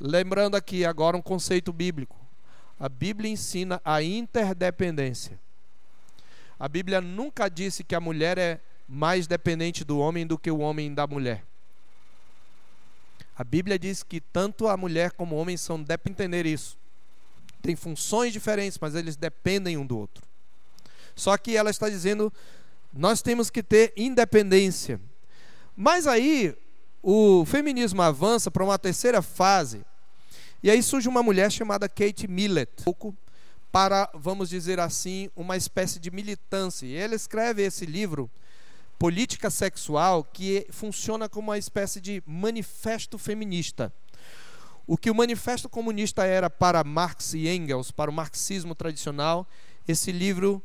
Lembrando 0.01 0.57
aqui 0.57 0.87
agora 0.87 1.17
um 1.17 1.23
conceito 1.23 1.71
bíblico. 1.73 2.18
A 2.79 2.89
Bíblia 2.89 3.31
ensina 3.31 3.81
a 3.85 4.03
interdependência. 4.03 5.39
A 6.59 6.69
Bíblia 6.69 7.01
nunca 7.01 7.49
disse 7.49 7.83
que 7.83 7.95
a 7.95 8.01
mulher 8.01 8.39
é 8.39 8.61
mais 8.89 9.27
dependente 9.27 9.85
do 9.85 9.99
homem 9.99 10.27
do 10.27 10.39
que 10.39 10.51
o 10.51 10.59
homem 10.59 10.95
da 10.95 11.07
mulher. 11.07 11.45
A 13.37 13.45
Bíblia 13.45 13.79
diz 13.79 14.03
que 14.03 14.21
tanto 14.21 14.67
a 14.67 14.77
mulher 14.77 15.13
como 15.13 15.37
o 15.37 15.39
homem 15.39 15.57
são 15.57 15.81
dependentes 15.81 16.25
entender 16.25 16.47
isso. 16.47 16.77
Tem 17.63 17.77
funções 17.77 18.33
diferentes, 18.33 18.79
mas 18.81 18.95
eles 18.95 19.17
dependem 19.17 19.77
um 19.77 19.87
do 19.87 19.99
outro. 19.99 20.25
Só 21.15 21.37
que 21.37 21.57
ela 21.57 21.71
está 21.71 21.89
dizendo, 21.89 22.33
nós 22.93 23.23
temos 23.23 23.51
que 23.51 23.63
ter 23.63 23.93
independência. 23.97 25.01
Mas 25.77 26.07
aí 26.07 26.57
o 27.03 27.45
feminismo 27.45 28.03
avança 28.03 28.51
para 28.51 28.65
uma 28.65 28.79
terceira 28.79 29.23
fase, 29.23 29.85
e 30.63 30.71
aí 30.71 30.83
surge 30.83 31.09
uma 31.09 31.23
mulher 31.23 31.51
chamada 31.53 31.89
Kate 31.89 32.27
Millett, 32.27 32.85
para, 33.71 34.11
vamos 34.15 34.49
dizer 34.49 34.81
assim, 34.81 35.31
uma 35.37 35.57
espécie 35.57 36.01
de 36.01 36.11
militância. 36.11 36.87
E 36.87 36.97
ela 36.97 37.15
escreve 37.15 37.63
esse 37.63 37.87
livro, 37.87 38.31
Política 38.99 39.51
Sexual, 39.51 40.25
que 40.25 40.67
funciona 40.71 41.29
como 41.29 41.51
uma 41.51 41.59
espécie 41.59 42.01
de 42.01 42.23
manifesto 42.27 43.19
feminista. 43.19 43.93
O 44.87 44.97
que 44.97 45.11
o 45.11 45.15
manifesto 45.15 45.69
comunista 45.69 46.25
era 46.25 46.51
para 46.51 46.83
Marx 46.83 47.35
e 47.35 47.47
Engels, 47.47 47.91
para 47.91 48.11
o 48.11 48.15
marxismo 48.15 48.75
tradicional, 48.75 49.47
esse 49.87 50.11
livro, 50.11 50.63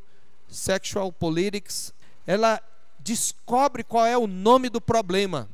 Sexual 0.48 1.12
Politics, 1.12 1.94
ela 2.26 2.62
descobre 3.00 3.84
qual 3.84 4.06
é 4.06 4.18
o 4.18 4.26
nome 4.26 4.70
do 4.70 4.82
problema. 4.82 5.50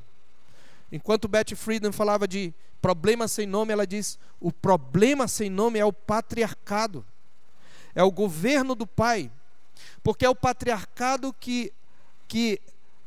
Enquanto 0.91 1.27
Betty 1.27 1.55
Friedan 1.55 1.91
falava 1.91 2.27
de 2.27 2.53
problema 2.81 3.27
sem 3.27 3.45
nome, 3.45 3.73
ela 3.73 3.85
diz: 3.85 4.17
o 4.39 4.51
problema 4.51 5.27
sem 5.27 5.49
nome 5.49 5.79
é 5.79 5.85
o 5.85 5.93
patriarcado, 5.93 7.05
é 7.93 8.03
o 8.03 8.11
governo 8.11 8.75
do 8.75 8.87
pai, 8.87 9.31
porque 10.03 10.25
é 10.25 10.29
o 10.29 10.35
patriarcado 10.35 11.33
que, 11.33 11.71
que 12.27 12.59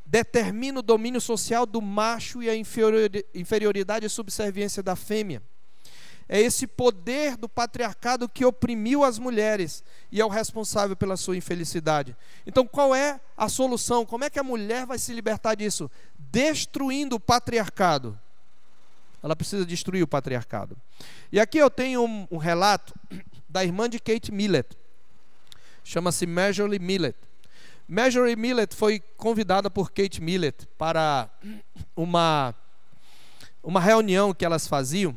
determina 0.05 0.81
o 0.81 0.83
domínio 0.83 1.20
social 1.20 1.64
do 1.64 1.81
macho 1.81 2.43
e 2.43 2.51
a 2.51 2.55
inferioridade 2.55 4.07
e 4.07 4.11
subserviência 4.11 4.83
da 4.83 4.95
fêmea. 4.95 5.43
É 6.29 6.41
esse 6.41 6.66
poder 6.66 7.37
do 7.37 7.49
patriarcado 7.49 8.29
que 8.29 8.45
oprimiu 8.45 9.05
as 9.05 9.18
mulheres 9.18 9.85
e 10.11 10.20
é 10.20 10.25
o 10.25 10.29
responsável 10.29 10.97
pela 10.97 11.16
sua 11.16 11.37
infelicidade. 11.37 12.16
Então, 12.47 12.66
qual 12.66 12.95
é 12.95 13.20
a 13.37 13.49
solução? 13.49 14.07
Como 14.07 14.25
é 14.25 14.31
que 14.31 14.39
a 14.39 14.43
mulher 14.43 14.87
vai 14.87 14.99
se 14.99 15.12
libertar 15.12 15.55
disso? 15.55 15.91
Destruindo 16.18 17.16
o 17.16 17.20
patriarcado. 17.20 18.18
Ela 19.23 19.37
precisa 19.37 19.64
destruir 19.64 20.03
o 20.03 20.07
patriarcado. 20.07 20.77
E 21.31 21.39
aqui 21.39 21.59
eu 21.59 21.70
tenho 21.70 22.05
um, 22.05 22.27
um 22.31 22.37
relato 22.37 22.95
da 23.49 23.64
irmã 23.64 23.89
de 23.89 23.99
Kate 23.99 24.33
Millett. 24.33 24.77
Chama-se 25.85 26.27
Marjorie 26.27 26.79
Millett. 26.79 27.18
Marjorie 27.89 28.37
Millett 28.37 28.75
foi 28.75 29.01
convidada 29.16 29.70
por 29.70 29.91
Kate 29.91 30.20
Millett 30.20 30.66
para 30.79 31.29
uma, 31.95 32.55
uma 33.62 33.81
reunião 33.81 34.33
que 34.33 34.45
elas 34.45 34.66
faziam 34.66 35.16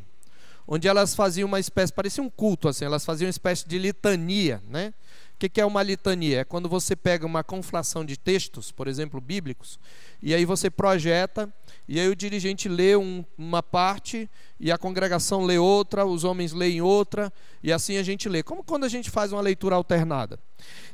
onde 0.68 0.88
elas 0.88 1.14
faziam 1.14 1.48
uma 1.48 1.60
espécie, 1.60 1.94
parecia 1.94 2.24
um 2.24 2.30
culto 2.30 2.68
assim, 2.68 2.86
elas 2.86 3.06
faziam 3.06 3.28
uma 3.28 3.32
espécie 3.32 3.68
de 3.68 3.78
litania, 3.78 4.62
né? 4.68 4.94
O 5.36 5.38
que, 5.38 5.60
é 5.60 5.66
uma 5.66 5.84
litania? 5.84 6.40
É 6.40 6.44
quando 6.46 6.70
você 6.70 6.96
pega 6.96 7.26
uma 7.26 7.44
conflação 7.44 8.06
de 8.06 8.18
textos, 8.18 8.72
por 8.72 8.88
exemplo, 8.88 9.20
bíblicos, 9.20 9.78
e 10.24 10.34
aí 10.34 10.46
você 10.46 10.70
projeta, 10.70 11.54
e 11.90 12.00
aí 12.00 12.08
o 12.08 12.16
dirigente 12.16 12.70
lê 12.70 12.96
um, 12.96 13.24
uma 13.38 13.62
parte, 13.62 14.30
e 14.58 14.72
a 14.72 14.78
congregação 14.78 15.44
lê 15.44 15.58
outra, 15.58 16.06
os 16.06 16.24
homens 16.24 16.54
leem 16.54 16.82
outra, 16.82 17.34
e 17.62 17.70
assim 17.74 17.98
a 17.98 18.04
gente 18.04 18.30
lê. 18.30 18.44
Como 18.44 18.64
quando 18.64 18.86
a 18.86 18.90
gente 18.90 19.12
faz 19.12 19.34
uma 19.34 19.42
leitura 19.42 19.76
alternada. 19.76 20.40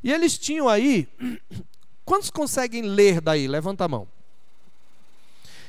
E 0.03 0.11
eles 0.11 0.39
tinham 0.39 0.67
aí. 0.67 1.07
Quantos 2.03 2.31
conseguem 2.31 2.81
ler 2.81 3.21
daí? 3.21 3.47
Levanta 3.47 3.85
a 3.85 3.87
mão. 3.87 4.07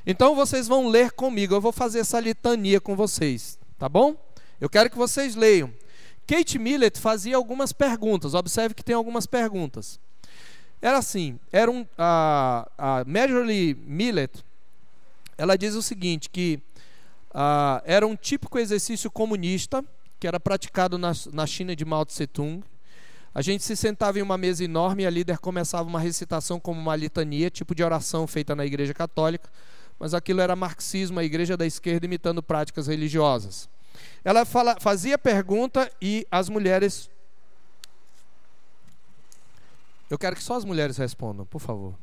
Então 0.07 0.35
vocês 0.35 0.67
vão 0.67 0.89
ler 0.89 1.13
comigo, 1.13 1.55
eu 1.55 1.61
vou 1.61 1.73
fazer 1.73 1.99
essa 1.99 2.19
litania 2.19 2.81
com 2.81 2.97
vocês. 2.97 3.59
Tá 3.79 3.87
bom? 3.87 4.17
Eu 4.59 4.71
quero 4.71 4.89
que 4.89 4.97
vocês 4.97 5.37
leiam. 5.37 5.71
Kate 6.33 6.59
Millett 6.59 6.99
fazia 6.99 7.37
algumas 7.37 7.75
perguntas. 7.75 8.33
Observe 8.33 8.75
que 8.75 8.83
tem 8.83 8.95
algumas 8.95 9.27
perguntas. 9.27 10.01
Era 10.81 10.97
assim, 10.97 11.39
era 11.53 11.71
um, 11.71 11.85
a, 11.99 12.67
a 12.79 13.05
Marjorie 13.05 13.75
Millett, 13.75 14.43
ela 15.37 15.59
diz 15.59 15.75
o 15.75 15.83
seguinte, 15.83 16.31
que 16.31 16.59
a, 17.35 17.83
era 17.85 18.07
um 18.07 18.17
típico 18.17 18.59
exercício 18.59 19.11
comunista 19.11 19.85
que 20.19 20.27
era 20.27 20.41
praticado 20.41 20.97
na, 20.97 21.13
na 21.35 21.47
China 21.47 21.77
de 21.77 21.85
Mao 21.85 22.07
Tse 22.07 22.27
Tung. 22.27 22.65
A 23.35 23.43
gente 23.43 23.63
se 23.63 23.77
sentava 23.77 24.19
em 24.19 24.23
uma 24.23 24.39
mesa 24.39 24.65
enorme 24.65 25.03
e 25.03 25.07
a 25.07 25.11
líder 25.11 25.37
começava 25.37 25.87
uma 25.87 26.01
recitação 26.01 26.59
como 26.59 26.81
uma 26.81 26.97
litania, 26.97 27.51
tipo 27.51 27.75
de 27.75 27.85
oração 27.85 28.27
feita 28.27 28.57
na 28.57 28.65
igreja 28.65 28.95
católica, 28.95 29.51
mas 29.99 30.15
aquilo 30.15 30.41
era 30.41 30.57
marxismo, 30.57 31.21
a 31.21 31.25
igreja 31.25 31.59
da 31.59 31.67
esquerda 31.67 32.07
imitando 32.07 32.43
práticas 32.43 32.87
religiosas. 32.87 33.69
Ela 34.25 34.45
fala, 34.45 34.77
fazia 34.81 35.19
pergunta 35.19 35.91
e 36.01 36.27
as 36.31 36.49
mulheres. 36.49 37.11
Eu 40.09 40.19
quero 40.19 40.37
que 40.37 40.43
só 40.43 40.55
as 40.55 40.65
mulheres 40.65 40.97
respondam, 40.97 41.45
por 41.47 41.61
favor. 41.61 41.95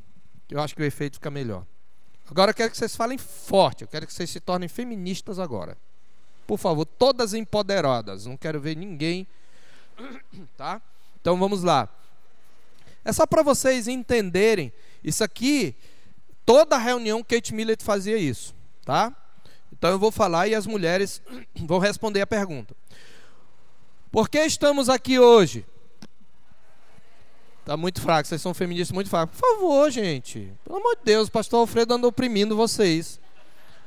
Eu 0.49 0.59
acho 0.59 0.76
que 0.76 0.82
o 0.82 0.86
efeito 0.86 1.15
fica 1.15 1.30
melhor. 1.30 1.65
Agora 2.30 2.51
eu 2.51 2.55
quero 2.55 2.72
que 2.72 2.78
vocês 2.78 2.95
falem 2.95 3.17
forte. 3.17 3.84
Eu 3.84 3.88
quero 3.88 4.05
que 4.05 4.13
vocês 4.13 4.30
se 4.30 4.39
tornem 4.39 4.67
feministas 4.67 5.39
agora. 5.39 5.78
Por 6.45 6.57
favor, 6.57 6.86
todas 6.86 7.34
empoderadas. 7.34 8.26
Não 8.26 8.36
quero 8.36 8.59
ver 8.59 8.76
ninguém. 8.76 9.28
Tá? 10.57 10.82
Então 11.22 11.38
vamos 11.38 11.63
lá. 11.63 11.89
É 13.03 13.11
só 13.11 13.26
para 13.26 13.43
vocês 13.43 13.88
entenderem. 13.88 14.72
Isso 15.03 15.24
aqui, 15.24 15.76
toda 16.45 16.78
reunião 16.78 17.24
Kate 17.24 17.53
Millett 17.53 17.84
fazia 17.84 18.17
isso, 18.17 18.53
tá? 18.86 19.15
Então 19.72 19.89
eu 19.91 19.99
vou 19.99 20.11
falar 20.11 20.47
e 20.47 20.55
as 20.55 20.65
mulheres 20.67 21.22
vão 21.55 21.80
responder 21.80 22.22
a 22.22 22.28
pergunta. 22.28 22.76
Por 24.11 24.30
que 24.30 24.39
estamos 24.39 24.89
aqui 24.89 25.20
hoje? 25.20 25.65
Está 27.59 27.78
muito 27.78 28.01
fraco, 28.01 28.28
vocês 28.28 28.41
são 28.41 28.53
feministas 28.53 28.91
muito 28.91 29.09
fracos. 29.09 29.39
Por 29.39 29.47
favor, 29.47 29.91
gente. 29.91 30.51
Pelo 30.63 30.80
amor 30.80 30.95
de 30.95 31.03
Deus, 31.03 31.28
o 31.28 31.32
pastor 31.32 31.59
Alfredo 31.59 31.93
anda 31.93 32.07
oprimindo 32.07 32.55
vocês. 32.55 33.20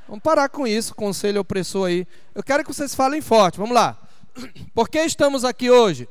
Vamos 0.06 0.22
parar 0.22 0.48
com 0.48 0.66
isso, 0.66 0.94
conselho 0.94 1.40
opressor 1.40 1.88
aí. 1.88 2.06
Eu 2.34 2.42
quero 2.42 2.62
que 2.62 2.72
vocês 2.72 2.94
falem 2.94 3.20
forte. 3.20 3.58
Vamos 3.58 3.74
lá. 3.74 3.98
Por 4.72 4.88
que 4.88 5.00
estamos 5.00 5.44
aqui 5.44 5.70
hoje? 5.70 6.08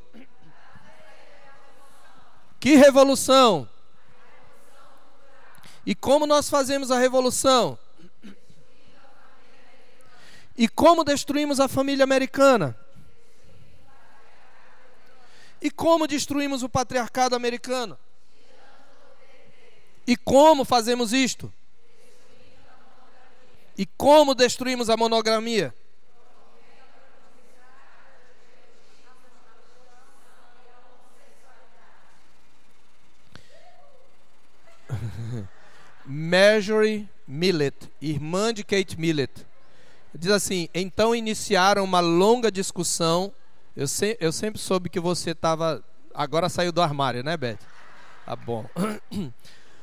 Que 2.60 2.76
revolução? 2.76 3.68
E 5.86 5.96
como 5.96 6.28
nós 6.28 6.50
fazemos 6.50 6.92
a 6.92 7.00
revolução? 7.00 7.78
E 10.62 10.68
como 10.68 11.04
destruímos 11.04 11.60
a 11.60 11.68
família 11.68 12.04
americana? 12.04 12.78
E 15.60 15.72
como 15.72 16.06
destruímos 16.06 16.62
o 16.62 16.70
patriarcado 16.70 17.36
americano? 17.36 17.98
E 20.06 20.16
como 20.16 20.64
fazemos 20.64 21.14
isto? 21.14 21.52
E 23.76 23.88
como 23.98 24.36
destruímos 24.36 24.88
a 24.88 24.96
monogamia? 24.96 25.74
Marjorie 36.06 37.10
Millett, 37.28 37.92
irmã 38.00 38.54
de 38.54 38.64
Kate 38.64 38.96
Millett, 39.00 39.50
Diz 40.22 40.30
assim: 40.30 40.70
então 40.72 41.16
iniciaram 41.16 41.84
uma 41.84 42.00
longa 42.00 42.52
discussão. 42.52 43.34
Eu, 43.76 43.88
se, 43.88 44.16
eu 44.22 44.32
sempre 44.32 44.62
soube 44.62 44.88
que 44.88 45.00
você 45.00 45.32
estava. 45.32 45.84
Agora 46.14 46.48
saiu 46.48 46.72
do 46.72 46.80
armário, 46.80 47.24
né, 47.24 47.36
Beth? 47.36 47.58
Tá 48.24 48.36
bom. 48.36 48.64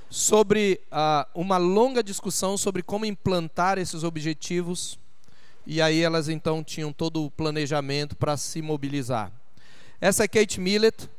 sobre 0.09 0.80
uh, 0.93 1.28
uma 1.34 1.57
longa 1.57 2.05
discussão 2.05 2.57
sobre 2.57 2.84
como 2.84 3.05
implantar 3.05 3.78
esses 3.78 4.05
objetivos. 4.05 4.97
E 5.66 5.82
aí 5.82 6.01
elas 6.01 6.28
então 6.28 6.62
tinham 6.62 6.93
todo 6.93 7.24
o 7.24 7.30
planejamento 7.32 8.14
para 8.14 8.36
se 8.36 8.62
mobilizar. 8.62 9.32
Essa 10.01 10.28
Kate 10.28 10.61
Millett. 10.61 11.11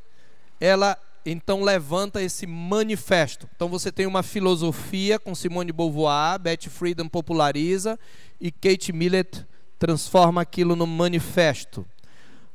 Ela 0.58 0.96
então 1.24 1.62
levanta 1.62 2.22
esse 2.22 2.46
manifesto. 2.46 3.48
Então 3.54 3.68
você 3.68 3.92
tem 3.92 4.06
uma 4.06 4.22
filosofia 4.22 5.18
com 5.18 5.34
Simone 5.34 5.66
de 5.66 5.72
Beauvoir, 5.72 6.38
Betty 6.38 6.70
Friedan 6.70 7.08
populariza 7.08 7.98
e 8.40 8.50
Kate 8.50 8.92
Millett 8.92 9.46
transforma 9.78 10.40
aquilo 10.40 10.74
no 10.74 10.86
manifesto. 10.86 11.86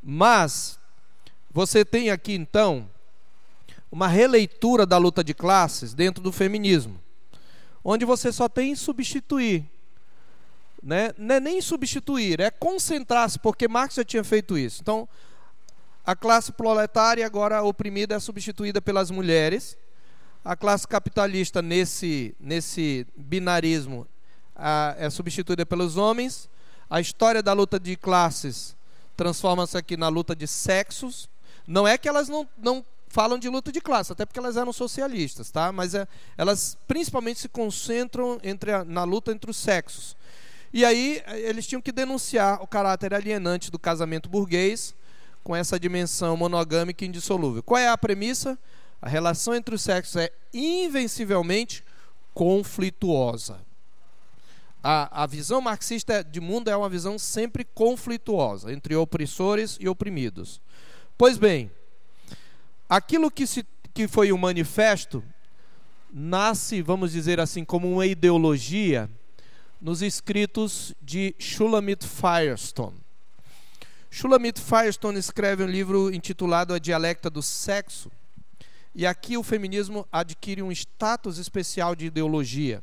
Mas 0.01 0.80
você 1.51 1.86
tem 1.86 2.09
aqui 2.09 2.34
então 2.34 2.89
uma 3.91 4.07
releitura 4.07 4.86
da 4.86 4.97
luta 4.97 5.24
de 5.24 5.34
classes 5.34 5.93
dentro 5.93 6.22
do 6.22 6.32
feminismo, 6.32 6.99
onde 7.84 8.03
você 8.03 8.32
só 8.32 8.49
tem 8.49 8.76
substituir. 8.76 9.63
Né? 10.84 11.11
Não 11.18 11.36
é 11.36 11.39
nem 11.39 11.61
substituir, 11.61 12.39
é 12.39 12.51
concentrar-se, 12.51 13.39
porque 13.39 13.68
Marx 13.68 13.95
já 13.95 14.03
tinha 14.03 14.24
feito 14.24 14.57
isso. 14.57 14.82
Então, 14.82 15.07
a 16.06 16.16
classe 16.16 16.51
proletária, 16.51 17.26
agora 17.26 17.64
oprimida, 17.64 18.16
é 18.16 18.20
substituída 18.20 18.80
pelas 18.80 19.10
mulheres. 19.10 19.76
A 20.43 20.56
classe 20.56 20.88
capitalista, 20.88 21.64
nesse, 21.64 22.36
nesse 22.39 23.08
binarismo, 23.18 24.08
a, 24.56 24.95
é 24.99 25.10
substituída 25.10 25.66
pelos 25.66 25.97
homens. 25.97 26.47
A 26.88 27.01
história 27.01 27.41
da 27.41 27.53
luta 27.53 27.80
de 27.80 27.95
classes 27.95 28.78
transforma-se 29.18 29.76
aqui 29.76 29.97
na 29.97 30.08
luta 30.08 30.36
de 30.36 30.45
sexos. 30.45 31.28
Não 31.66 31.88
é 31.88 31.97
que 31.97 32.08
elas 32.08 32.30
não, 32.30 32.47
não 32.56 32.86
falam 33.08 33.39
de 33.39 33.49
luta 33.49 33.72
de 33.72 33.82
classe, 33.82 34.12
até 34.12 34.28
porque 34.28 34.38
elas 34.38 34.58
eram 34.58 34.72
socialistas, 34.72 35.49
tá? 35.49 35.72
Mas 35.72 35.95
é, 35.95 36.08
elas 36.38 36.78
principalmente 36.88 37.39
se 37.39 37.49
concentram 37.49 38.39
entre 38.43 38.72
a, 38.72 38.86
na 38.86 39.03
luta 39.03 39.32
entre 39.32 39.49
os 39.49 39.58
sexos. 39.58 40.16
E 40.72 40.86
aí 40.86 41.24
eles 41.30 41.66
tinham 41.66 41.82
que 41.82 41.91
denunciar 41.91 42.62
o 42.62 42.68
caráter 42.68 43.12
alienante 43.12 43.72
do 43.72 43.80
casamento 43.80 44.30
burguês 44.30 44.93
com 45.46 45.56
essa 45.56 45.80
dimensão 45.80 46.36
monogâmica 46.36 47.06
indissolúvel. 47.06 47.62
Qual 47.62 47.80
é 47.80 47.88
a 47.88 47.96
premissa? 47.96 48.58
A 49.00 49.08
relação 49.08 49.54
entre 49.54 49.76
os 49.76 49.82
sexos 49.84 50.16
é 50.16 50.32
invencivelmente 50.52 51.84
conflituosa. 52.34 53.60
A, 54.84 55.24
a 55.24 55.28
visão 55.28 55.62
marxista 55.62 56.24
de 56.24 56.41
mundo 56.41 56.68
é 56.68 56.76
uma 56.76 56.89
visão 56.89 57.20
sempre 57.20 57.64
conflituosa 57.64 58.74
entre 58.74 58.96
opressores 58.96 59.78
e 59.80 59.88
oprimidos. 59.88 60.60
Pois 61.16 61.38
bem, 61.38 61.70
aquilo 62.89 63.30
que, 63.30 63.46
se, 63.46 63.64
que 63.93 64.08
foi 64.08 64.32
o 64.32 64.36
um 64.36 64.39
manifesto 64.39 65.24
nasce, 66.12 66.82
vamos 66.82 67.12
dizer 67.12 67.39
assim, 67.39 67.64
como 67.64 67.91
uma 67.91 68.08
ideologia 68.08 69.08
nos 69.80 70.02
escritos 70.02 70.96
de 71.00 71.36
Shulamit 71.38 72.04
Firestone. 72.08 73.05
Shulamit 74.18 74.61
Firestone 74.61 75.20
escreve 75.20 75.61
um 75.61 75.68
livro 75.68 76.09
intitulado 76.09 76.74
A 76.74 76.80
Dialecta 76.80 77.30
do 77.30 77.41
Sexo, 77.41 78.09
e 78.95 79.05
aqui 79.05 79.36
o 79.36 79.43
feminismo 79.43 80.07
adquire 80.09 80.63
um 80.63 80.72
status 80.72 81.38
especial 81.38 81.93
de 81.97 82.05
ideologia. 82.05 82.82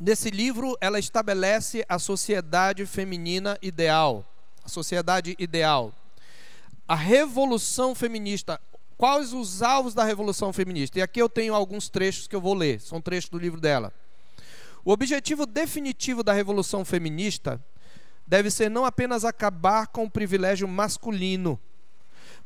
Nesse 0.00 0.30
livro, 0.30 0.78
ela 0.80 0.98
estabelece 0.98 1.84
a 1.86 1.98
sociedade 1.98 2.86
feminina 2.86 3.58
ideal, 3.60 4.24
a 4.64 4.68
sociedade 4.70 5.36
ideal. 5.38 5.92
A 6.88 6.94
revolução 6.94 7.94
feminista, 7.94 8.58
quais 8.96 9.34
os 9.34 9.60
alvos 9.60 9.92
da 9.92 10.04
revolução 10.04 10.54
feminista? 10.54 10.98
E 10.98 11.02
aqui 11.02 11.20
eu 11.20 11.28
tenho 11.28 11.54
alguns 11.54 11.90
trechos 11.90 12.26
que 12.26 12.34
eu 12.34 12.40
vou 12.40 12.54
ler, 12.54 12.80
são 12.80 12.98
trechos 12.98 13.28
do 13.28 13.38
livro 13.38 13.60
dela. 13.60 13.92
O 14.82 14.90
objetivo 14.90 15.44
definitivo 15.44 16.22
da 16.22 16.32
revolução 16.32 16.82
feminista 16.82 17.62
deve 18.28 18.50
ser 18.50 18.70
não 18.70 18.84
apenas 18.84 19.24
acabar 19.24 19.88
com 19.88 20.04
o 20.04 20.10
privilégio 20.10 20.68
masculino, 20.68 21.58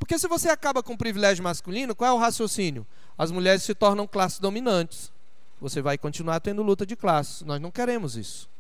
porque 0.02 0.18
se 0.18 0.26
você 0.26 0.48
acaba 0.48 0.82
com 0.82 0.94
o 0.94 0.98
privilégio 0.98 1.44
masculino, 1.44 1.94
qual 1.94 2.10
é 2.10 2.12
o 2.12 2.18
raciocínio? 2.18 2.84
As 3.16 3.30
mulheres 3.30 3.62
se 3.62 3.72
tornam 3.72 4.04
classes 4.04 4.40
dominantes. 4.40 5.12
Você 5.60 5.80
vai 5.80 5.96
continuar 5.96 6.40
tendo 6.40 6.60
luta 6.60 6.84
de 6.84 6.96
classes. 6.96 7.42
Nós 7.42 7.60
não 7.60 7.70
queremos 7.70 8.16
isso. 8.16 8.50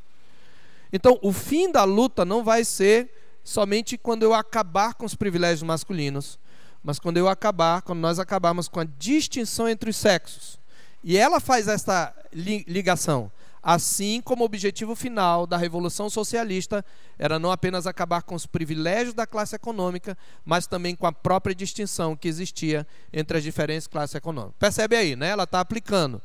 Então, 0.92 1.18
o 1.20 1.32
fim 1.32 1.72
da 1.72 1.82
luta 1.82 2.24
não 2.24 2.44
vai 2.44 2.64
ser 2.64 3.10
somente 3.42 3.98
quando 3.98 4.22
eu 4.22 4.32
acabar 4.32 4.94
com 4.94 5.04
os 5.04 5.16
privilégios 5.16 5.64
masculinos, 5.64 6.38
mas 6.80 7.00
quando 7.00 7.16
eu 7.16 7.26
acabar, 7.28 7.82
quando 7.82 7.98
nós 7.98 8.20
acabarmos 8.20 8.68
com 8.68 8.78
a 8.78 8.84
distinção 8.84 9.68
entre 9.68 9.90
os 9.90 9.96
sexos. 9.96 10.60
E 11.02 11.16
ela 11.16 11.40
faz 11.40 11.66
essa 11.66 12.14
ligação 12.32 13.32
assim 13.62 14.20
como 14.20 14.42
o 14.42 14.46
objetivo 14.46 14.96
final 14.96 15.46
da 15.46 15.56
Revolução 15.56 16.10
Socialista 16.10 16.84
era 17.18 17.38
não 17.38 17.52
apenas 17.52 17.86
acabar 17.86 18.22
com 18.22 18.34
os 18.34 18.44
privilégios 18.44 19.14
da 19.14 19.26
classe 19.26 19.54
econômica, 19.54 20.18
mas 20.44 20.66
também 20.66 20.96
com 20.96 21.06
a 21.06 21.12
própria 21.12 21.54
distinção 21.54 22.16
que 22.16 22.26
existia 22.26 22.86
entre 23.12 23.38
as 23.38 23.44
diferentes 23.44 23.86
classes 23.86 24.16
econômicas. 24.16 24.56
Percebe 24.58 24.96
aí, 24.96 25.14
né? 25.14 25.28
Ela 25.28 25.44
está 25.44 25.60
aplicando 25.60 26.20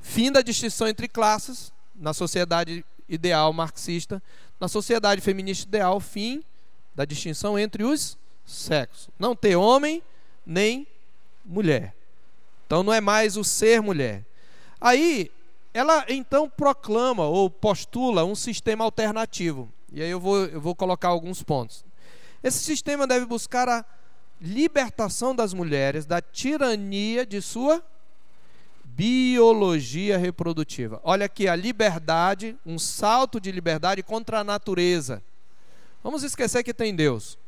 fim 0.00 0.32
da 0.32 0.40
distinção 0.40 0.88
entre 0.88 1.06
classes 1.06 1.72
na 1.94 2.14
sociedade 2.14 2.84
ideal 3.08 3.52
marxista, 3.52 4.22
na 4.58 4.66
sociedade 4.66 5.20
feminista 5.20 5.66
ideal, 5.66 6.00
fim 6.00 6.42
da 6.94 7.04
distinção 7.04 7.58
entre 7.58 7.84
os 7.84 8.16
sexos. 8.46 9.10
Não 9.18 9.36
ter 9.36 9.56
homem 9.56 10.02
nem 10.46 10.86
mulher. 11.44 11.94
Então 12.66 12.82
não 12.82 12.92
é 12.92 13.00
mais 13.00 13.36
o 13.36 13.44
ser 13.44 13.82
mulher. 13.82 14.24
Aí 14.80 15.30
ela 15.74 16.04
então 16.08 16.48
proclama 16.48 17.24
ou 17.24 17.48
postula 17.48 18.24
um 18.24 18.34
sistema 18.34 18.84
alternativo. 18.84 19.72
E 19.92 20.02
aí 20.02 20.10
eu 20.10 20.20
vou, 20.20 20.44
eu 20.46 20.60
vou 20.60 20.74
colocar 20.74 21.08
alguns 21.08 21.42
pontos. 21.42 21.84
Esse 22.42 22.58
sistema 22.58 23.06
deve 23.06 23.24
buscar 23.24 23.68
a 23.68 23.84
libertação 24.40 25.34
das 25.34 25.54
mulheres 25.54 26.04
da 26.04 26.20
tirania 26.20 27.24
de 27.24 27.40
sua 27.40 27.82
biologia 28.84 30.18
reprodutiva. 30.18 31.00
Olha 31.04 31.26
aqui 31.26 31.48
a 31.48 31.56
liberdade, 31.56 32.56
um 32.66 32.78
salto 32.78 33.40
de 33.40 33.50
liberdade 33.52 34.02
contra 34.02 34.40
a 34.40 34.44
natureza. 34.44 35.22
Vamos 36.02 36.22
esquecer 36.22 36.62
que 36.62 36.74
tem 36.74 36.94
Deus. 36.94 37.38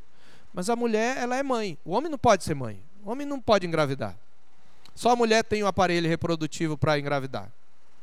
Mas 0.53 0.71
a 0.71 0.77
mulher, 0.77 1.17
ela 1.19 1.37
é 1.37 1.43
mãe. 1.43 1.77
O 1.85 1.93
homem 1.93 2.11
não 2.11 2.19
pode 2.19 2.45
ser 2.45 2.55
mãe. 2.55 2.81
O 3.05 3.11
homem 3.11 3.27
não 3.27 3.41
pode 3.41 3.67
engravidar. 3.67 4.17
Só 4.95 5.11
a 5.11 5.17
mulher 5.17 5.43
tem 5.43 5.63
o 5.63 5.67
um 5.67 5.69
aparelho 5.69 6.09
reprodutivo 6.09 6.79
para 6.79 6.99
engravidar. 6.99 7.53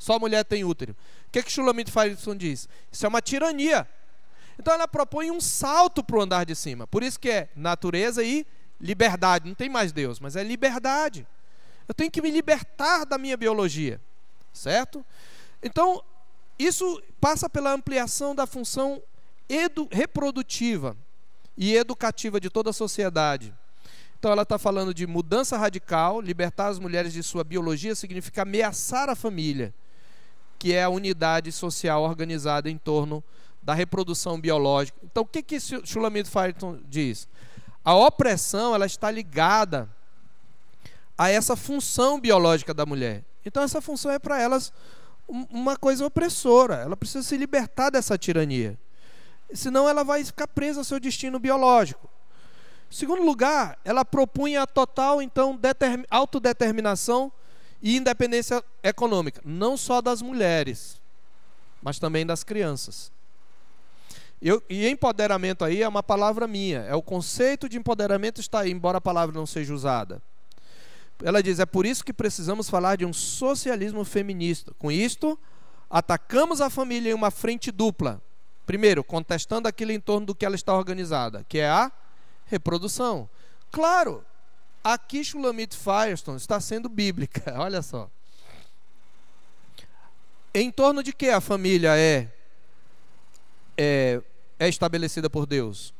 Só 0.01 0.17
mulher 0.17 0.43
tem 0.43 0.63
útero. 0.63 0.93
O 1.27 1.31
que, 1.31 1.43
que 1.43 1.51
Shulamit 1.51 1.91
Faison 1.91 2.35
diz? 2.35 2.67
Isso 2.91 3.05
é 3.05 3.07
uma 3.07 3.21
tirania. 3.21 3.87
Então 4.57 4.73
ela 4.73 4.87
propõe 4.87 5.29
um 5.29 5.39
salto 5.39 6.03
para 6.03 6.17
o 6.17 6.21
andar 6.23 6.43
de 6.43 6.55
cima. 6.55 6.87
Por 6.87 7.03
isso 7.03 7.19
que 7.19 7.29
é 7.29 7.49
natureza 7.55 8.23
e 8.23 8.43
liberdade. 8.79 9.47
Não 9.47 9.53
tem 9.53 9.69
mais 9.69 9.91
Deus, 9.91 10.19
mas 10.19 10.35
é 10.35 10.43
liberdade. 10.43 11.27
Eu 11.87 11.93
tenho 11.93 12.09
que 12.09 12.19
me 12.19 12.31
libertar 12.31 13.05
da 13.05 13.15
minha 13.19 13.37
biologia. 13.37 14.01
Certo? 14.51 15.05
Então, 15.61 16.03
isso 16.57 16.99
passa 17.19 17.47
pela 17.47 17.71
ampliação 17.71 18.33
da 18.33 18.47
função 18.47 19.03
reprodutiva 19.91 20.97
e 21.55 21.75
educativa 21.75 22.39
de 22.39 22.49
toda 22.49 22.71
a 22.71 22.73
sociedade. 22.73 23.53
Então 24.17 24.31
ela 24.31 24.41
está 24.41 24.57
falando 24.57 24.95
de 24.95 25.05
mudança 25.05 25.59
radical, 25.59 26.19
libertar 26.19 26.69
as 26.69 26.79
mulheres 26.79 27.13
de 27.13 27.21
sua 27.21 27.43
biologia 27.43 27.93
significa 27.93 28.41
ameaçar 28.41 29.07
a 29.07 29.15
família 29.15 29.71
que 30.61 30.73
é 30.73 30.83
a 30.83 30.89
unidade 30.89 31.51
social 31.51 32.03
organizada 32.03 32.69
em 32.69 32.77
torno 32.77 33.23
da 33.63 33.73
reprodução 33.73 34.39
biológica. 34.39 34.95
Então, 35.03 35.23
o 35.23 35.25
que 35.25 35.41
que 35.41 35.59
Shulamit 35.59 36.29
Farrington 36.29 36.77
diz? 36.87 37.27
A 37.83 37.95
opressão 37.95 38.75
ela 38.75 38.85
está 38.85 39.09
ligada 39.09 39.89
a 41.17 41.29
essa 41.29 41.55
função 41.55 42.19
biológica 42.19 42.75
da 42.75 42.85
mulher. 42.85 43.23
Então, 43.43 43.63
essa 43.63 43.81
função 43.81 44.11
é 44.11 44.19
para 44.19 44.39
elas 44.39 44.71
uma 45.27 45.75
coisa 45.75 46.05
opressora. 46.05 46.75
Ela 46.75 46.95
precisa 46.95 47.27
se 47.27 47.35
libertar 47.37 47.89
dessa 47.89 48.15
tirania. 48.15 48.77
Senão, 49.51 49.89
ela 49.89 50.03
vai 50.03 50.23
ficar 50.23 50.45
presa 50.45 50.81
ao 50.81 50.83
seu 50.83 50.99
destino 50.99 51.39
biológico. 51.39 52.07
Em 52.91 52.93
segundo 52.93 53.23
lugar, 53.23 53.79
ela 53.83 54.05
propunha 54.05 54.61
a 54.61 54.67
total, 54.67 55.23
então, 55.23 55.59
autodeterminação 56.11 57.31
e 57.81 57.97
independência 57.97 58.63
econômica, 58.83 59.41
não 59.43 59.75
só 59.75 60.01
das 60.01 60.21
mulheres, 60.21 61.01
mas 61.81 61.99
também 61.99 62.25
das 62.25 62.43
crianças. 62.43 63.11
Eu, 64.41 64.61
e 64.69 64.87
empoderamento 64.87 65.63
aí 65.63 65.83
é 65.83 65.87
uma 65.87 66.01
palavra 66.01 66.47
minha, 66.47 66.79
é 66.79 66.95
o 66.95 67.01
conceito 67.01 67.69
de 67.69 67.77
empoderamento 67.77 68.41
está 68.41 68.61
aí, 68.61 68.71
embora 68.71 68.97
a 68.97 69.01
palavra 69.01 69.35
não 69.35 69.45
seja 69.45 69.73
usada. 69.73 70.21
Ela 71.23 71.43
diz: 71.43 71.59
é 71.59 71.65
por 71.65 71.85
isso 71.85 72.03
que 72.03 72.13
precisamos 72.13 72.69
falar 72.69 72.97
de 72.97 73.05
um 73.05 73.13
socialismo 73.13 74.03
feminista. 74.03 74.73
Com 74.79 74.91
isto, 74.91 75.37
atacamos 75.89 76.61
a 76.61 76.69
família 76.69 77.11
em 77.11 77.13
uma 77.13 77.29
frente 77.29 77.71
dupla. 77.71 78.21
Primeiro, 78.65 79.03
contestando 79.03 79.67
aquilo 79.67 79.91
em 79.91 79.99
torno 79.99 80.27
do 80.27 80.35
que 80.35 80.45
ela 80.45 80.55
está 80.55 80.73
organizada, 80.73 81.45
que 81.47 81.59
é 81.59 81.69
a 81.69 81.91
reprodução. 82.45 83.29
Claro, 83.71 84.23
Aqui 84.83 85.23
Shulamit 85.23 85.75
Firestone 85.75 86.37
está 86.37 86.59
sendo 86.59 86.89
bíblica, 86.89 87.55
olha 87.59 87.81
só. 87.81 88.09
Em 90.53 90.71
torno 90.71 91.01
de 91.03 91.13
que 91.13 91.29
a 91.29 91.39
família 91.39 91.95
é, 91.97 92.29
é, 93.77 94.21
é 94.59 94.67
estabelecida 94.67 95.29
por 95.29 95.45
Deus? 95.45 95.93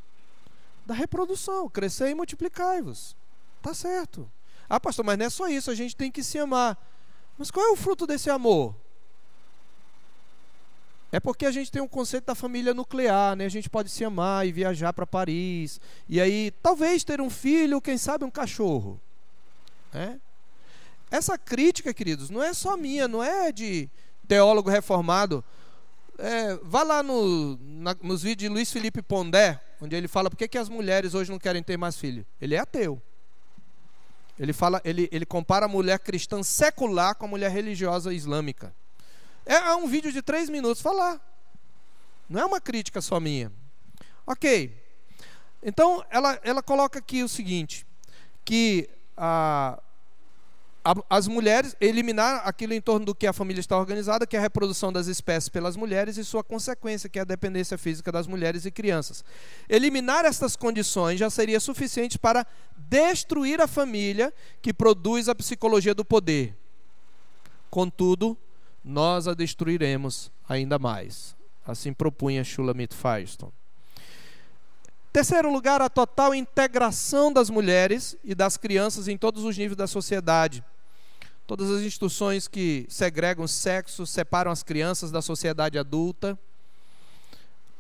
Da 0.86 0.94
reprodução, 0.94 1.70
crescer 1.70 2.10
e 2.10 2.16
multiplicai-vos. 2.16 3.16
Tá 3.62 3.74
certo. 3.74 4.30
Ah, 4.68 4.80
pastor, 4.80 5.06
mas 5.06 5.18
não 5.18 5.26
é 5.26 5.30
só 5.30 5.48
isso, 5.48 5.70
a 5.70 5.76
gente 5.76 5.96
tem 5.96 6.12
que 6.12 6.24
se 6.24 6.38
amar. 6.40 6.78
Mas 7.38 7.52
qual 7.52 7.66
é 7.66 7.70
o 7.72 7.76
fruto 7.76 8.08
desse 8.08 8.30
amor? 8.30 8.76
É 11.12 11.20
porque 11.20 11.46
a 11.46 11.52
gente 11.52 11.70
tem 11.70 11.82
um 11.82 11.88
conceito 11.88 12.26
da 12.26 12.36
família 12.36 12.74
nuclear, 12.74 13.36
né? 13.36 13.46
A 13.46 13.50
gente 13.50 13.70
pode 13.70 13.90
se 13.90 14.04
amar 14.04 14.48
e 14.48 14.52
viajar 14.52 14.94
para 14.94 15.06
Paris. 15.06 15.82
E 16.08 16.22
aí, 16.22 16.52
talvez 16.64 17.04
ter 17.04 17.20
um 17.20 17.30
filho, 17.30 17.82
quem 17.82 17.98
sabe 17.98 18.24
um 18.24 18.32
cachorro. 18.32 19.00
Né? 19.94 20.20
Essa 21.10 21.38
crítica, 21.38 21.94
queridos, 21.94 22.30
não 22.30 22.42
é 22.42 22.54
só 22.54 22.78
minha, 22.78 23.10
não 23.10 23.22
é 23.22 23.52
de 23.52 23.90
teólogo 24.26 24.70
reformado. 24.70 25.44
É, 26.18 26.56
vá 26.64 26.84
lá 26.84 27.04
no, 27.04 27.58
na, 27.58 27.94
nos 28.02 28.24
vídeos 28.24 28.48
de 28.48 28.50
Luiz 28.50 28.72
Felipe 28.72 29.02
Pondé, 29.02 29.60
onde 29.82 29.96
ele 29.96 30.08
fala 30.08 30.30
por 30.30 30.38
que, 30.38 30.48
que 30.48 30.58
as 30.58 30.70
mulheres 30.70 31.14
hoje 31.14 31.30
não 31.30 31.40
querem 31.40 31.62
ter 31.62 31.76
mais 31.76 31.98
filho. 31.98 32.26
Ele 32.40 32.56
é 32.56 32.60
ateu. 32.60 33.02
Ele, 34.40 34.54
fala, 34.54 34.82
ele, 34.86 35.10
ele 35.12 35.26
compara 35.26 35.66
a 35.66 35.70
mulher 35.70 36.00
cristã 36.00 36.42
secular 36.42 37.16
com 37.16 37.26
a 37.26 37.30
mulher 37.30 37.52
religiosa 37.52 38.14
islâmica. 38.14 38.74
É, 39.46 39.56
é 39.56 39.76
um 39.76 39.88
vídeo 39.88 40.12
de 40.12 40.22
três 40.22 40.50
minutos 40.50 40.82
falar. 40.82 41.20
Não 42.30 42.42
é 42.42 42.46
uma 42.46 42.62
crítica 42.62 43.02
só 43.02 43.20
minha. 43.20 43.52
Ok. 44.26 44.78
Então, 45.64 46.04
ela, 46.10 46.40
ela 46.44 46.64
coloca 46.64 47.00
aqui 47.00 47.24
o 47.24 47.30
seguinte: 47.30 47.86
que 48.46 48.90
a, 49.16 49.80
as 51.10 51.28
mulheres, 51.28 51.76
eliminar 51.80 52.42
aquilo 52.44 52.74
em 52.74 52.82
torno 52.82 53.06
do 53.06 53.14
que 53.14 53.28
a 53.28 53.34
família 53.34 53.60
está 53.60 53.78
organizada, 53.78 54.26
que 54.26 54.36
é 54.36 54.40
a 54.40 54.42
reprodução 54.42 54.92
das 54.92 55.06
espécies 55.08 55.48
pelas 55.48 55.76
mulheres 55.76 56.18
e 56.18 56.26
sua 56.26 56.44
consequência, 56.44 57.08
que 57.08 57.20
é 57.20 57.22
a 57.22 57.26
dependência 57.26 57.78
física 57.78 58.12
das 58.12 58.26
mulheres 58.26 58.66
e 58.66 58.72
crianças. 58.72 59.24
Eliminar 59.70 60.26
estas 60.26 60.56
condições 60.56 61.20
já 61.20 61.30
seria 61.30 61.60
suficiente 61.60 62.18
para 62.18 62.48
destruir 62.76 63.62
a 63.62 63.68
família 63.68 64.34
que 64.62 64.74
produz 64.74 65.30
a 65.30 65.36
psicologia 65.36 65.94
do 65.94 66.04
poder. 66.04 66.56
Contudo, 67.70 68.36
nós 68.84 69.28
a 69.28 69.34
destruiremos 69.34 70.32
ainda 70.48 70.80
mais. 70.80 71.36
Assim 71.66 71.94
propunha 71.94 72.44
Shulamit 72.44 72.96
Firestone. 72.96 73.54
Terceiro 75.14 75.52
lugar, 75.52 75.82
a 75.82 75.90
total 75.90 76.34
integração 76.34 77.34
das 77.34 77.50
mulheres 77.50 78.16
e 78.24 78.34
das 78.34 78.56
crianças 78.56 79.08
em 79.08 79.18
todos 79.18 79.44
os 79.44 79.58
níveis 79.58 79.76
da 79.76 79.88
sociedade. 79.88 80.64
todas 81.46 81.70
as 81.70 81.82
instituições 81.82 82.48
que 82.48 82.86
segregam 82.88 83.46
sexo, 83.46 84.06
separam 84.06 84.50
as 84.50 84.64
crianças 84.64 85.12
da 85.12 85.22
sociedade 85.22 85.78
adulta. 85.78 86.40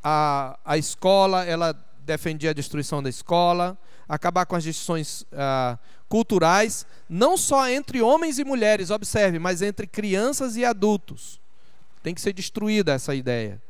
A, 0.03 0.59
a 0.65 0.77
escola, 0.77 1.45
ela 1.45 1.73
defendia 2.01 2.49
a 2.49 2.53
destruição 2.53 3.01
da 3.01 3.09
escola, 3.09 3.77
acabar 4.11 4.45
com 4.45 4.57
as 4.57 4.63
distinções 4.65 5.25
ah, 5.31 5.79
culturais, 6.09 6.85
não 7.07 7.37
só 7.37 7.69
entre 7.69 8.01
homens 8.01 8.39
e 8.39 8.43
mulheres, 8.43 8.89
observe, 8.89 9.39
mas 9.39 9.61
entre 9.61 9.87
crianças 9.87 10.57
e 10.57 10.65
adultos. 10.65 11.39
Tem 12.03 12.13
que 12.13 12.19
ser 12.19 12.33
destruída 12.33 12.91
essa 12.91 13.15
ideia. 13.15 13.61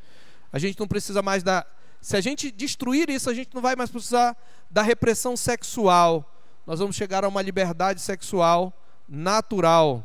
A 0.51 0.57
gente 0.57 0.79
não 0.79 0.87
precisa 0.87 1.21
mais 1.21 1.43
da. 1.43 1.63
Se 2.01 2.17
a 2.17 2.21
gente 2.21 2.49
destruir 2.49 3.07
isso, 3.07 3.29
a 3.29 3.35
gente 3.35 3.53
não 3.53 3.61
vai 3.61 3.75
mais 3.75 3.91
precisar 3.91 4.35
da 4.71 4.81
repressão 4.81 5.37
sexual. 5.37 6.27
Nós 6.65 6.79
vamos 6.79 6.95
chegar 6.95 7.23
a 7.23 7.27
uma 7.27 7.43
liberdade 7.43 8.01
sexual 8.01 8.73
natural. 9.07 10.03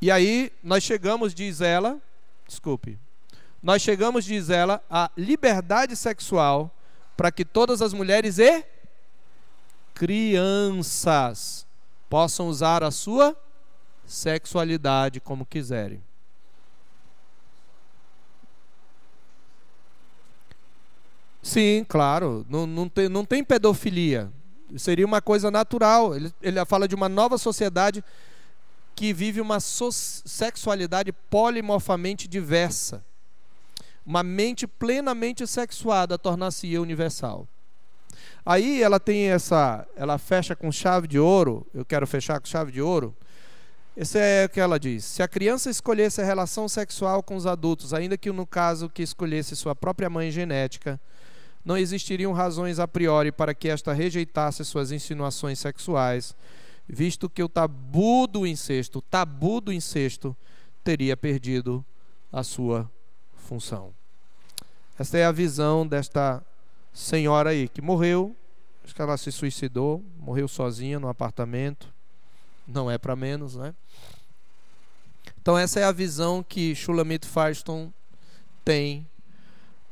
E 0.00 0.10
aí 0.10 0.52
nós 0.64 0.82
chegamos, 0.82 1.32
diz 1.32 1.60
ela, 1.60 2.02
desculpe, 2.44 2.98
nós 3.62 3.80
chegamos, 3.82 4.24
diz 4.24 4.50
ela, 4.50 4.82
à 4.90 5.08
liberdade 5.16 5.94
sexual 5.94 6.73
para 7.16 7.30
que 7.30 7.44
todas 7.44 7.80
as 7.80 7.92
mulheres 7.92 8.38
e 8.38 8.64
crianças 9.94 11.66
possam 12.08 12.48
usar 12.48 12.82
a 12.82 12.90
sua 12.90 13.36
sexualidade 14.04 15.20
como 15.20 15.46
quiserem. 15.46 16.02
Sim, 21.42 21.84
claro. 21.86 22.44
Não, 22.48 22.66
não, 22.66 22.88
tem, 22.88 23.08
não 23.08 23.24
tem 23.24 23.44
pedofilia. 23.44 24.32
Seria 24.76 25.04
uma 25.04 25.20
coisa 25.20 25.50
natural. 25.50 26.16
Ele, 26.16 26.32
ele 26.42 26.64
fala 26.64 26.88
de 26.88 26.94
uma 26.94 27.08
nova 27.08 27.36
sociedade 27.36 28.02
que 28.96 29.12
vive 29.12 29.40
uma 29.40 29.60
so 29.60 29.90
sexualidade 29.92 31.12
polimorfamente 31.12 32.26
diversa. 32.26 33.04
Uma 34.04 34.22
mente 34.22 34.66
plenamente 34.66 35.46
sexuada 35.46 36.18
tornar-se 36.18 36.76
universal. 36.76 37.48
Aí 38.44 38.82
ela 38.82 39.00
tem 39.00 39.28
essa, 39.28 39.86
ela 39.96 40.18
fecha 40.18 40.54
com 40.54 40.70
chave 40.70 41.08
de 41.08 41.18
ouro, 41.18 41.66
eu 41.72 41.84
quero 41.84 42.06
fechar 42.06 42.38
com 42.38 42.46
chave 42.46 42.70
de 42.70 42.82
ouro. 42.82 43.16
Esse 43.96 44.18
é 44.18 44.44
o 44.44 44.48
que 44.48 44.60
ela 44.60 44.78
diz. 44.78 45.04
Se 45.04 45.22
a 45.22 45.28
criança 45.28 45.70
escolhesse 45.70 46.20
a 46.20 46.24
relação 46.24 46.68
sexual 46.68 47.22
com 47.22 47.36
os 47.36 47.46
adultos, 47.46 47.94
ainda 47.94 48.18
que 48.18 48.30
no 48.30 48.46
caso 48.46 48.90
que 48.90 49.02
escolhesse 49.02 49.56
sua 49.56 49.74
própria 49.74 50.10
mãe 50.10 50.30
genética, 50.30 51.00
não 51.64 51.78
existiriam 51.78 52.32
razões 52.32 52.78
a 52.78 52.86
priori 52.86 53.32
para 53.32 53.54
que 53.54 53.68
esta 53.68 53.92
rejeitasse 53.92 54.64
suas 54.64 54.92
insinuações 54.92 55.58
sexuais, 55.58 56.34
visto 56.86 57.30
que 57.30 57.42
o 57.42 57.48
tabu 57.48 58.26
do 58.26 58.46
incesto, 58.46 58.98
o 58.98 59.02
tabu 59.02 59.60
do 59.60 59.72
incesto, 59.72 60.36
teria 60.82 61.16
perdido 61.16 61.82
a 62.30 62.42
sua 62.42 62.90
função. 63.54 63.94
Esta 64.98 65.16
é 65.16 65.24
a 65.24 65.30
visão 65.30 65.86
desta 65.86 66.42
senhora 66.92 67.50
aí 67.50 67.68
que 67.68 67.80
morreu, 67.80 68.34
acho 68.84 68.92
que 68.92 69.00
ela 69.00 69.16
se 69.16 69.30
suicidou, 69.30 70.02
morreu 70.18 70.48
sozinha 70.48 70.98
no 70.98 71.08
apartamento. 71.08 71.92
Não 72.66 72.90
é 72.90 72.98
para 72.98 73.14
menos, 73.14 73.54
né? 73.54 73.72
Então 75.40 75.56
essa 75.56 75.78
é 75.78 75.84
a 75.84 75.92
visão 75.92 76.42
que 76.42 76.74
Shulamit 76.74 77.26
Firestone 77.28 77.92
tem. 78.64 79.06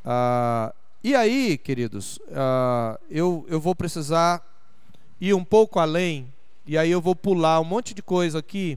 Uh, 0.04 0.74
e 1.04 1.14
aí, 1.14 1.56
queridos, 1.56 2.16
uh, 2.16 2.98
eu, 3.08 3.46
eu 3.48 3.60
vou 3.60 3.76
precisar 3.76 4.42
ir 5.20 5.34
um 5.34 5.44
pouco 5.44 5.78
além, 5.78 6.32
e 6.66 6.76
aí 6.76 6.90
eu 6.90 7.00
vou 7.00 7.14
pular 7.14 7.60
um 7.60 7.64
monte 7.64 7.94
de 7.94 8.02
coisa 8.02 8.40
aqui. 8.40 8.76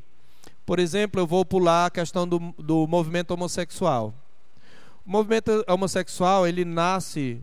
Por 0.63 0.77
exemplo, 0.77 1.19
eu 1.19 1.25
vou 1.25 1.43
pular 1.43 1.88
a 1.88 1.91
questão 1.91 2.27
do, 2.27 2.53
do 2.59 2.86
movimento 2.86 3.31
homossexual. 3.31 4.13
O 5.06 5.12
movimento 5.12 5.64
homossexual, 5.68 6.47
ele 6.47 6.66
nasce 6.66 7.39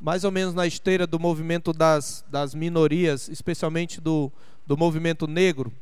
mais 0.00 0.24
ou 0.24 0.32
menos 0.32 0.54
na 0.54 0.66
esteira 0.66 1.06
do 1.06 1.20
movimento 1.20 1.72
das, 1.72 2.24
das 2.28 2.54
minorias, 2.54 3.28
especialmente 3.28 4.00
do, 4.00 4.32
do 4.66 4.76
movimento 4.76 5.26
negro. 5.26 5.72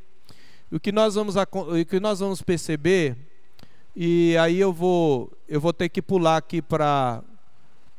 O 0.69 0.79
que 0.79 0.91
nós 0.91 1.15
vamos, 1.15 1.35
o 1.35 1.85
que 1.87 1.99
nós 1.99 2.19
vamos 2.19 2.41
perceber, 2.41 3.15
e 3.95 4.35
aí 4.37 4.59
eu 4.59 4.71
vou, 4.71 5.31
eu 5.47 5.59
vou 5.59 5.73
ter 5.73 5.89
que 5.89 6.01
pular 6.01 6.37
aqui 6.37 6.61
para 6.61 7.23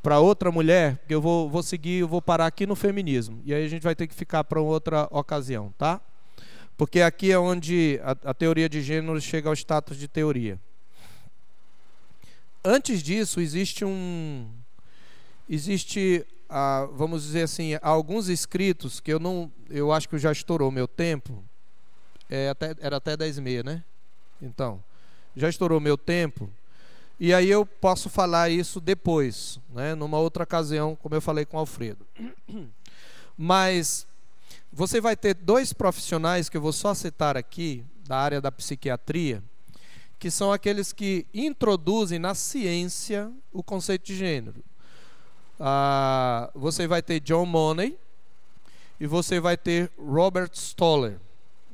para 0.03 0.18
outra 0.18 0.51
mulher, 0.51 0.97
porque 0.97 1.14
eu 1.14 1.22
vou, 1.22 1.49
vou 1.49 1.62
seguir, 1.62 2.01
eu 2.01 2.09
vou 2.09 2.20
parar 2.20 2.47
aqui 2.47 2.66
no 2.66 2.74
feminismo. 2.74 3.41
E 3.45 3.55
aí 3.55 3.64
a 3.64 3.68
gente 3.68 3.85
vai 3.85 3.95
ter 3.95 4.09
que 4.09 4.14
ficar 4.14 4.43
para 4.43 4.61
outra 4.61 5.07
ocasião, 5.12 5.72
tá? 5.78 6.01
Porque 6.76 7.01
aqui 7.01 7.30
é 7.30 7.39
onde 7.39 8.01
a, 8.03 8.30
a 8.30 8.35
teoria 8.35 8.68
de 8.68 8.83
gênero 8.83 9.20
chega 9.20 9.49
ao 9.49 9.55
status 9.55 9.97
de 9.97 10.09
teoria. 10.09 10.59
Antes 12.64 13.02
disso, 13.02 13.40
existe 13.40 13.84
um, 13.84 14.48
existe, 15.48 16.24
ah, 16.48 16.88
vamos 16.92 17.24
dizer 17.24 17.42
assim, 17.42 17.72
alguns 17.82 18.28
escritos 18.28 19.00
que 19.00 19.12
eu 19.12 19.18
não, 19.18 19.50
eu 19.68 19.92
acho 19.92 20.08
que 20.08 20.16
já 20.16 20.30
estourou 20.30 20.70
meu 20.70 20.86
tempo. 20.86 21.42
É 22.30 22.48
até, 22.48 22.74
era 22.78 22.96
até 22.96 23.16
10 23.16 23.38
e 23.38 23.40
meia, 23.40 23.62
né? 23.62 23.84
Então, 24.40 24.82
já 25.36 25.48
estourou 25.48 25.80
meu 25.80 25.98
tempo. 25.98 26.48
E 27.18 27.34
aí 27.34 27.50
eu 27.50 27.66
posso 27.66 28.08
falar 28.08 28.48
isso 28.48 28.80
depois, 28.80 29.58
né? 29.70 29.94
Numa 29.94 30.18
outra 30.18 30.44
ocasião, 30.44 30.96
como 30.96 31.14
eu 31.14 31.20
falei 31.20 31.44
com 31.44 31.56
o 31.56 31.60
Alfredo. 31.60 32.06
Mas 33.36 34.06
você 34.72 35.00
vai 35.00 35.16
ter 35.16 35.34
dois 35.34 35.72
profissionais 35.72 36.48
que 36.48 36.56
eu 36.56 36.60
vou 36.60 36.72
só 36.72 36.94
citar 36.94 37.36
aqui 37.36 37.84
da 38.06 38.16
área 38.16 38.40
da 38.40 38.50
psiquiatria, 38.50 39.42
que 40.23 40.31
são 40.31 40.53
aqueles 40.53 40.93
que 40.93 41.27
introduzem 41.35 42.16
na 42.16 42.33
ciência 42.33 43.29
o 43.53 43.61
conceito 43.61 44.07
de 44.07 44.14
gênero 44.14 44.62
ah, 45.59 46.49
você 46.55 46.87
vai 46.87 47.03
ter 47.03 47.18
John 47.18 47.45
Money 47.45 47.99
e 49.01 49.07
você 49.09 49.41
vai 49.41 49.57
ter 49.57 49.91
Robert 49.99 50.51
Stoller. 50.55 51.18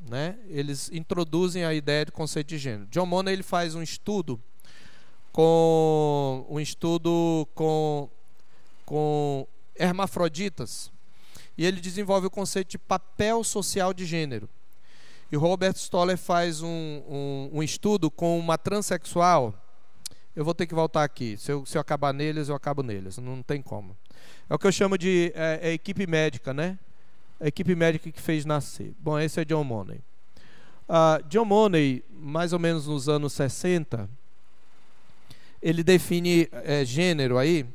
Né? 0.09 0.39
Eles 0.49 0.91
introduzem 0.91 1.67
a 1.67 1.75
ideia 1.75 2.07
de 2.07 2.13
conceito 2.13 2.49
de 2.49 2.59
gênero. 2.59 2.89
John 2.91 3.05
Money 3.05 3.35
ele 3.35 3.43
faz 3.43 3.75
um 3.75 3.83
estudo 3.83 4.41
com 5.31 6.47
um 6.49 6.59
estudo 6.59 7.47
com 7.55 8.09
com 8.87 9.47
hermafroditas 9.79 10.91
e 11.57 11.67
ele 11.67 11.83
desenvolve 11.83 12.29
o 12.29 12.31
conceito 12.31 12.71
de 12.71 12.79
papel 12.79 13.45
social 13.45 13.93
de 13.93 14.07
gênero. 14.07 14.49
E 15.31 15.37
Robert 15.37 15.75
Stoller 15.77 16.17
faz 16.17 16.63
um, 16.63 16.69
um, 16.69 17.51
um 17.55 17.63
estudo 17.63 18.11
com 18.11 18.39
uma 18.39 18.57
transexual 18.57 19.55
eu 20.39 20.45
vou 20.45 20.55
ter 20.55 20.69
que 20.69 20.75
voltar 20.75 21.03
aqui. 21.03 21.37
Se 21.37 21.51
eu, 21.51 21.67
se 21.67 21.77
eu 21.77 21.81
acabar 21.81 22.15
neles, 22.15 22.49
eu 22.49 22.55
acabo 22.55 22.81
neles. 22.81 23.19
Não 23.19 23.43
tem 23.43 23.61
como. 23.61 23.97
É 24.49 24.55
o 24.55 24.59
que 24.59 24.69
eu 24.69 24.71
chamo 24.71 24.97
de 24.97 25.33
é, 25.35 25.59
é 25.61 25.73
equipe 25.73 26.07
médica, 26.07 26.55
né? 26.55 26.79
A 27.41 27.49
equipe 27.49 27.75
médica 27.75 28.09
que 28.13 28.21
fez 28.21 28.45
nascer. 28.45 28.95
Bom, 29.01 29.19
esse 29.19 29.41
é 29.41 29.45
John 29.45 29.65
Money. 29.65 30.01
Uh, 30.89 31.27
John 31.29 31.45
Money, 31.45 32.05
mais 32.09 32.53
ou 32.53 32.61
menos 32.61 32.87
nos 32.87 33.09
anos 33.09 33.33
60, 33.33 34.09
ele 35.61 35.83
define 35.83 36.49
é, 36.53 36.85
gênero 36.85 37.37
aí, 37.37 37.67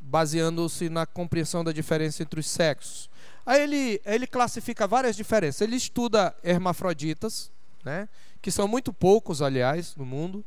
baseando-se 0.00 0.88
na 0.88 1.06
compreensão 1.06 1.62
da 1.62 1.70
diferença 1.70 2.20
entre 2.20 2.40
os 2.40 2.48
sexos. 2.48 3.08
Aí 3.44 3.62
ele, 3.62 4.00
ele 4.04 4.26
classifica 4.26 4.86
várias 4.86 5.16
diferenças. 5.16 5.60
Ele 5.60 5.76
estuda 5.76 6.34
hermafroditas, 6.42 7.50
né, 7.84 8.08
que 8.40 8.50
são 8.50 8.68
muito 8.68 8.92
poucos, 8.92 9.42
aliás, 9.42 9.96
no 9.96 10.04
mundo 10.04 10.44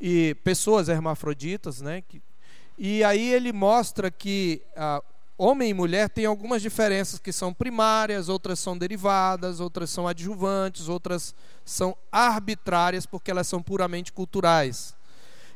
e 0.00 0.34
pessoas 0.42 0.88
hermafroditas, 0.88 1.80
né? 1.80 2.02
E 2.78 3.04
aí 3.04 3.32
ele 3.32 3.52
mostra 3.52 4.10
que 4.10 4.62
ah, 4.74 5.02
homem 5.36 5.70
e 5.70 5.74
mulher 5.74 6.08
têm 6.08 6.24
algumas 6.24 6.62
diferenças 6.62 7.18
que 7.18 7.32
são 7.32 7.52
primárias, 7.52 8.30
outras 8.30 8.58
são 8.58 8.76
derivadas, 8.76 9.60
outras 9.60 9.90
são 9.90 10.08
adjuvantes, 10.08 10.88
outras 10.88 11.34
são 11.64 11.94
arbitrárias 12.10 13.04
porque 13.04 13.30
elas 13.30 13.46
são 13.46 13.62
puramente 13.62 14.12
culturais. 14.12 14.94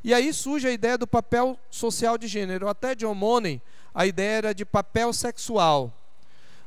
E 0.02 0.12
aí 0.12 0.34
surge 0.34 0.68
a 0.68 0.72
ideia 0.72 0.98
do 0.98 1.06
papel 1.06 1.58
social 1.70 2.18
de 2.18 2.28
gênero. 2.28 2.68
Até 2.68 2.94
John 2.94 3.14
Money, 3.14 3.62
a 3.94 4.06
ideia 4.06 4.36
era 4.36 4.54
de 4.54 4.66
papel 4.66 5.10
sexual. 5.14 5.90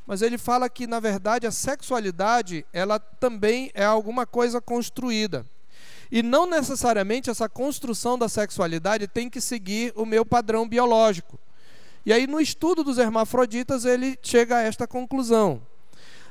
Mas 0.07 0.21
ele 0.21 0.37
fala 0.37 0.69
que, 0.69 0.87
na 0.87 1.01
verdade, 1.01 1.45
a 1.45 1.51
sexualidade 1.51 2.65
ela 2.71 2.97
também 2.97 3.69
é 3.73 3.83
alguma 3.83 4.25
coisa 4.25 4.61
construída. 4.61 5.45
E 6.09 6.23
não 6.23 6.47
necessariamente 6.47 7.29
essa 7.29 7.49
construção 7.49 8.17
da 8.17 8.29
sexualidade 8.29 9.05
tem 9.07 9.29
que 9.29 9.41
seguir 9.41 9.91
o 9.97 10.05
meu 10.05 10.25
padrão 10.25 10.65
biológico. 10.65 11.37
E 12.05 12.13
aí, 12.13 12.25
no 12.25 12.39
estudo 12.39 12.85
dos 12.85 12.97
hermafroditas, 12.97 13.83
ele 13.83 14.17
chega 14.23 14.55
a 14.55 14.61
esta 14.61 14.87
conclusão. 14.87 15.61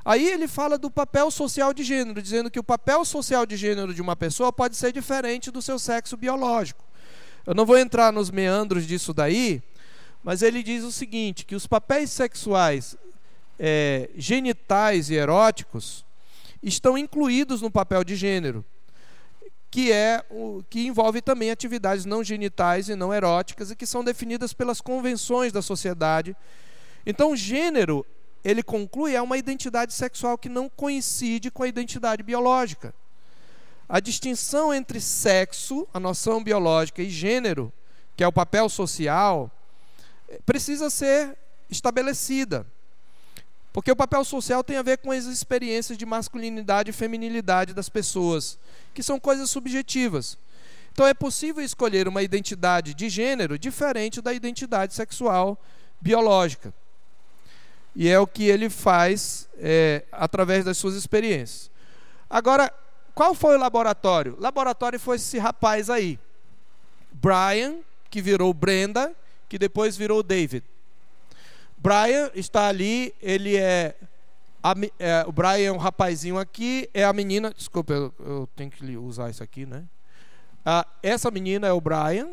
Aí 0.02 0.26
ele 0.26 0.48
fala 0.48 0.78
do 0.78 0.90
papel 0.90 1.30
social 1.30 1.74
de 1.74 1.84
gênero, 1.84 2.22
dizendo 2.22 2.50
que 2.50 2.60
o 2.60 2.64
papel 2.64 3.04
social 3.04 3.44
de 3.44 3.56
gênero 3.56 3.92
de 3.92 4.00
uma 4.00 4.16
pessoa 4.16 4.50
pode 4.50 4.76
ser 4.76 4.92
diferente 4.92 5.50
do 5.50 5.60
seu 5.60 5.78
sexo 5.78 6.16
biológico. 6.16 6.82
Eu 7.44 7.54
não 7.54 7.66
vou 7.66 7.76
entrar 7.76 8.10
nos 8.12 8.30
meandros 8.30 8.86
disso 8.86 9.12
daí, 9.12 9.62
mas 10.22 10.42
ele 10.42 10.62
diz 10.62 10.82
o 10.82 10.92
seguinte: 10.92 11.44
que 11.44 11.54
os 11.54 11.66
papéis 11.66 12.10
sexuais 12.10 12.96
é, 13.58 14.10
genitais 14.16 15.10
e 15.10 15.14
eróticos 15.14 16.04
estão 16.62 16.96
incluídos 16.96 17.62
no 17.62 17.70
papel 17.70 18.02
de 18.04 18.16
gênero, 18.16 18.64
que 19.70 19.92
é 19.92 20.24
o 20.30 20.62
que 20.68 20.86
envolve 20.86 21.20
também 21.20 21.50
atividades 21.50 22.04
não 22.04 22.24
genitais 22.24 22.88
e 22.88 22.94
não 22.94 23.12
eróticas 23.12 23.70
e 23.70 23.76
que 23.76 23.86
são 23.86 24.02
definidas 24.02 24.52
pelas 24.52 24.80
convenções 24.80 25.52
da 25.52 25.62
sociedade. 25.62 26.36
Então, 27.04 27.36
gênero, 27.36 28.04
ele 28.44 28.62
conclui 28.62 29.14
é 29.14 29.22
uma 29.22 29.36
identidade 29.36 29.92
sexual 29.92 30.38
que 30.38 30.48
não 30.48 30.68
coincide 30.68 31.50
com 31.50 31.62
a 31.62 31.68
identidade 31.68 32.22
biológica. 32.22 32.94
A 33.88 34.00
distinção 34.00 34.74
entre 34.74 35.00
sexo, 35.00 35.86
a 35.94 36.00
noção 36.00 36.42
biológica, 36.42 37.02
e 37.02 37.10
gênero, 37.10 37.72
que 38.16 38.24
é 38.24 38.26
o 38.26 38.32
papel 38.32 38.68
social, 38.68 39.50
precisa 40.44 40.90
ser 40.90 41.36
estabelecida. 41.70 42.66
Porque 43.76 43.92
o 43.92 43.96
papel 43.96 44.24
social 44.24 44.64
tem 44.64 44.78
a 44.78 44.82
ver 44.82 44.96
com 44.96 45.12
as 45.12 45.26
experiências 45.26 45.98
de 45.98 46.06
masculinidade 46.06 46.88
e 46.88 46.94
feminilidade 46.94 47.74
das 47.74 47.90
pessoas, 47.90 48.58
que 48.94 49.02
são 49.02 49.20
coisas 49.20 49.50
subjetivas. 49.50 50.38
Então 50.94 51.06
é 51.06 51.12
possível 51.12 51.62
escolher 51.62 52.08
uma 52.08 52.22
identidade 52.22 52.94
de 52.94 53.10
gênero 53.10 53.58
diferente 53.58 54.22
da 54.22 54.32
identidade 54.32 54.94
sexual 54.94 55.62
biológica. 56.00 56.72
E 57.94 58.08
é 58.08 58.18
o 58.18 58.26
que 58.26 58.44
ele 58.44 58.70
faz 58.70 59.46
é, 59.58 60.04
através 60.10 60.64
das 60.64 60.78
suas 60.78 60.94
experiências. 60.94 61.70
Agora, 62.30 62.72
qual 63.14 63.34
foi 63.34 63.56
o 63.56 63.60
laboratório? 63.60 64.36
O 64.38 64.40
laboratório 64.40 64.98
foi 64.98 65.16
esse 65.16 65.36
rapaz 65.36 65.90
aí. 65.90 66.18
Brian, 67.12 67.80
que 68.08 68.22
virou 68.22 68.54
Brenda, 68.54 69.14
que 69.50 69.58
depois 69.58 69.98
virou 69.98 70.22
David. 70.22 70.64
Brian 71.76 72.30
está 72.34 72.68
ali, 72.68 73.14
ele 73.20 73.56
é, 73.56 73.94
a, 74.62 74.74
é, 74.98 75.24
o 75.26 75.32
Brian 75.32 75.68
é 75.68 75.72
um 75.72 75.76
rapazinho 75.76 76.38
aqui, 76.38 76.88
é 76.92 77.04
a 77.04 77.12
menina, 77.12 77.52
desculpa, 77.54 77.92
eu, 77.92 78.14
eu 78.18 78.48
tenho 78.56 78.70
que 78.70 78.96
usar 78.96 79.30
isso 79.30 79.42
aqui, 79.42 79.66
né? 79.66 79.84
Ah, 80.64 80.86
essa 81.02 81.30
menina 81.30 81.66
é 81.66 81.72
o 81.72 81.80
Brian, 81.80 82.30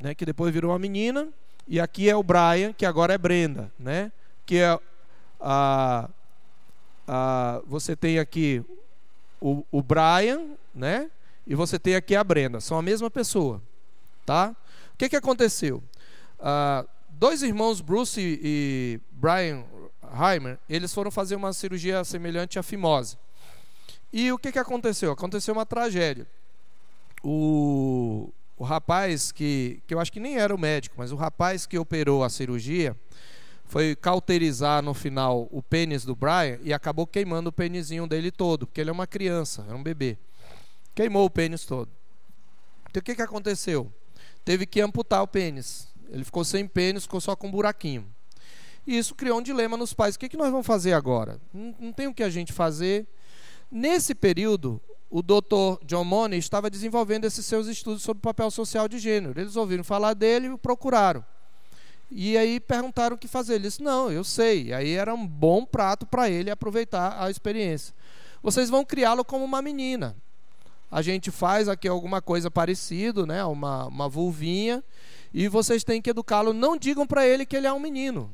né, 0.00 0.14
que 0.14 0.24
depois 0.24 0.52
virou 0.52 0.70
uma 0.70 0.78
menina, 0.78 1.28
e 1.66 1.80
aqui 1.80 2.08
é 2.08 2.14
o 2.14 2.22
Brian, 2.22 2.72
que 2.72 2.86
agora 2.86 3.14
é 3.14 3.18
Brenda, 3.18 3.72
né? 3.78 4.12
Que 4.46 4.58
é 4.58 4.78
a, 5.40 6.08
você 7.66 7.96
tem 7.96 8.18
aqui 8.18 8.64
o, 9.40 9.64
o 9.70 9.82
Brian, 9.82 10.50
né? 10.74 11.10
E 11.46 11.54
você 11.54 11.78
tem 11.78 11.96
aqui 11.96 12.14
a 12.14 12.22
Brenda, 12.22 12.60
são 12.60 12.78
a 12.78 12.82
mesma 12.82 13.10
pessoa, 13.10 13.60
tá? 14.24 14.54
O 14.94 14.96
que 14.96 15.08
que 15.08 15.16
aconteceu? 15.16 15.82
Ah, 16.38 16.84
dois 17.22 17.40
irmãos, 17.44 17.80
Bruce 17.80 18.20
e, 18.20 19.00
Brian 19.12 19.62
Heimer, 20.02 20.58
eles 20.68 20.92
foram 20.92 21.08
fazer 21.08 21.36
uma 21.36 21.52
cirurgia 21.52 22.02
semelhante 22.02 22.58
à 22.58 22.64
fimose. 22.64 23.16
E 24.12 24.32
o 24.32 24.38
que, 24.38 24.50
que 24.50 24.58
aconteceu? 24.58 25.12
Aconteceu 25.12 25.54
uma 25.54 25.64
tragédia. 25.64 26.26
O, 27.22 28.32
o 28.56 28.64
rapaz 28.64 29.30
que, 29.30 29.80
que 29.86 29.94
eu 29.94 30.00
acho 30.00 30.10
que 30.10 30.18
nem 30.18 30.36
era 30.36 30.52
o 30.52 30.58
médico, 30.58 30.96
mas 30.98 31.12
o 31.12 31.16
rapaz 31.16 31.64
que 31.64 31.78
operou 31.78 32.24
a 32.24 32.28
cirurgia 32.28 32.96
foi 33.66 33.94
cauterizar 33.94 34.82
no 34.82 34.92
final 34.92 35.46
o 35.52 35.62
pênis 35.62 36.04
do 36.04 36.16
Brian 36.16 36.58
e 36.60 36.72
acabou 36.72 37.06
queimando 37.06 37.50
o 37.50 37.52
pênisinho 37.52 38.04
dele 38.08 38.32
todo, 38.32 38.66
porque 38.66 38.80
ele 38.80 38.90
é 38.90 38.92
uma 38.92 39.06
criança, 39.06 39.64
é 39.70 39.74
um 39.74 39.82
bebê. 39.82 40.18
Queimou 40.92 41.24
o 41.24 41.30
pênis 41.30 41.64
todo. 41.64 41.88
Então 42.90 42.98
o 42.98 43.04
que, 43.04 43.14
que 43.14 43.22
aconteceu? 43.22 43.92
Teve 44.44 44.66
que 44.66 44.80
amputar 44.80 45.22
o 45.22 45.28
pênis. 45.28 45.91
Ele 46.12 46.24
ficou 46.24 46.44
sem 46.44 46.66
pênis, 46.66 47.04
ficou 47.04 47.20
só 47.20 47.34
com 47.34 47.48
um 47.48 47.50
buraquinho. 47.50 48.06
E 48.86 48.98
isso 48.98 49.14
criou 49.14 49.38
um 49.38 49.42
dilema 49.42 49.76
nos 49.76 49.94
pais. 49.94 50.14
O 50.14 50.18
que, 50.18 50.28
que 50.28 50.36
nós 50.36 50.50
vamos 50.50 50.66
fazer 50.66 50.92
agora? 50.92 51.40
Não, 51.52 51.74
não 51.80 51.92
tem 51.92 52.06
o 52.06 52.14
que 52.14 52.22
a 52.22 52.28
gente 52.28 52.52
fazer. 52.52 53.06
Nesse 53.70 54.14
período, 54.14 54.80
o 55.08 55.22
Dr. 55.22 55.82
John 55.84 56.04
Money 56.04 56.38
estava 56.38 56.68
desenvolvendo 56.68 57.24
esses 57.24 57.46
seus 57.46 57.66
estudos 57.66 58.02
sobre 58.02 58.20
papel 58.20 58.50
social 58.50 58.86
de 58.88 58.98
gênero. 58.98 59.40
Eles 59.40 59.56
ouviram 59.56 59.82
falar 59.82 60.12
dele 60.12 60.48
e 60.48 60.58
procuraram. 60.58 61.24
E 62.10 62.36
aí 62.36 62.60
perguntaram 62.60 63.16
o 63.16 63.18
que 63.18 63.26
fazer. 63.26 63.54
Ele 63.54 63.64
disse: 63.64 63.82
Não, 63.82 64.10
eu 64.12 64.22
sei. 64.22 64.64
E 64.64 64.74
aí 64.74 64.92
era 64.92 65.14
um 65.14 65.26
bom 65.26 65.64
prato 65.64 66.04
para 66.04 66.28
ele 66.28 66.50
aproveitar 66.50 67.22
a 67.22 67.30
experiência. 67.30 67.94
Vocês 68.42 68.68
vão 68.68 68.84
criá-lo 68.84 69.24
como 69.24 69.44
uma 69.44 69.62
menina. 69.62 70.14
A 70.90 71.00
gente 71.00 71.30
faz 71.30 71.70
aqui 71.70 71.88
alguma 71.88 72.20
coisa 72.20 72.50
parecida, 72.50 73.24
né? 73.24 73.42
uma, 73.46 73.86
uma 73.86 74.10
vulvinha, 74.10 74.84
e 75.32 75.48
vocês 75.48 75.82
têm 75.84 76.02
que 76.02 76.10
educá-lo. 76.10 76.52
Não 76.52 76.76
digam 76.76 77.06
para 77.06 77.26
ele 77.26 77.46
que 77.46 77.56
ele 77.56 77.66
é 77.66 77.72
um 77.72 77.80
menino. 77.80 78.30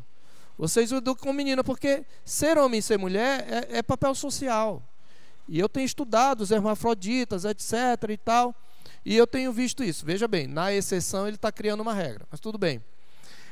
Vocês 0.57 0.91
o 0.91 0.97
educam 0.97 1.33
menina, 1.33 1.63
porque 1.63 2.05
ser 2.25 2.59
homem 2.59 2.81
e 2.81 2.83
ser 2.83 2.99
mulher 2.99 3.47
é, 3.49 3.79
é 3.79 3.83
papel 3.83 4.15
social. 4.15 4.83
E 5.49 5.59
eu 5.59 5.69
tenho 5.69 5.87
estudado 5.87 6.41
os 6.41 6.51
hermafroditas, 6.51 7.45
etc. 7.45 7.73
e 8.11 8.17
tal. 8.17 8.55
E 9.05 9.17
eu 9.17 9.27
tenho 9.27 9.53
visto 9.53 9.85
isso. 9.85 10.05
Veja 10.05 10.27
bem, 10.27 10.47
na 10.49 10.73
exceção 10.73 11.27
ele 11.27 11.37
está 11.37 11.53
criando 11.53 11.81
uma 11.81 11.95
regra, 11.95 12.27
mas 12.31 12.41
tudo 12.41 12.59
bem. 12.59 12.83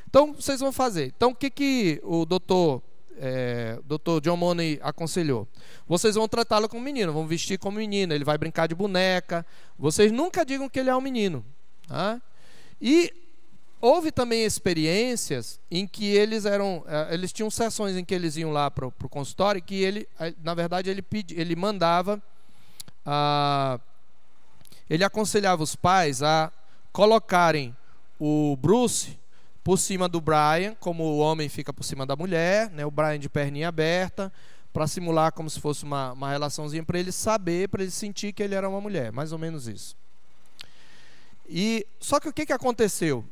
Então, 0.09 0.33
vocês 0.33 0.59
vão 0.59 0.71
fazer. 0.71 1.13
Então, 1.15 1.31
o 1.31 1.35
que, 1.35 1.49
que 1.49 2.01
o 2.03 2.25
doutor, 2.25 2.81
é, 3.17 3.79
doutor 3.85 4.21
John 4.21 4.37
Money 4.37 4.79
aconselhou? 4.81 5.47
Vocês 5.87 6.15
vão 6.15 6.27
tratá-lo 6.27 6.69
como 6.69 6.83
menino, 6.83 7.11
vão 7.11 7.25
vestir 7.25 7.57
como 7.57 7.77
menina, 7.77 8.13
ele 8.13 8.23
vai 8.23 8.37
brincar 8.37 8.67
de 8.67 8.75
boneca. 8.75 9.45
Vocês 9.79 10.11
nunca 10.11 10.45
digam 10.45 10.69
que 10.69 10.79
ele 10.79 10.89
é 10.89 10.95
um 10.95 11.01
menino. 11.01 11.43
Tá? 11.87 12.21
E 12.81 13.13
houve 13.79 14.11
também 14.11 14.43
experiências 14.43 15.59
em 15.69 15.87
que 15.87 16.05
eles 16.05 16.45
eram, 16.45 16.83
eh, 16.87 17.09
eles 17.11 17.31
tinham 17.31 17.49
sessões 17.49 17.95
em 17.95 18.03
que 18.03 18.13
eles 18.13 18.35
iam 18.37 18.51
lá 18.51 18.69
para 18.71 18.87
o 18.87 19.09
consultório 19.09 19.61
que 19.61 19.75
ele, 19.75 20.07
eh, 20.19 20.33
na 20.43 20.53
verdade, 20.53 20.89
ele 20.89 21.01
pedi, 21.01 21.39
ele 21.39 21.55
mandava, 21.55 22.21
ah, 23.05 23.79
ele 24.89 25.03
aconselhava 25.03 25.63
os 25.63 25.75
pais 25.75 26.23
a 26.23 26.51
colocarem 26.91 27.75
o 28.19 28.57
Bruce 28.57 29.17
por 29.63 29.77
cima 29.77 30.07
do 30.07 30.21
Brian, 30.21 30.75
como 30.79 31.03
o 31.03 31.19
homem 31.19 31.49
fica 31.49 31.73
por 31.73 31.83
cima 31.83 32.05
da 32.05 32.15
mulher, 32.15 32.69
né, 32.71 32.85
o 32.85 32.91
Brian 32.91 33.19
de 33.19 33.29
perninha 33.29 33.67
aberta, 33.67 34.31
para 34.73 34.87
simular 34.87 35.31
como 35.31 35.49
se 35.49 35.59
fosse 35.59 35.83
uma, 35.83 36.13
uma 36.13 36.29
relaçãozinha 36.29 36.83
para 36.83 36.99
ele 36.99 37.11
saber, 37.11 37.67
para 37.67 37.83
ele 37.83 37.91
sentir 37.91 38.31
que 38.31 38.41
ele 38.41 38.55
era 38.55 38.67
uma 38.67 38.79
mulher, 38.79 39.11
mais 39.11 39.31
ou 39.31 39.37
menos 39.37 39.67
isso. 39.67 39.95
E 41.49 41.85
só 41.99 42.19
que 42.19 42.29
o 42.29 42.33
que, 42.33 42.45
que 42.45 42.53
aconteceu? 42.53 43.25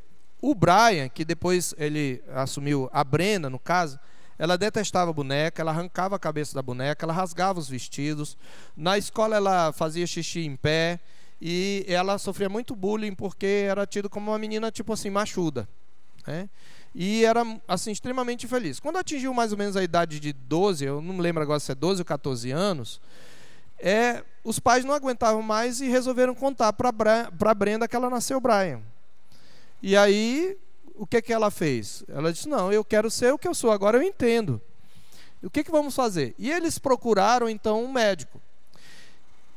O 0.48 0.54
Brian, 0.54 1.10
que 1.10 1.26
depois 1.26 1.74
ele 1.76 2.24
assumiu 2.32 2.88
a 2.94 3.04
Brenda, 3.04 3.50
no 3.50 3.58
caso, 3.58 4.00
ela 4.38 4.56
detestava 4.56 5.10
a 5.10 5.14
boneca, 5.14 5.60
ela 5.60 5.72
arrancava 5.72 6.16
a 6.16 6.20
cabeça 6.20 6.54
da 6.54 6.62
boneca, 6.62 7.04
ela 7.04 7.14
rasgava 7.14 7.58
os 7.60 7.68
vestidos. 7.68 8.38
Na 8.78 8.96
escola 8.96 9.38
ela 9.38 9.74
fazia 9.74 10.06
xixi 10.06 10.46
em 10.46 10.56
pé 10.56 11.00
e 11.42 11.84
ela 11.88 12.20
sofria 12.20 12.48
muito 12.48 12.76
bullying 12.76 13.16
porque 13.16 13.66
era 13.68 13.88
tido 13.88 14.08
como 14.08 14.30
uma 14.30 14.38
menina 14.38 14.72
tipo 14.72 14.94
assim 14.94 15.10
machuda, 15.10 15.68
né? 16.28 16.48
E 16.94 17.26
era 17.26 17.44
assim 17.68 17.90
extremamente 17.90 18.48
feliz. 18.48 18.80
Quando 18.80 18.98
atingiu 18.98 19.34
mais 19.34 19.52
ou 19.52 19.58
menos 19.58 19.76
a 19.76 19.84
idade 19.84 20.20
de 20.20 20.32
12, 20.32 20.86
eu 20.86 21.02
não 21.02 21.18
lembro 21.18 21.42
agora 21.42 21.60
se 21.60 21.72
é 21.72 21.76
12 21.76 22.02
ou 22.02 22.06
14 22.06 22.52
anos, 22.52 23.02
é, 23.80 24.24
os 24.44 24.60
pais 24.60 24.86
não 24.86 24.94
aguentavam 24.94 25.42
mais 25.42 25.82
e 25.82 25.88
resolveram 25.88 26.36
contar 26.36 26.72
para 26.72 27.56
Brenda 27.56 27.88
que 27.88 27.96
ela 27.96 28.12
nasceu 28.12 28.40
Brian. 28.40 28.84
E 29.82 29.96
aí, 29.96 30.58
o 30.96 31.06
que, 31.06 31.22
que 31.22 31.34
ela 31.34 31.52
fez? 31.52 32.04
Ela 32.08 32.32
disse: 32.32 32.48
Não, 32.48 32.72
eu 32.72 32.84
quero 32.84 33.10
ser 33.10 33.34
o 33.34 33.38
que 33.38 33.48
eu 33.48 33.54
sou, 33.54 33.72
agora 33.72 33.98
eu 33.98 34.04
entendo. 34.04 34.62
O 35.44 35.50
que, 35.50 35.64
que 35.64 35.72
vamos 35.72 35.96
fazer? 35.96 36.34
E 36.40 36.52
eles 36.52 36.80
procuraram 36.80 37.48
então 37.48 37.84
um 37.84 37.92
médico. 37.92 38.42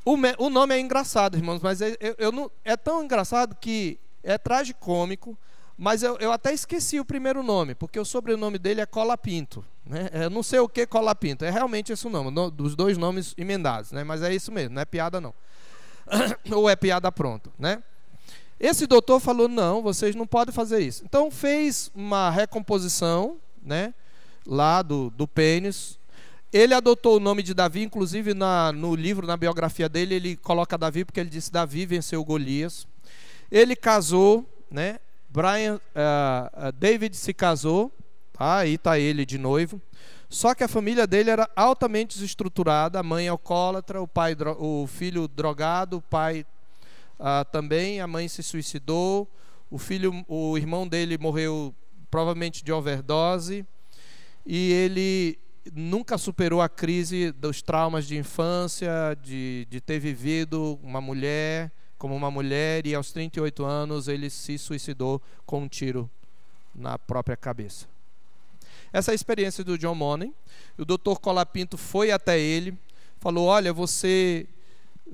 O, 0.05 0.17
o 0.39 0.51
nome 0.51 0.75
é 0.75 0.81
engraçado, 0.81 1.37
irmãos, 1.37 1.61
mas 1.63 1.81
eu, 1.81 1.97
eu, 2.01 2.15
eu 2.19 2.33
não, 2.33 2.51
é 2.65 2.77
tão 2.77 3.05
engraçado 3.05 3.55
que 3.55 3.99
é 4.23 4.37
tragicômico, 4.37 5.37
mas 5.77 6.03
eu, 6.03 6.17
eu 6.17 6.33
até 6.33 6.53
esqueci 6.53 6.99
o 6.99 7.05
primeiro 7.05 7.43
nome, 7.43 7.75
porque 7.75 8.01
o 8.01 8.05
sobrenome 8.05 8.59
dele 8.59 8.81
é 8.81 8.87
Colapinto. 8.87 9.65
Né? 9.87 10.09
Eu 10.13 10.31
não 10.31 10.43
sei 10.43 10.59
o 10.59 10.69
que 10.69 10.87
Colapinto, 10.87 11.45
é 11.45 11.51
realmente 11.51 11.93
esse 11.93 12.07
o 12.07 12.11
nome, 12.11 12.31
no, 12.31 12.51
dos 12.51 12.75
dois 12.75 12.99
nomes 12.99 13.35
emendados, 13.39 13.93
né? 13.93 14.03
mas 14.03 14.23
é 14.23 14.35
isso 14.35 14.51
mesmo, 14.51 14.75
não 14.75 14.83
é 14.83 14.85
piada 14.85 15.21
não. 15.21 15.33
Ou 16.53 16.69
é 16.69 16.75
piada 16.75 17.13
pronto, 17.13 17.53
né? 17.59 17.83
Esse 18.61 18.87
doutor 18.87 19.21
falou: 19.21 19.49
não, 19.49 19.83
vocês 19.83 20.15
não 20.15 20.27
podem 20.27 20.53
fazer 20.53 20.81
isso. 20.81 21.05
Então 21.05 21.31
fez 21.31 21.91
uma 21.95 22.31
recomposição, 22.31 23.37
né, 23.63 23.95
lá 24.47 24.83
do, 24.83 25.11
do 25.11 25.29
pênis. 25.29 25.99
Ele 26.53 26.73
adotou 26.73 27.17
o 27.17 27.21
nome 27.21 27.43
de 27.43 27.53
Davi, 27.53 27.83
inclusive 27.83 28.33
na, 28.33 28.73
no 28.73 28.95
livro, 28.95 29.27
na 29.27 29.37
biografia 29.37 29.89
dele, 29.89 30.15
ele 30.15 30.37
coloca 30.37 30.79
Davi 30.79 31.05
porque 31.05 31.21
ele 31.21 31.31
disse: 31.31 31.53
Davi 31.53 31.87
venceu 31.87 32.25
Golias. 32.25 32.87
Ele 33.51 33.77
casou, 33.77 34.47
né? 34.71 34.99
Brian, 35.29 35.77
uh, 35.77 36.73
David 36.73 37.17
se 37.17 37.35
casou, 37.35 37.93
tá? 38.33 38.59
aí 38.59 38.75
está 38.75 38.99
ele 38.99 39.27
de 39.27 39.39
noivo. 39.39 39.81
Só 40.29 40.55
que 40.55 40.65
a 40.65 40.69
família 40.69 41.07
dele 41.07 41.31
era 41.31 41.49
altamente 41.57 42.17
desestruturada, 42.17 42.99
a 42.99 43.03
mãe 43.03 43.29
alcoólatra, 43.29 44.01
o 44.01 44.09
pai, 44.09 44.37
o 44.59 44.87
filho 44.87 45.27
drogado, 45.27 45.99
o 45.99 46.03
pai 46.03 46.45
ah, 47.19 47.45
também 47.45 48.01
a 48.01 48.07
mãe 48.07 48.29
se 48.29 48.43
suicidou, 48.43 49.29
o 49.71 49.79
filho, 49.79 50.25
o 50.29 50.57
irmão 50.57 50.87
dele 50.87 51.19
morreu 51.19 51.75
provavelmente 52.11 52.65
de 52.65 52.73
overdose 52.73 53.67
e 54.47 54.73
ele 54.73 55.39
nunca 55.75 56.17
superou 56.17 56.63
a 56.63 56.69
crise 56.69 57.33
dos 57.33 57.61
traumas 57.61 58.07
de 58.07 58.17
infância, 58.17 58.91
de, 59.23 59.67
de 59.69 59.81
ter 59.81 59.99
vivido 59.99 60.79
uma 60.83 61.01
mulher 61.01 61.71
como 61.99 62.15
uma 62.15 62.31
mulher 62.31 62.87
e 62.87 62.95
aos 62.95 63.13
38 63.13 63.65
anos 63.65 64.07
ele 64.07 64.31
se 64.31 64.57
suicidou 64.57 65.21
com 65.45 65.63
um 65.63 65.69
tiro 65.69 66.09
na 66.75 66.97
própria 66.97 67.37
cabeça. 67.37 67.87
Essa 68.93 69.11
é 69.11 69.13
a 69.13 69.15
experiência 69.15 69.65
do 69.65 69.77
John 69.77 69.97
Money. 69.97 70.33
O 70.79 70.85
Dr. 70.85 71.19
Colapinto 71.21 71.77
foi 71.77 72.11
até 72.11 72.39
ele, 72.39 72.79
falou: 73.19 73.49
Olha, 73.49 73.73
você 73.73 74.47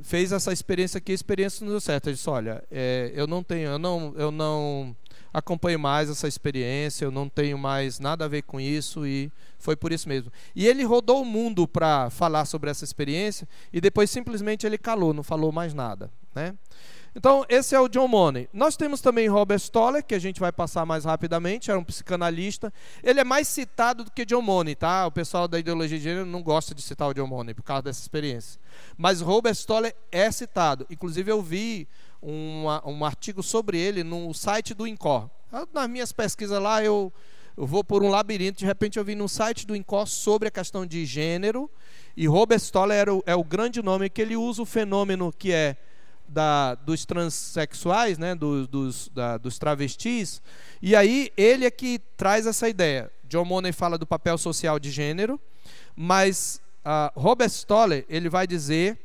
fez 0.02 0.32
essa 0.32 0.52
experiência 0.52 0.98
aqui, 0.98 1.12
a 1.12 1.14
experiência 1.14 1.64
não 1.64 1.72
deu 1.72 1.80
certo. 1.80 2.08
Ele 2.08 2.16
disse: 2.16 2.28
Olha, 2.28 2.62
é, 2.70 3.12
eu 3.14 3.26
não 3.26 3.42
tenho, 3.42 3.70
eu 3.70 3.78
não, 3.78 4.14
eu 4.16 4.30
não 4.30 4.96
acompanho 5.32 5.78
mais 5.78 6.08
essa 6.08 6.28
experiência, 6.28 7.04
eu 7.04 7.10
não 7.10 7.28
tenho 7.28 7.58
mais 7.58 7.98
nada 7.98 8.24
a 8.24 8.28
ver 8.28 8.42
com 8.42 8.60
isso 8.60 9.06
e 9.06 9.32
foi 9.58 9.74
por 9.74 9.92
isso 9.92 10.08
mesmo. 10.08 10.30
E 10.54 10.66
ele 10.66 10.84
rodou 10.84 11.22
o 11.22 11.24
mundo 11.24 11.66
para 11.66 12.08
falar 12.10 12.44
sobre 12.44 12.70
essa 12.70 12.84
experiência 12.84 13.48
e 13.72 13.80
depois 13.80 14.10
simplesmente 14.10 14.64
ele 14.64 14.78
calou, 14.78 15.12
não 15.12 15.22
falou 15.22 15.50
mais 15.50 15.74
nada, 15.74 16.10
né? 16.34 16.54
Então, 17.16 17.46
esse 17.48 17.76
é 17.76 17.80
o 17.80 17.88
John 17.88 18.08
Money. 18.08 18.48
Nós 18.52 18.76
temos 18.76 19.00
também 19.00 19.28
Robert 19.28 19.60
Stoller, 19.60 20.04
que 20.04 20.16
a 20.16 20.18
gente 20.18 20.40
vai 20.40 20.50
passar 20.50 20.84
mais 20.84 21.04
rapidamente, 21.04 21.70
era 21.70 21.78
um 21.78 21.84
psicanalista. 21.84 22.72
Ele 23.04 23.20
é 23.20 23.24
mais 23.24 23.46
citado 23.46 24.02
do 24.02 24.10
que 24.10 24.24
John 24.24 24.42
Money, 24.42 24.74
tá? 24.74 25.06
O 25.06 25.12
pessoal 25.12 25.46
da 25.46 25.58
ideologia 25.58 25.96
de 25.96 26.02
gênero 26.02 26.26
não 26.26 26.42
gosta 26.42 26.74
de 26.74 26.82
citar 26.82 27.08
o 27.08 27.14
John 27.14 27.28
Money 27.28 27.54
por 27.54 27.62
causa 27.62 27.82
dessa 27.82 28.00
experiência. 28.00 28.60
Mas 28.96 29.20
Robert 29.20 29.54
Stoller 29.54 29.94
é 30.10 30.28
citado. 30.32 30.84
Inclusive, 30.90 31.30
eu 31.30 31.40
vi 31.40 31.86
uma, 32.20 32.82
um 32.84 33.04
artigo 33.04 33.44
sobre 33.44 33.78
ele 33.78 34.02
no 34.02 34.34
site 34.34 34.74
do 34.74 34.84
INCOR. 34.84 35.30
Nas 35.72 35.88
minhas 35.88 36.10
pesquisas 36.10 36.60
lá, 36.60 36.82
eu, 36.82 37.12
eu 37.56 37.64
vou 37.64 37.84
por 37.84 38.02
um 38.02 38.08
labirinto, 38.08 38.58
de 38.58 38.66
repente 38.66 38.98
eu 38.98 39.04
vi 39.04 39.14
no 39.14 39.28
site 39.28 39.64
do 39.64 39.76
INCOR 39.76 40.08
sobre 40.08 40.48
a 40.48 40.50
questão 40.50 40.84
de 40.84 41.06
gênero, 41.06 41.70
e 42.16 42.26
Robert 42.26 42.58
Stoller 42.58 43.08
o, 43.08 43.22
é 43.24 43.36
o 43.36 43.44
grande 43.44 43.80
nome 43.80 44.10
que 44.10 44.20
ele 44.20 44.36
usa 44.36 44.62
o 44.62 44.66
fenômeno 44.66 45.32
que 45.32 45.52
é 45.52 45.76
da, 46.28 46.74
dos 46.74 47.04
transexuais, 47.04 48.18
né, 48.18 48.34
dos, 48.34 48.66
dos, 48.66 49.08
da, 49.08 49.38
dos 49.38 49.58
travestis, 49.58 50.42
e 50.82 50.96
aí 50.96 51.32
ele 51.36 51.64
é 51.64 51.70
que 51.70 52.00
traz 52.16 52.46
essa 52.46 52.68
ideia. 52.68 53.10
John 53.24 53.44
Money 53.44 53.72
fala 53.72 53.98
do 53.98 54.06
papel 54.06 54.36
social 54.38 54.78
de 54.78 54.90
gênero, 54.90 55.40
mas 55.96 56.60
uh, 56.84 57.18
Robert 57.18 57.50
Stoller 57.50 58.04
ele 58.08 58.28
vai 58.28 58.46
dizer 58.46 58.98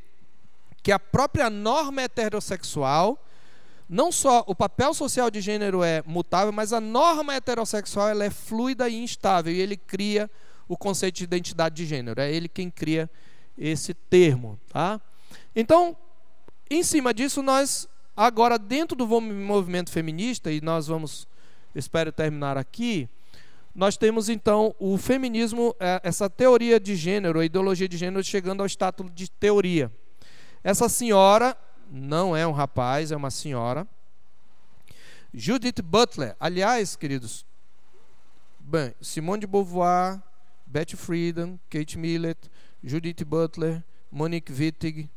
que 0.81 0.91
a 0.91 0.99
própria 0.99 1.49
norma 1.49 2.01
heterossexual, 2.01 3.23
não 3.87 4.11
só 4.11 4.43
o 4.47 4.55
papel 4.55 4.93
social 4.93 5.29
de 5.29 5.41
gênero 5.41 5.83
é 5.83 6.03
mutável, 6.05 6.51
mas 6.51 6.73
a 6.73 6.79
norma 6.79 7.35
heterossexual 7.35 8.09
ela 8.09 8.23
é 8.23 8.29
fluida 8.29 8.87
e 8.87 8.95
instável, 8.95 9.51
e 9.53 9.59
ele 9.59 9.75
cria 9.75 10.29
o 10.67 10.77
conceito 10.77 11.15
de 11.17 11.23
identidade 11.23 11.75
de 11.75 11.85
gênero. 11.85 12.21
É 12.21 12.31
ele 12.31 12.47
quem 12.47 12.69
cria 12.69 13.09
esse 13.57 13.93
termo, 13.93 14.59
tá? 14.69 15.01
Então, 15.55 15.97
em 16.69 16.83
cima 16.83 17.13
disso, 17.13 17.41
nós, 17.41 17.87
agora, 18.15 18.57
dentro 18.59 18.95
do 18.95 19.07
movimento 19.07 19.91
feminista, 19.91 20.51
e 20.51 20.61
nós 20.61 20.87
vamos, 20.87 21.27
espero 21.73 22.11
terminar 22.11 22.57
aqui, 22.57 23.09
nós 23.73 23.97
temos 23.97 24.29
então 24.29 24.75
o 24.77 24.97
feminismo, 24.97 25.75
é, 25.79 26.01
essa 26.03 26.29
teoria 26.29 26.79
de 26.79 26.95
gênero, 26.95 27.39
a 27.39 27.45
ideologia 27.45 27.87
de 27.87 27.97
gênero, 27.97 28.23
chegando 28.23 28.61
ao 28.61 28.67
status 28.67 29.09
de 29.13 29.29
teoria. 29.31 29.91
Essa 30.63 30.89
senhora 30.89 31.57
não 31.89 32.35
é 32.35 32.45
um 32.45 32.51
rapaz, 32.51 33.11
é 33.11 33.15
uma 33.15 33.31
senhora. 33.31 33.87
Judith 35.33 35.81
Butler, 35.81 36.35
aliás, 36.39 36.95
queridos, 36.95 37.45
bem, 38.59 38.93
Simone 38.99 39.41
de 39.41 39.47
Beauvoir, 39.47 40.21
Betty 40.65 40.95
Friedan, 40.95 41.57
Kate 41.69 41.97
Millett, 41.97 42.49
Judith 42.83 43.23
Butler, 43.23 43.83
Monique 44.11 44.51
Wittig, 44.51 45.09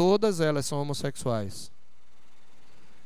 todas 0.00 0.40
elas 0.40 0.64
são 0.64 0.80
homossexuais. 0.80 1.70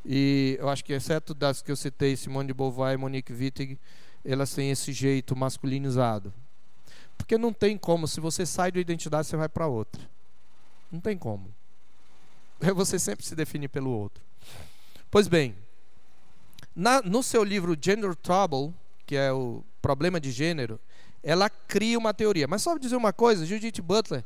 E 0.06 0.56
eu 0.60 0.68
acho 0.68 0.84
que, 0.84 0.92
exceto 0.92 1.34
das 1.34 1.60
que 1.60 1.72
eu 1.72 1.74
citei, 1.74 2.16
Simone 2.16 2.46
de 2.46 2.54
Beauvoir 2.54 2.94
e 2.94 2.96
Monique 2.96 3.32
Wittig, 3.32 3.80
elas 4.24 4.54
têm 4.54 4.70
esse 4.70 4.92
jeito 4.92 5.34
masculinizado. 5.34 6.32
Porque 7.18 7.36
não 7.36 7.52
tem 7.52 7.76
como, 7.76 8.06
se 8.06 8.20
você 8.20 8.46
sai 8.46 8.70
da 8.70 8.78
identidade, 8.78 9.26
você 9.26 9.36
vai 9.36 9.48
para 9.48 9.66
outra. 9.66 10.08
Não 10.88 11.00
tem 11.00 11.18
como. 11.18 11.52
Você 12.76 12.96
sempre 12.96 13.26
se 13.26 13.34
define 13.34 13.66
pelo 13.66 13.90
outro. 13.90 14.22
Pois 15.10 15.26
bem, 15.26 15.56
na, 16.76 17.02
no 17.02 17.24
seu 17.24 17.42
livro 17.42 17.76
Gender 17.78 18.14
Trouble, 18.14 18.72
que 19.04 19.16
é 19.16 19.32
o 19.32 19.64
problema 19.82 20.20
de 20.20 20.30
gênero, 20.30 20.78
ela 21.24 21.50
cria 21.50 21.98
uma 21.98 22.14
teoria. 22.14 22.46
Mas 22.46 22.62
só 22.62 22.78
dizer 22.78 22.94
uma 22.94 23.12
coisa, 23.12 23.44
Judith 23.44 23.82
Butler 23.82 24.24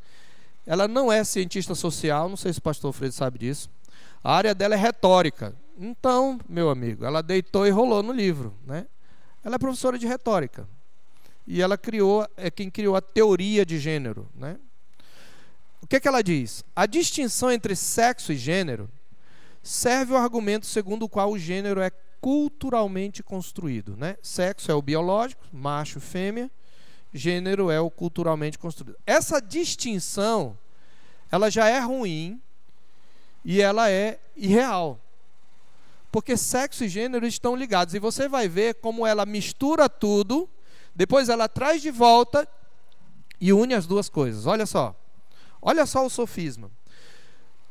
ela 0.69 0.87
não 0.87 1.11
é 1.11 1.25
cientista 1.25 1.75
social, 1.75 2.29
não 2.29 2.37
sei 2.37 2.53
se 2.53 2.59
o 2.59 2.63
pastor 2.63 2.93
Freire 2.93 3.15
sabe 3.15 3.39
disso. 3.39 3.71
A 4.23 4.35
área 4.35 4.55
dela 4.55 4.75
é 4.75 4.77
retórica. 4.77 5.57
Então, 5.79 6.39
meu 6.47 6.69
amigo, 6.69 7.07
ela 7.07 7.23
deitou 7.23 7.67
e 7.67 7.71
rolou 7.71 8.03
no 8.03 8.13
livro, 8.13 8.55
né? 8.67 8.87
Ela 9.43 9.55
é 9.55 9.59
professora 9.59 9.99
de 9.99 10.07
retórica. 10.07 10.69
E 11.47 11.63
ela 11.63 11.79
criou, 11.79 12.29
é 12.37 12.51
quem 12.51 12.71
criou 12.71 12.95
a 12.95 13.01
teoria 13.01 13.65
de 13.65 13.79
gênero, 13.79 14.29
né? 14.35 14.59
O 15.81 15.87
que, 15.87 15.97
é 15.97 16.01
que 16.01 16.07
ela 16.07 16.21
diz? 16.21 16.63
A 16.77 16.85
distinção 16.85 17.51
entre 17.51 17.75
sexo 17.75 18.31
e 18.31 18.37
gênero 18.37 18.91
serve 19.63 20.13
o 20.13 20.19
argumento 20.19 20.67
segundo 20.67 21.05
o 21.05 21.09
qual 21.09 21.31
o 21.31 21.39
gênero 21.39 21.81
é 21.81 21.91
culturalmente 22.21 23.23
construído, 23.23 23.97
né? 23.97 24.19
Sexo 24.21 24.71
é 24.71 24.75
o 24.75 24.83
biológico, 24.83 25.43
macho, 25.51 25.99
fêmea, 25.99 26.51
gênero 27.13 27.71
é 27.71 27.81
o 27.81 27.91
culturalmente 27.91 28.59
construído. 28.59 28.99
Essa 29.07 29.41
distinção, 29.41 30.59
ela 31.31 31.51
já 31.51 31.69
é 31.69 31.79
ruim 31.79 32.41
e 33.45 33.61
ela 33.61 33.91
é 33.91 34.19
irreal. 34.37 35.01
Porque 36.11 36.37
sexo 36.37 36.85
e 36.85 36.89
gênero 36.89 37.27
estão 37.27 37.55
ligados. 37.55 37.95
E 37.95 37.99
você 37.99 38.29
vai 38.29 38.49
ver 38.49 38.77
como 38.77 39.07
ela 39.07 39.27
mistura 39.27 39.89
tudo, 39.89 40.49
depois 40.95 41.29
ela 41.29 41.49
traz 41.49 41.83
de 41.83 41.91
volta 41.91 42.49
e 43.41 43.53
une 43.53 43.75
as 43.75 43.87
duas 43.87 44.09
coisas. 44.09 44.47
Olha 44.47 44.67
só. 44.67 44.95
Olha 45.61 45.87
só 45.87 46.05
o 46.05 46.11
sofisma. 46.11 46.71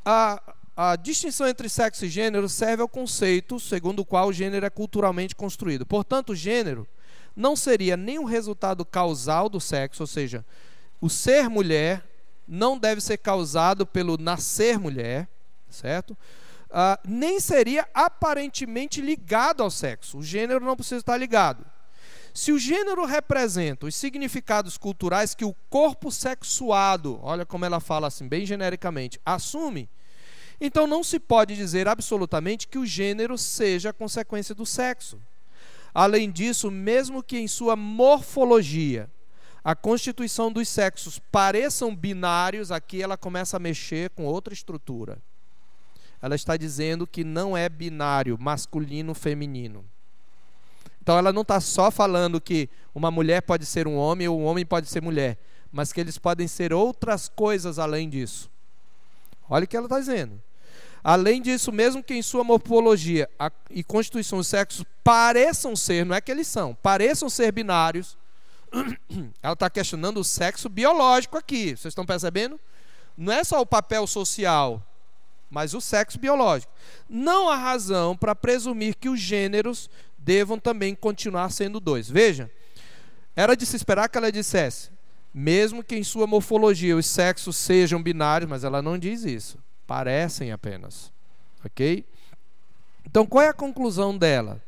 A, 0.05 0.41
a 0.75 0.95
distinção 0.95 1.47
entre 1.47 1.67
sexo 1.67 2.05
e 2.05 2.09
gênero 2.09 2.47
serve 2.47 2.81
ao 2.81 2.87
conceito 2.87 3.59
segundo 3.59 3.99
o 3.99 4.05
qual 4.05 4.27
o 4.27 4.33
gênero 4.33 4.65
é 4.65 4.69
culturalmente 4.69 5.35
construído. 5.35 5.85
Portanto, 5.85 6.31
o 6.31 6.35
gênero 6.35 6.87
não 7.37 7.55
seria 7.55 7.95
nem 7.95 8.17
um 8.17 8.23
resultado 8.23 8.83
causal 8.83 9.47
do 9.47 9.61
sexo, 9.61 10.01
ou 10.01 10.07
seja, 10.07 10.43
o 10.99 11.07
ser 11.07 11.47
mulher 11.47 12.03
não 12.47 12.79
deve 12.79 12.99
ser 12.99 13.17
causado 13.17 13.85
pelo 13.85 14.17
nascer 14.17 14.79
mulher, 14.79 15.29
certo? 15.69 16.17
Uh, 16.65 16.97
nem 17.07 17.39
seria 17.39 17.87
aparentemente 17.93 19.01
ligado 19.01 19.61
ao 19.61 19.69
sexo. 19.69 20.17
O 20.17 20.23
gênero 20.23 20.65
não 20.65 20.75
precisa 20.75 20.99
estar 20.99 21.15
ligado. 21.15 21.63
Se 22.33 22.51
o 22.51 22.57
gênero 22.57 23.05
representa 23.05 23.85
os 23.85 23.95
significados 23.95 24.75
culturais 24.75 25.35
que 25.35 25.45
o 25.45 25.55
corpo 25.69 26.11
sexuado, 26.11 27.19
olha 27.21 27.45
como 27.45 27.65
ela 27.65 27.79
fala 27.79 28.07
assim, 28.07 28.27
bem 28.27 28.45
genericamente, 28.45 29.21
assume, 29.23 29.87
então 30.59 30.87
não 30.87 31.03
se 31.03 31.19
pode 31.19 31.55
dizer 31.55 31.87
absolutamente 31.87 32.67
que 32.67 32.79
o 32.79 32.85
gênero 32.85 33.37
seja 33.37 33.93
consequência 33.93 34.55
do 34.55 34.65
sexo. 34.65 35.19
Além 35.97 36.29
disso, 36.29 36.69
mesmo 36.69 37.23
que 37.23 37.39
em 37.39 37.47
sua 37.47 37.75
morfologia 37.75 39.09
a 39.63 39.73
constituição 39.73 40.51
dos 40.51 40.69
sexos 40.69 41.17
pareçam 41.17 41.95
binários, 41.95 42.71
aqui 42.71 43.01
ela 43.01 43.17
começa 43.17 43.57
a 43.57 43.59
mexer 43.59 44.11
com 44.11 44.23
outra 44.23 44.53
estrutura. 44.53 45.17
Ela 46.21 46.35
está 46.35 46.55
dizendo 46.55 47.07
que 47.07 47.23
não 47.23 47.57
é 47.57 47.67
binário, 47.67 48.37
masculino, 48.39 49.15
feminino. 49.15 49.83
Então 51.01 51.17
ela 51.17 51.33
não 51.33 51.41
está 51.41 51.59
só 51.59 51.89
falando 51.89 52.39
que 52.39 52.69
uma 52.93 53.09
mulher 53.09 53.41
pode 53.41 53.65
ser 53.65 53.87
um 53.87 53.95
homem 53.95 54.27
ou 54.27 54.39
um 54.39 54.45
homem 54.45 54.63
pode 54.63 54.85
ser 54.85 55.01
mulher, 55.01 55.39
mas 55.71 55.91
que 55.91 55.99
eles 55.99 56.19
podem 56.19 56.47
ser 56.47 56.73
outras 56.73 57.27
coisas 57.27 57.79
além 57.79 58.07
disso. 58.07 58.51
Olha 59.49 59.65
o 59.65 59.67
que 59.67 59.75
ela 59.75 59.87
está 59.87 59.99
dizendo. 59.99 60.39
Além 61.07 61.41
disso, 61.41 61.71
mesmo 61.71 62.03
que 62.03 62.13
em 62.13 62.21
sua 62.21 62.43
morfologia 62.43 63.29
e 63.71 63.81
constituição 63.81 64.39
os 64.39 64.47
sexos 64.47 64.83
pareçam 65.01 65.73
ser, 65.73 66.05
não 66.05 66.13
é 66.13 66.19
que 66.19 66.29
eles 66.29 66.47
são, 66.47 66.75
pareçam 66.75 67.29
ser 67.29 67.49
binários, 67.53 68.17
ela 69.41 69.53
está 69.53 69.69
questionando 69.69 70.19
o 70.19 70.23
sexo 70.25 70.67
biológico 70.67 71.37
aqui. 71.37 71.67
Vocês 71.67 71.93
estão 71.93 72.05
percebendo? 72.05 72.59
Não 73.17 73.31
é 73.31 73.41
só 73.45 73.61
o 73.61 73.65
papel 73.65 74.05
social, 74.05 74.85
mas 75.49 75.73
o 75.73 75.79
sexo 75.79 76.19
biológico. 76.19 76.73
Não 77.07 77.47
há 77.47 77.55
razão 77.55 78.13
para 78.13 78.35
presumir 78.35 78.93
que 78.93 79.07
os 79.07 79.21
gêneros 79.21 79.89
devam 80.17 80.59
também 80.59 80.93
continuar 80.93 81.49
sendo 81.51 81.79
dois. 81.79 82.09
Veja, 82.09 82.51
era 83.33 83.55
de 83.55 83.65
se 83.65 83.77
esperar 83.77 84.09
que 84.09 84.17
ela 84.17 84.29
dissesse, 84.29 84.91
mesmo 85.33 85.81
que 85.85 85.95
em 85.95 86.03
sua 86.03 86.27
morfologia 86.27 86.97
os 86.97 87.05
sexos 87.05 87.55
sejam 87.55 88.03
binários, 88.03 88.49
mas 88.49 88.65
ela 88.65 88.81
não 88.81 88.97
diz 88.97 89.23
isso 89.23 89.57
parecem 89.87 90.51
apenas. 90.51 91.11
Ok? 91.65 92.05
Então, 93.05 93.25
qual 93.25 93.43
é 93.43 93.47
a 93.47 93.53
conclusão 93.53 94.15
dela? 94.15 94.61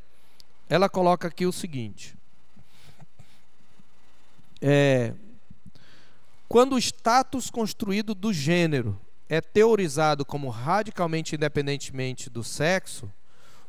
Ela 0.70 0.88
coloca 0.88 1.28
aqui 1.28 1.45
o 1.45 1.51
seguinte: 1.51 2.17
é, 4.61 5.13
Quando 6.47 6.74
o 6.74 6.80
status 6.80 7.49
construído 7.49 8.15
do 8.15 8.32
gênero 8.32 8.99
é 9.28 9.41
teorizado 9.41 10.26
como 10.26 10.49
radicalmente 10.49 11.36
independentemente 11.36 12.30
do 12.30 12.43
sexo, 12.43 13.11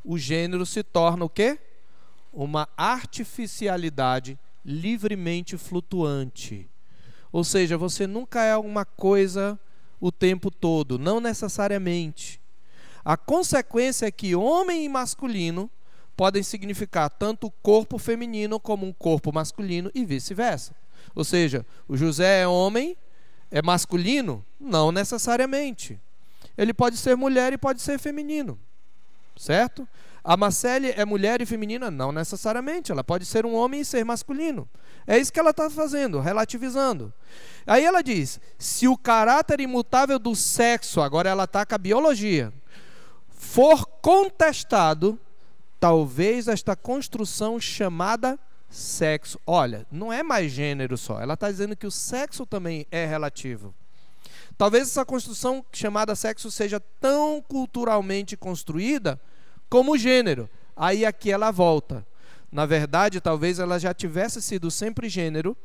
o 0.04 0.16
gênero 0.16 0.64
se 0.64 0.82
torna 0.82 1.24
o 1.24 1.28
quê? 1.28 1.58
Uma 2.32 2.68
artificialidade 2.76 4.38
livremente 4.64 5.58
flutuante. 5.58 6.70
Ou 7.32 7.44
seja, 7.44 7.76
você 7.76 8.06
nunca 8.06 8.42
é 8.42 8.56
uma 8.56 8.84
coisa 8.84 9.58
o 10.00 10.10
tempo 10.10 10.50
todo, 10.50 10.98
não 10.98 11.20
necessariamente. 11.20 12.40
A 13.04 13.16
consequência 13.16 14.06
é 14.06 14.10
que 14.10 14.34
homem 14.34 14.84
e 14.84 14.88
masculino 14.88 15.70
podem 16.16 16.42
significar 16.42 17.08
tanto 17.08 17.46
o 17.46 17.50
corpo 17.50 17.98
feminino 17.98 18.60
como 18.60 18.86
um 18.86 18.92
corpo 18.92 19.32
masculino 19.32 19.90
e 19.94 20.04
vice-versa. 20.04 20.74
Ou 21.14 21.24
seja, 21.24 21.64
o 21.88 21.96
José 21.96 22.42
é 22.42 22.46
homem, 22.46 22.96
é 23.50 23.62
masculino? 23.62 24.44
Não 24.58 24.92
necessariamente. 24.92 25.98
Ele 26.56 26.74
pode 26.74 26.96
ser 26.96 27.16
mulher 27.16 27.52
e 27.52 27.58
pode 27.58 27.80
ser 27.80 27.98
feminino. 27.98 28.58
Certo? 29.36 29.88
A 30.22 30.36
Marcele 30.36 30.92
é 30.96 31.04
mulher 31.04 31.40
e 31.40 31.46
feminina? 31.46 31.90
Não 31.90 32.12
necessariamente. 32.12 32.92
Ela 32.92 33.02
pode 33.02 33.24
ser 33.24 33.46
um 33.46 33.54
homem 33.54 33.80
e 33.80 33.84
ser 33.84 34.04
masculino. 34.04 34.68
É 35.06 35.18
isso 35.18 35.32
que 35.32 35.40
ela 35.40 35.50
está 35.50 35.70
fazendo, 35.70 36.20
relativizando. 36.20 37.12
Aí 37.66 37.84
ela 37.84 38.02
diz: 38.02 38.38
se 38.58 38.86
o 38.86 38.96
caráter 38.96 39.60
imutável 39.60 40.18
do 40.18 40.34
sexo, 40.36 41.00
agora 41.00 41.30
ela 41.30 41.44
está 41.44 41.64
com 41.64 41.74
a 41.74 41.78
biologia, 41.78 42.52
for 43.28 43.86
contestado, 44.02 45.18
talvez 45.78 46.48
esta 46.48 46.76
construção 46.76 47.58
chamada 47.58 48.38
sexo. 48.68 49.40
Olha, 49.46 49.86
não 49.90 50.12
é 50.12 50.22
mais 50.22 50.52
gênero 50.52 50.96
só. 50.98 51.20
Ela 51.20 51.34
está 51.34 51.50
dizendo 51.50 51.74
que 51.74 51.86
o 51.86 51.90
sexo 51.90 52.44
também 52.44 52.86
é 52.90 53.06
relativo. 53.06 53.74
Talvez 54.56 54.88
essa 54.88 55.06
construção 55.06 55.64
chamada 55.72 56.14
sexo 56.14 56.50
seja 56.50 56.78
tão 57.00 57.40
culturalmente 57.40 58.36
construída 58.36 59.18
como 59.70 59.96
gênero. 59.96 60.50
Aí 60.76 61.06
aqui 61.06 61.30
ela 61.30 61.52
volta. 61.52 62.04
Na 62.50 62.66
verdade, 62.66 63.20
talvez 63.20 63.60
ela 63.60 63.78
já 63.78 63.94
tivesse 63.94 64.42
sido 64.42 64.70
sempre 64.70 65.08
gênero, 65.08 65.56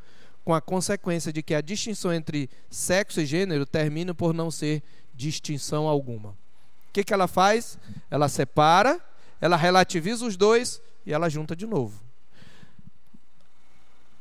com 0.46 0.54
a 0.54 0.62
consequência 0.62 1.34
de 1.34 1.42
que 1.42 1.56
a 1.56 1.62
distinção 1.62 2.14
entre 2.14 2.48
sexo 2.70 3.20
e 3.20 3.26
gênero 3.26 3.66
termina 3.66 4.14
por 4.14 4.32
não 4.32 4.52
ser 4.52 4.84
distinção 5.16 5.88
alguma. 5.88 6.30
O 6.30 6.94
que, 6.94 7.04
que 7.04 7.14
ela 7.14 7.28
faz? 7.28 7.80
Ela 8.12 8.30
separa, 8.30 9.02
ela 9.42 9.58
relativiza 9.58 10.24
os 10.24 10.38
dois 10.38 10.80
e 11.04 11.12
ela 11.12 11.30
junta 11.30 11.56
de 11.56 11.66
novo. 11.66 12.00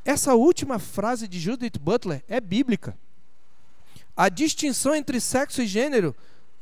Essa 0.03 0.33
última 0.33 0.79
frase 0.79 1.27
de 1.27 1.39
Judith 1.39 1.79
Butler 1.79 2.23
é 2.27 2.41
bíblica. 2.41 2.97
A 4.17 4.29
distinção 4.29 4.95
entre 4.95 5.19
sexo 5.19 5.61
e 5.61 5.67
gênero 5.67 6.15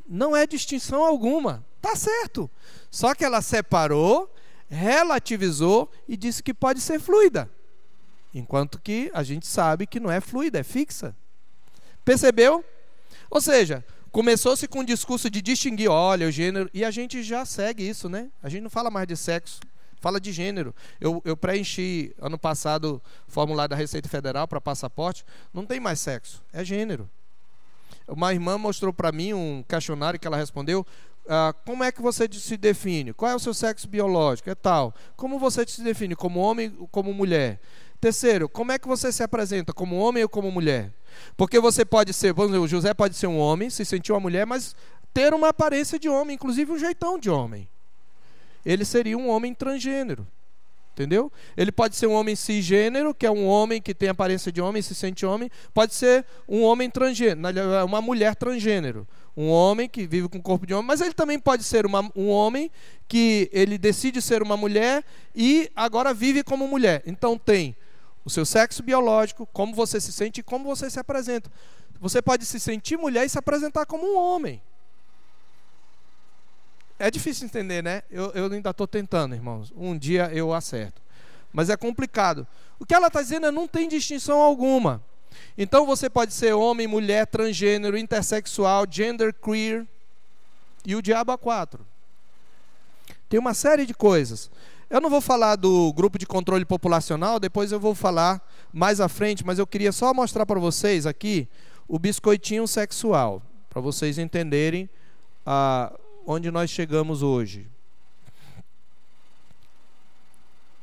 não 0.08 0.36
é 0.36 0.46
distinção 0.46 1.04
alguma. 1.04 1.66
Tá 1.82 1.96
certo. 1.96 2.50
Só 2.90 3.14
que 3.14 3.26
ela 3.26 3.42
separou, 3.42 4.34
relativizou 4.70 5.92
e 6.08 6.16
disse 6.16 6.42
que 6.42 6.54
pode 6.54 6.80
ser 6.82 7.00
fluida. 7.00 7.50
Enquanto 8.34 8.82
que 8.82 9.12
a 9.14 9.22
gente 9.22 9.46
sabe 9.46 9.86
que 9.86 10.00
não 10.00 10.10
é 10.10 10.20
fluida, 10.20 10.60
é 10.60 10.64
fixa. 10.64 11.16
Percebeu? 12.04 12.66
Ou 13.30 13.40
seja, 13.40 13.86
começou-se 14.12 14.68
com 14.68 14.80
um 14.80 14.84
discurso 14.84 15.30
de 15.30 15.42
distinguir, 15.42 15.90
olha, 15.90 16.28
o 16.28 16.32
gênero, 16.32 16.70
e 16.74 16.84
a 16.84 16.92
gente 16.92 17.22
já 17.24 17.46
segue 17.46 17.88
isso, 17.88 18.10
né? 18.10 18.30
A 18.42 18.50
gente 18.50 18.64
não 18.64 18.70
fala 18.70 18.90
mais 18.90 19.08
de 19.08 19.16
sexo, 19.16 19.60
fala 20.00 20.20
de 20.20 20.32
gênero. 20.32 20.74
Eu, 21.00 21.22
eu 21.24 21.38
preenchi 21.38 22.14
ano 22.20 22.38
passado 22.38 23.02
o 23.28 23.32
formulário 23.32 23.70
da 23.70 23.76
Receita 23.76 24.10
Federal 24.10 24.48
para 24.48 24.60
passaporte, 24.60 25.24
não 25.54 25.66
tem 25.66 25.80
mais 25.80 26.00
sexo, 26.00 26.44
é 26.52 26.64
gênero. 26.64 27.10
Uma 28.08 28.34
irmã 28.34 28.58
mostrou 28.58 28.94
para 28.94 29.12
mim 29.12 29.34
um 29.34 29.64
questionário 29.68 30.20
que 30.20 30.28
ela 30.28 30.38
respondeu. 30.38 30.86
Ah, 31.28 31.54
como 31.66 31.84
é 31.84 31.92
que 31.92 32.02
você 32.02 32.28
se 32.32 32.58
define? 32.58 33.14
Qual 33.14 33.32
é 33.32 33.36
o 33.36 33.40
seu 33.40 33.54
sexo 33.54 33.88
biológico? 33.88 34.50
É 34.50 34.56
tal. 34.56 34.94
Como 35.16 35.40
você 35.40 35.66
se 35.66 35.82
define? 35.82 36.16
Como 36.16 36.40
homem 36.40 36.74
ou 36.80 36.88
como 36.88 37.14
mulher? 37.14 37.60
Terceiro, 38.02 38.50
como 38.50 38.74
é 38.74 38.78
que 38.78 38.88
você 38.88 39.12
se 39.12 39.24
apresenta? 39.24 39.72
Como 39.72 39.96
homem 39.96 40.24
ou 40.24 40.30
como 40.30 40.52
mulher? 40.52 40.94
Porque 41.38 41.60
você 41.60 41.86
pode 41.86 42.12
ser, 42.14 42.34
vamos 42.34 42.52
dizer, 42.52 42.64
o 42.64 42.68
José 42.68 42.94
pode 42.94 43.16
ser 43.16 43.28
um 43.28 43.38
homem, 43.38 43.70
se 43.70 43.86
sentir 43.86 44.12
uma 44.12 44.20
mulher, 44.20 44.46
mas 44.46 44.76
ter 45.14 45.34
uma 45.34 45.50
aparência 45.50 45.98
de 45.98 46.10
homem, 46.10 46.36
inclusive 46.36 46.70
um 46.72 46.78
jeitão 46.78 47.18
de 47.18 47.30
homem. 47.30 47.70
Ele 48.66 48.84
seria 48.84 49.18
um 49.18 49.30
homem 49.30 49.54
transgênero. 49.54 50.28
Entendeu? 50.94 51.32
Ele 51.58 51.72
pode 51.72 51.96
ser 51.96 52.06
um 52.06 52.14
homem 52.14 52.36
cisgênero, 52.36 53.16
que 53.16 53.26
é 53.26 53.32
um 53.32 53.48
homem 53.48 53.82
que 53.82 53.96
tem 53.96 54.10
aparência 54.10 54.52
de 54.52 54.62
homem, 54.62 54.80
se 54.80 54.94
sente 54.94 55.26
homem. 55.26 55.50
Pode 55.74 55.96
ser 55.96 56.24
um 56.48 56.62
homem 56.62 56.88
transgênero, 56.88 57.42
uma 57.84 58.00
mulher 58.00 58.36
transgênero. 58.36 59.08
Um 59.36 59.50
homem 59.50 59.90
que 59.90 60.06
vive 60.06 60.30
com 60.30 60.38
o 60.38 60.42
corpo 60.42 60.68
de 60.68 60.74
homem, 60.76 60.86
mas 60.86 61.02
ele 61.02 61.16
também 61.16 61.40
pode 61.40 61.64
ser 61.64 61.88
uma, 61.88 62.08
um 62.16 62.30
homem 62.30 62.70
que 63.08 63.50
ele 63.52 63.80
decide 63.80 64.22
ser 64.22 64.44
uma 64.44 64.56
mulher 64.56 65.04
e 65.36 65.72
agora 65.76 66.14
vive 66.14 66.44
como 66.44 66.68
mulher. 66.68 67.02
Então 67.08 67.40
tem 67.40 67.76
o 68.24 68.30
seu 68.30 68.46
sexo 68.46 68.84
biológico, 68.84 69.48
como 69.52 69.74
você 69.74 70.00
se 70.00 70.14
sente 70.14 70.42
e 70.42 70.44
como 70.44 70.64
você 70.66 70.92
se 70.92 71.00
apresenta. 71.00 71.52
Você 72.00 72.22
pode 72.22 72.46
se 72.46 72.60
sentir 72.60 72.98
mulher 72.98 73.26
e 73.26 73.30
se 73.30 73.40
apresentar 73.40 73.88
como 73.88 74.06
um 74.06 74.16
homem. 74.16 74.62
É 77.00 77.10
difícil 77.10 77.46
entender, 77.46 77.84
né? 77.84 78.04
Eu, 78.10 78.32
eu 78.32 78.52
ainda 78.52 78.70
estou 78.70 78.88
tentando, 78.88 79.36
irmãos. 79.36 79.74
Um 79.76 79.98
dia 79.98 80.30
eu 80.34 80.54
acerto. 80.54 81.02
Mas 81.52 81.70
é 81.70 81.78
complicado. 81.78 82.48
O 82.80 82.86
que 82.86 82.94
ela 82.94 83.08
está 83.08 83.22
dizendo 83.22 83.46
é 83.46 83.52
não 83.52 83.68
tem 83.68 83.88
distinção 83.88 84.40
alguma. 84.40 85.02
Então 85.58 85.86
você 85.86 86.10
pode 86.10 86.34
ser 86.34 86.54
homem, 86.54 86.88
mulher, 86.88 87.28
transgênero, 87.28 87.98
intersexual, 87.98 88.86
gender 88.90 89.34
queer 89.34 89.86
e 90.86 90.96
o 90.96 91.02
diabo 91.02 91.32
a 91.32 91.38
quatro. 91.38 91.86
Tem 93.30 93.40
uma 93.40 93.54
série 93.54 93.86
de 93.86 93.94
coisas. 93.94 94.50
Eu 94.90 95.02
não 95.02 95.10
vou 95.10 95.22
falar 95.22 95.56
do 95.56 95.92
grupo 95.94 96.20
de 96.20 96.26
controle 96.26 96.66
populacional, 96.66 97.40
depois 97.40 97.72
eu 97.72 97.80
vou 97.80 97.96
falar 97.96 98.42
mais 98.72 99.00
à 99.00 99.10
frente, 99.10 99.44
mas 99.44 99.58
eu 99.58 99.66
queria 99.66 99.92
só 99.92 100.14
mostrar 100.14 100.46
para 100.46 100.60
vocês 100.60 101.08
aqui 101.08 101.48
o 101.88 101.98
biscoitinho 101.98 102.68
sexual, 102.68 103.42
para 103.70 103.82
vocês 103.82 104.20
entenderem 104.20 104.88
a, 105.46 105.92
onde 106.26 106.50
nós 106.52 106.70
chegamos 106.70 107.22
hoje. 107.22 107.68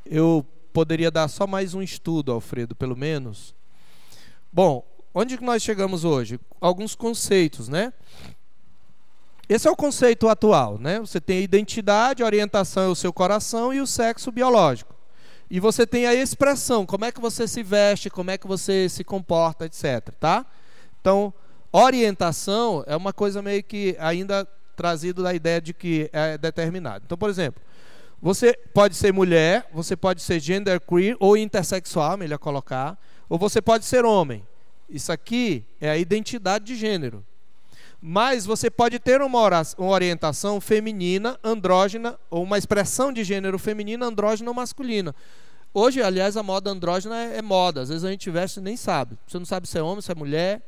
Eu 0.04 0.46
poderia 0.72 1.10
dar 1.10 1.28
só 1.28 1.46
mais 1.46 1.74
um 1.74 1.82
estudo, 1.82 2.32
Alfredo, 2.32 2.74
pelo 2.74 2.96
menos. 2.96 3.54
Bom, 4.52 4.84
onde 5.14 5.38
que 5.38 5.44
nós 5.44 5.62
chegamos 5.62 6.04
hoje? 6.04 6.38
Alguns 6.60 6.94
conceitos, 6.94 7.68
né? 7.68 7.92
Esse 9.48 9.66
é 9.66 9.70
o 9.70 9.76
conceito 9.76 10.28
atual, 10.28 10.78
né? 10.78 11.00
Você 11.00 11.20
tem 11.20 11.38
a 11.38 11.42
identidade, 11.42 12.22
a 12.22 12.26
orientação 12.26 12.84
é 12.84 12.88
o 12.88 12.94
seu 12.94 13.12
coração 13.12 13.74
e 13.74 13.80
o 13.80 13.86
sexo 13.86 14.30
biológico. 14.30 14.94
E 15.50 15.58
você 15.58 15.84
tem 15.84 16.06
a 16.06 16.14
expressão, 16.14 16.86
como 16.86 17.04
é 17.04 17.10
que 17.10 17.20
você 17.20 17.48
se 17.48 17.62
veste, 17.62 18.08
como 18.08 18.30
é 18.30 18.38
que 18.38 18.46
você 18.46 18.88
se 18.88 19.02
comporta, 19.02 19.66
etc, 19.66 20.12
tá? 20.20 20.46
Então, 21.00 21.34
orientação 21.72 22.84
é 22.86 22.94
uma 22.94 23.12
coisa 23.12 23.42
meio 23.42 23.62
que 23.64 23.96
ainda 23.98 24.46
trazido 24.80 25.22
da 25.22 25.34
ideia 25.34 25.60
de 25.60 25.74
que 25.74 26.08
é 26.10 26.38
determinado. 26.38 27.04
Então, 27.04 27.18
por 27.18 27.28
exemplo, 27.28 27.60
você 28.22 28.54
pode 28.72 28.96
ser 28.96 29.12
mulher, 29.12 29.68
você 29.74 29.94
pode 29.94 30.22
ser 30.22 30.40
genderqueer 30.40 31.18
ou 31.20 31.36
intersexual, 31.36 32.16
melhor 32.16 32.38
colocar, 32.38 32.98
ou 33.28 33.38
você 33.38 33.60
pode 33.60 33.84
ser 33.84 34.06
homem. 34.06 34.42
Isso 34.88 35.12
aqui 35.12 35.66
é 35.78 35.90
a 35.90 35.98
identidade 35.98 36.64
de 36.64 36.76
gênero. 36.76 37.22
Mas 38.00 38.46
você 38.46 38.70
pode 38.70 38.98
ter 38.98 39.20
uma, 39.20 39.38
orientação 39.76 40.58
feminina, 40.62 41.38
andrógena, 41.44 42.18
ou 42.30 42.42
uma 42.42 42.56
expressão 42.56 43.12
de 43.12 43.22
gênero 43.22 43.58
feminina, 43.58 44.06
andrógena 44.06 44.48
ou 44.48 44.54
masculina. 44.54 45.14
Hoje, 45.74 46.02
aliás, 46.02 46.38
a 46.38 46.42
moda 46.42 46.70
andrógena 46.70 47.16
é, 47.22 47.36
é 47.36 47.42
moda. 47.42 47.82
Às 47.82 47.90
vezes 47.90 48.02
a 48.02 48.10
gente 48.10 48.30
veste 48.30 48.60
e 48.60 48.62
nem 48.62 48.78
sabe. 48.78 49.18
Você 49.26 49.38
não 49.38 49.44
sabe 49.44 49.68
se 49.68 49.76
é 49.76 49.82
homem, 49.82 50.00
se 50.00 50.10
é 50.10 50.14
mulher. 50.14 50.62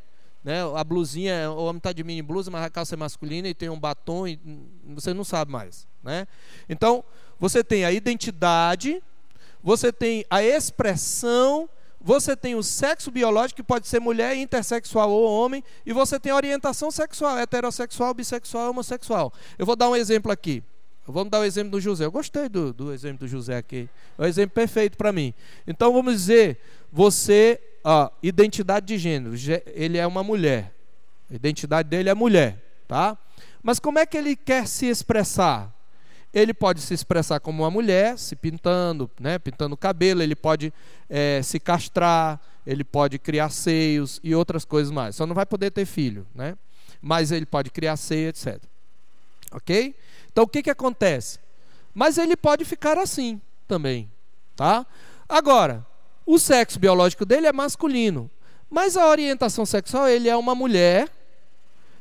Né? 0.44 0.60
A 0.74 0.82
blusinha, 0.82 1.51
o 1.51 1.64
homem 1.64 1.78
está 1.78 1.93
de 1.93 2.02
mini 2.02 2.23
blusa, 2.23 2.51
mas 2.51 2.64
a 2.64 2.70
calça 2.70 2.94
é 2.94 2.97
masculina 2.97 3.48
e 3.48 3.55
tem 3.55 3.69
um 3.69 3.78
batom 3.78 4.27
e 4.27 4.39
você 4.86 5.14
não 5.14 5.24
sabe 5.24 5.52
mais. 5.52 5.86
Né? 6.02 6.27
Então, 6.69 7.05
você 7.39 7.62
tem 7.62 7.85
a 7.85 7.93
identidade, 7.93 9.02
você 9.62 9.93
tem 9.93 10.24
a 10.28 10.43
expressão, 10.43 11.69
você 12.01 12.35
tem 12.35 12.56
o 12.56 12.62
sexo 12.62 13.10
biológico, 13.10 13.56
que 13.56 13.62
pode 13.62 13.86
ser 13.86 14.01
mulher, 14.01 14.36
intersexual 14.36 15.10
ou 15.10 15.24
homem, 15.24 15.62
e 15.86 15.93
você 15.93 16.19
tem 16.19 16.32
a 16.32 16.36
orientação 16.36 16.90
sexual, 16.90 17.39
heterossexual, 17.39 18.12
bissexual, 18.12 18.70
homossexual. 18.70 19.32
Eu 19.56 19.64
vou 19.64 19.77
dar 19.77 19.89
um 19.89 19.94
exemplo 19.94 20.32
aqui. 20.32 20.62
Vamos 21.06 21.31
dar 21.31 21.40
o 21.40 21.44
exemplo 21.44 21.73
do 21.73 21.81
José. 21.81 22.05
Eu 22.05 22.12
gostei 22.12 22.48
do, 22.48 22.73
do 22.73 22.93
exemplo 22.93 23.20
do 23.20 23.28
José 23.28 23.56
aqui. 23.56 23.89
É 24.16 24.23
um 24.23 24.24
exemplo 24.24 24.55
perfeito 24.55 24.97
para 24.97 25.12
mim. 25.12 25.35
Então 25.66 25.93
vamos 25.93 26.14
dizer, 26.14 26.59
você 26.93 27.60
ó, 27.84 28.10
identidade 28.22 28.86
de 28.86 28.98
gênero, 28.98 29.34
ele 29.66 29.98
é 29.98 30.06
uma 30.06 30.22
mulher. 30.22 30.72
A 31.30 31.34
identidade 31.34 31.88
dele 31.88 32.09
é 32.09 32.14
mulher, 32.14 32.62
tá? 32.86 33.16
Mas 33.62 33.78
como 33.78 33.98
é 33.98 34.06
que 34.06 34.16
ele 34.16 34.36
quer 34.36 34.66
se 34.66 34.86
expressar? 34.86 35.72
ele 36.32 36.54
pode 36.54 36.80
se 36.80 36.94
expressar 36.94 37.40
como 37.40 37.62
uma 37.62 37.70
mulher, 37.70 38.18
se 38.18 38.34
pintando, 38.34 39.10
né, 39.20 39.38
pintando 39.38 39.74
o 39.74 39.76
cabelo, 39.76 40.22
ele 40.22 40.34
pode 40.34 40.72
é, 41.09 41.42
se 41.42 41.60
castrar, 41.60 42.40
ele 42.66 42.82
pode 42.82 43.18
criar 43.18 43.50
seios 43.50 44.18
e 44.24 44.34
outras 44.34 44.64
coisas 44.64 44.90
mais. 44.90 45.14
Só 45.14 45.26
não 45.26 45.34
vai 45.34 45.44
poder 45.44 45.70
ter 45.70 45.84
filho, 45.84 46.26
né? 46.34 46.56
Mas 47.02 47.32
ele 47.32 47.44
pode 47.44 47.70
criar 47.70 47.96
seio, 47.96 48.28
etc. 48.28 48.59
Ok? 49.50 49.94
Então 50.30 50.44
o 50.44 50.48
que, 50.48 50.62
que 50.62 50.70
acontece? 50.70 51.38
Mas 51.92 52.16
ele 52.16 52.36
pode 52.36 52.64
ficar 52.64 52.96
assim 52.96 53.38
também, 53.68 54.10
tá? 54.56 54.86
Agora, 55.28 55.84
o 56.24 56.38
sexo 56.38 56.78
biológico 56.78 57.24
dele 57.24 57.46
é 57.46 57.52
masculino, 57.52 58.30
mas 58.70 58.96
a 58.96 59.06
orientação 59.06 59.66
sexual 59.66 60.08
ele 60.08 60.28
é 60.28 60.36
uma 60.36 60.54
mulher, 60.54 61.10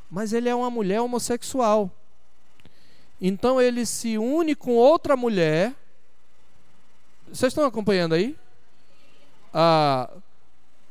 mas 0.10 0.34
ele 0.34 0.48
é 0.48 0.56
uma 0.56 0.69
mulher 0.69 1.02
homossexual. 1.02 1.89
Então 3.19 3.61
ele 3.61 3.85
se 3.85 4.18
une 4.18 4.56
com 4.56 4.72
outra 4.72 5.15
mulher. 5.15 5.73
Vocês 7.27 7.52
estão 7.52 7.65
acompanhando 7.65 8.15
aí? 8.15 8.35
Ah, 9.53 10.10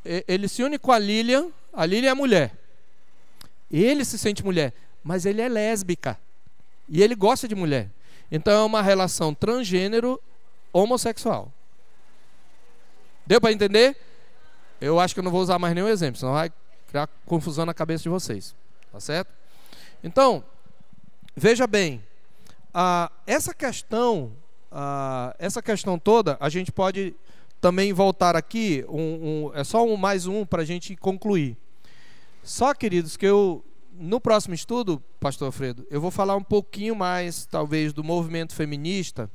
ele 0.05 0.49
se 0.49 0.63
une 0.63 0.79
com 0.79 0.93
a 0.93 0.99
Lilian. 0.99 1.49
A 1.73 1.85
Lilian 1.85 2.11
é 2.11 2.15
mulher. 2.15 2.53
Ele 3.71 4.05
se 4.05 4.19
sente 4.19 4.45
mulher, 4.45 4.73
mas 5.03 5.27
ele 5.27 5.41
é 5.41 5.49
lésbica. 5.49 6.19
E 6.89 7.03
ele 7.03 7.15
gosta 7.15 7.47
de 7.47 7.55
mulher. 7.55 7.89
Então 8.31 8.53
é 8.53 8.65
uma 8.65 8.83
relação 8.83 9.35
transgênero 9.35 10.21
homossexual. 10.73 11.53
Deu 13.31 13.41
para 13.41 13.53
entender? 13.53 13.97
Eu 14.81 14.99
acho 14.99 15.15
que 15.15 15.21
eu 15.21 15.23
não 15.23 15.31
vou 15.31 15.41
usar 15.41 15.57
mais 15.57 15.73
nenhum 15.73 15.87
exemplo, 15.87 16.19
senão 16.19 16.33
vai 16.33 16.51
criar 16.89 17.09
confusão 17.25 17.65
na 17.65 17.73
cabeça 17.73 18.03
de 18.03 18.09
vocês. 18.09 18.57
Tá 18.91 18.99
certo? 18.99 19.33
Então, 20.03 20.43
veja 21.37 21.65
bem, 21.65 22.03
ah, 22.75 23.09
essa 23.29 23.55
questão, 23.55 24.33
ah, 24.69 25.33
essa 25.39 25.63
questão 25.63 25.97
toda, 25.97 26.37
a 26.41 26.49
gente 26.49 26.73
pode 26.73 27.15
também 27.61 27.93
voltar 27.93 28.35
aqui, 28.35 28.85
um, 28.89 29.45
um, 29.47 29.53
é 29.55 29.63
só 29.63 29.87
um 29.87 29.97
mais 29.97 30.27
um 30.27 30.45
para 30.45 30.63
a 30.63 30.65
gente 30.65 30.97
concluir. 30.97 31.57
Só, 32.43 32.75
queridos, 32.75 33.17
que 33.17 33.27
eu 33.27 33.65
no 33.93 34.21
próximo 34.21 34.57
estudo, 34.57 35.01
Pastor 35.21 35.47
Alfredo, 35.47 35.87
eu 35.89 36.01
vou 36.01 36.11
falar 36.11 36.35
um 36.35 36.43
pouquinho 36.43 36.97
mais, 36.97 37.47
talvez, 37.47 37.93
do 37.93 38.03
movimento 38.03 38.57
feminista 38.57 39.31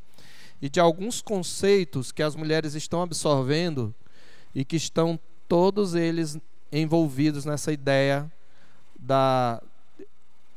e 0.66 0.70
de 0.70 0.80
alguns 0.80 1.22
conceitos 1.22 2.12
que 2.12 2.24
as 2.24 2.36
mulheres 2.36 2.74
estão 2.74 3.04
absorvendo 3.04 3.94
e 4.54 4.66
que 4.66 4.76
estão 4.76 5.20
todos 5.48 5.94
eles 5.94 6.40
envolvidos 6.72 7.46
nessa 7.46 7.72
ideia 7.72 8.32
da 9.00 9.62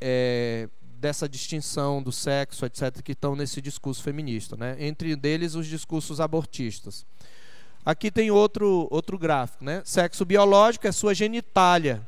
é, 0.00 0.66
dessa 0.98 1.28
distinção 1.28 2.02
do 2.02 2.10
sexo, 2.10 2.64
etc., 2.64 3.02
que 3.02 3.12
estão 3.12 3.36
nesse 3.36 3.60
discurso 3.60 4.02
feminista, 4.02 4.56
né? 4.56 4.76
entre 4.78 5.14
deles 5.14 5.54
os 5.54 5.66
discursos 5.66 6.22
abortistas. 6.22 7.04
Aqui 7.84 8.10
tem 8.10 8.30
outro, 8.30 8.88
outro 8.90 9.18
gráfico, 9.18 9.62
né? 9.62 9.82
Sexo 9.84 10.24
biológico 10.24 10.86
é 10.86 10.92
sua 10.92 11.14
genitália 11.14 12.00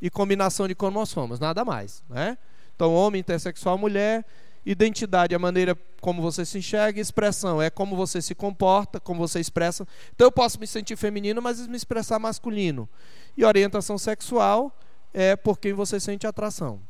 e 0.00 0.08
combinação 0.08 0.68
de 0.68 0.76
cromossomos, 0.76 1.40
nada 1.40 1.64
mais, 1.64 2.04
né? 2.08 2.38
Então, 2.76 2.94
homem, 2.94 3.18
intersexual, 3.18 3.76
mulher, 3.76 4.24
identidade, 4.70 5.34
a 5.34 5.38
maneira 5.38 5.76
como 5.98 6.20
você 6.20 6.44
se 6.44 6.58
enxerga, 6.58 7.00
expressão 7.00 7.60
é 7.60 7.70
como 7.70 7.96
você 7.96 8.20
se 8.20 8.34
comporta, 8.34 9.00
como 9.00 9.18
você 9.18 9.40
expressa. 9.40 9.88
Então, 10.14 10.26
eu 10.26 10.32
posso 10.32 10.60
me 10.60 10.66
sentir 10.66 10.94
feminino, 10.94 11.40
mas 11.40 11.66
me 11.66 11.76
expressar 11.76 12.18
masculino. 12.18 12.86
E 13.34 13.44
orientação 13.44 13.96
sexual 13.96 14.76
é 15.14 15.34
por 15.34 15.58
quem 15.58 15.72
você 15.72 15.98
sente 15.98 16.26
atração. 16.26 16.80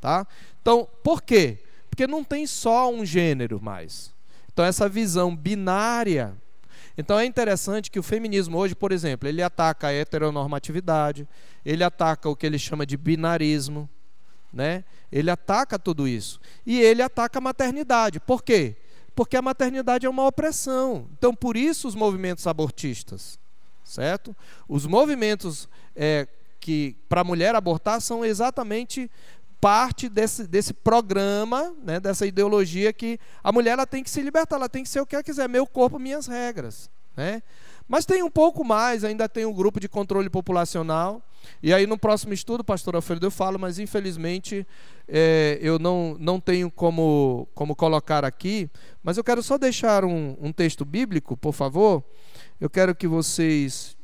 Tá? 0.00 0.26
Então, 0.60 0.88
por 1.04 1.22
quê? 1.22 1.58
Porque 1.88 2.08
não 2.08 2.24
tem 2.24 2.44
só 2.44 2.90
um 2.90 3.04
gênero 3.04 3.60
mais. 3.62 4.12
Então, 4.52 4.64
essa 4.64 4.88
visão 4.88 5.34
binária. 5.34 6.34
Então, 6.96 7.16
é 7.16 7.24
interessante 7.24 7.88
que 7.88 8.00
o 8.00 8.02
feminismo 8.02 8.58
hoje, 8.58 8.74
por 8.74 8.90
exemplo, 8.90 9.28
ele 9.28 9.42
ataca 9.42 9.86
a 9.86 9.92
heteronormatividade, 9.92 11.28
ele 11.64 11.84
ataca 11.84 12.28
o 12.28 12.34
que 12.34 12.44
ele 12.44 12.58
chama 12.58 12.84
de 12.84 12.96
binarismo, 12.96 13.88
né? 14.52 14.84
ele 15.10 15.30
ataca 15.30 15.78
tudo 15.78 16.06
isso. 16.06 16.40
E 16.66 16.80
ele 16.80 17.02
ataca 17.02 17.38
a 17.38 17.42
maternidade. 17.42 18.20
Por 18.20 18.42
quê? 18.42 18.76
Porque 19.14 19.36
a 19.36 19.42
maternidade 19.42 20.06
é 20.06 20.10
uma 20.10 20.26
opressão. 20.26 21.06
Então, 21.18 21.34
por 21.34 21.56
isso, 21.56 21.88
os 21.88 21.94
movimentos 21.94 22.46
abortistas. 22.46 23.38
Certo? 23.84 24.36
Os 24.68 24.86
movimentos 24.86 25.68
é, 25.96 26.28
que 26.60 26.96
para 27.08 27.22
a 27.22 27.24
mulher 27.24 27.54
abortar 27.54 28.00
são 28.00 28.24
exatamente 28.24 29.10
parte 29.60 30.08
desse, 30.08 30.46
desse 30.46 30.72
programa, 30.72 31.74
né, 31.82 31.98
dessa 31.98 32.26
ideologia 32.26 32.92
que 32.92 33.18
a 33.42 33.50
mulher 33.50 33.72
ela 33.72 33.86
tem 33.86 34.04
que 34.04 34.10
se 34.10 34.22
libertar, 34.22 34.56
ela 34.56 34.68
tem 34.68 34.84
que 34.84 34.88
ser 34.88 35.00
o 35.00 35.06
que 35.06 35.16
ela 35.16 35.22
quiser, 35.22 35.48
meu 35.48 35.66
corpo, 35.66 35.98
minhas 35.98 36.26
regras. 36.26 36.88
Né? 37.16 37.42
Mas 37.88 38.04
tem 38.04 38.22
um 38.22 38.30
pouco 38.30 38.62
mais, 38.62 39.02
ainda 39.02 39.28
tem 39.28 39.46
um 39.46 39.52
grupo 39.52 39.80
de 39.80 39.88
controle 39.88 40.28
populacional. 40.28 41.22
E 41.62 41.72
aí 41.72 41.86
no 41.86 41.98
próximo 41.98 42.34
estudo, 42.34 42.62
pastor 42.62 42.94
Alfredo, 42.94 43.26
eu 43.26 43.30
falo, 43.30 43.58
mas 43.58 43.78
infelizmente 43.78 44.66
é, 45.08 45.58
eu 45.62 45.78
não, 45.78 46.14
não 46.20 46.38
tenho 46.38 46.70
como, 46.70 47.48
como 47.54 47.74
colocar 47.74 48.24
aqui. 48.24 48.70
Mas 49.02 49.16
eu 49.16 49.24
quero 49.24 49.42
só 49.42 49.56
deixar 49.56 50.04
um, 50.04 50.36
um 50.38 50.52
texto 50.52 50.84
bíblico, 50.84 51.36
por 51.36 51.52
favor. 51.52 52.04
Eu 52.60 52.68
quero 52.68 52.94
que 52.94 53.08
vocês 53.08 53.96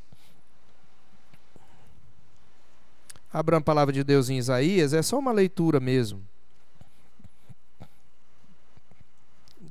Abram 3.34 3.58
a 3.58 3.60
palavra 3.60 3.92
de 3.92 4.04
Deus 4.04 4.30
em 4.30 4.38
Isaías, 4.38 4.92
é 4.92 5.02
só 5.02 5.18
uma 5.18 5.32
leitura 5.32 5.80
mesmo. 5.80 6.24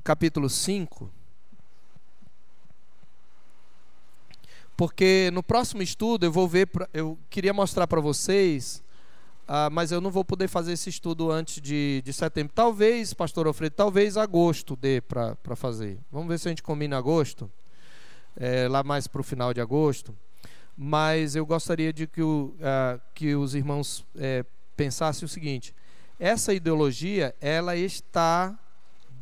Capítulo 0.04 0.50
5. 0.50 1.10
Porque 4.76 5.30
no 5.32 5.42
próximo 5.42 5.82
estudo 5.82 6.26
eu 6.26 6.32
vou 6.32 6.48
ver, 6.48 6.68
eu 6.92 7.18
queria 7.30 7.52
mostrar 7.52 7.86
para 7.86 8.00
vocês, 8.00 8.82
ah, 9.46 9.70
mas 9.70 9.92
eu 9.92 10.00
não 10.00 10.10
vou 10.10 10.24
poder 10.24 10.48
fazer 10.48 10.72
esse 10.72 10.90
estudo 10.90 11.30
antes 11.30 11.60
de, 11.60 12.02
de 12.04 12.12
setembro. 12.12 12.52
Talvez, 12.54 13.14
pastor 13.14 13.46
Alfredo, 13.46 13.74
talvez 13.76 14.16
agosto 14.16 14.74
dê 14.74 15.00
para 15.00 15.56
fazer. 15.56 15.98
Vamos 16.10 16.28
ver 16.28 16.38
se 16.38 16.48
a 16.48 16.50
gente 16.50 16.62
combina 16.62 16.98
agosto, 16.98 17.50
é, 18.36 18.66
lá 18.68 18.82
mais 18.82 19.06
para 19.06 19.20
o 19.20 19.24
final 19.24 19.54
de 19.54 19.60
agosto 19.60 20.14
mas 20.76 21.36
eu 21.36 21.46
gostaria 21.46 21.92
de 21.92 22.06
que, 22.06 22.22
o, 22.22 22.54
uh, 22.58 23.00
que 23.14 23.34
os 23.34 23.54
irmãos 23.54 24.04
é, 24.16 24.44
pensassem 24.76 25.24
o 25.24 25.28
seguinte: 25.28 25.74
essa 26.18 26.52
ideologia 26.52 27.34
ela 27.40 27.76
está 27.76 28.58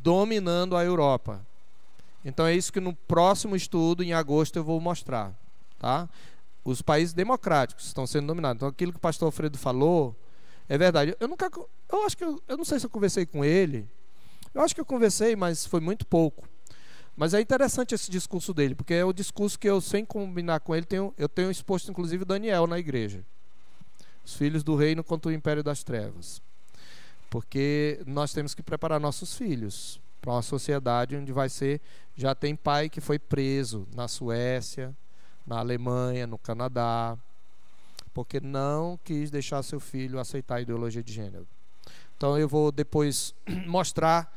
dominando 0.01 0.75
a 0.75 0.83
Europa. 0.83 1.45
Então 2.25 2.45
é 2.45 2.55
isso 2.55 2.71
que 2.71 2.79
no 2.79 2.95
próximo 2.95 3.55
estudo, 3.55 4.01
em 4.01 4.13
agosto, 4.13 4.57
eu 4.57 4.63
vou 4.63 4.79
mostrar. 4.79 5.37
Tá? 5.83 6.07
Os 6.63 6.81
países 6.81 7.13
democráticos 7.13 7.87
estão 7.87 8.07
sendo 8.07 8.27
dominados. 8.27 8.55
Então 8.55 8.69
aquilo 8.69 8.93
que 8.93 8.97
o 8.97 9.01
pastor 9.01 9.25
Alfredo 9.25 9.57
falou 9.57 10.17
é 10.69 10.77
verdade. 10.77 11.13
Eu 11.19 11.27
nunca, 11.27 11.51
eu 11.91 12.05
acho 12.05 12.15
que 12.15 12.23
eu, 12.23 12.41
eu 12.47 12.55
não 12.55 12.63
sei 12.63 12.79
se 12.79 12.85
eu 12.85 12.89
conversei 12.89 13.25
com 13.25 13.43
ele. 13.43 13.85
Eu 14.53 14.61
acho 14.61 14.73
que 14.73 14.79
eu 14.79 14.85
conversei, 14.85 15.35
mas 15.35 15.65
foi 15.65 15.81
muito 15.81 16.07
pouco. 16.07 16.47
Mas 17.17 17.33
é 17.33 17.41
interessante 17.41 17.93
esse 17.93 18.09
discurso 18.09 18.53
dele, 18.53 18.75
porque 18.75 18.93
é 18.93 19.03
o 19.03 19.11
discurso 19.11 19.59
que 19.59 19.69
eu, 19.69 19.81
sem 19.81 20.05
combinar 20.05 20.61
com 20.61 20.73
ele, 20.73 20.85
tenho, 20.85 21.13
eu 21.17 21.27
tenho 21.27 21.51
exposto 21.51 21.91
inclusive 21.91 22.23
Daniel 22.23 22.65
na 22.65 22.79
igreja. 22.79 23.25
Os 24.23 24.33
filhos 24.35 24.63
do 24.63 24.77
reino 24.77 25.03
contra 25.03 25.31
o 25.31 25.33
império 25.33 25.61
das 25.61 25.83
trevas. 25.83 26.41
Porque 27.29 28.01
nós 28.07 28.31
temos 28.31 28.55
que 28.55 28.63
preparar 28.63 29.01
nossos 29.01 29.35
filhos 29.35 29.99
para 30.21 30.31
uma 30.31 30.41
sociedade 30.41 31.17
onde 31.17 31.33
vai 31.33 31.49
ser. 31.49 31.81
Já 32.15 32.33
tem 32.33 32.55
pai 32.55 32.89
que 32.89 33.01
foi 33.01 33.19
preso 33.19 33.85
na 33.93 34.07
Suécia, 34.07 34.95
na 35.45 35.59
Alemanha, 35.59 36.25
no 36.25 36.37
Canadá, 36.37 37.17
porque 38.13 38.39
não 38.39 38.99
quis 39.03 39.31
deixar 39.31 39.63
seu 39.63 39.79
filho 39.79 40.19
aceitar 40.19 40.55
a 40.55 40.61
ideologia 40.61 41.03
de 41.03 41.11
gênero. 41.11 41.47
Então 42.15 42.37
eu 42.37 42.47
vou 42.47 42.71
depois 42.71 43.33
mostrar 43.67 44.31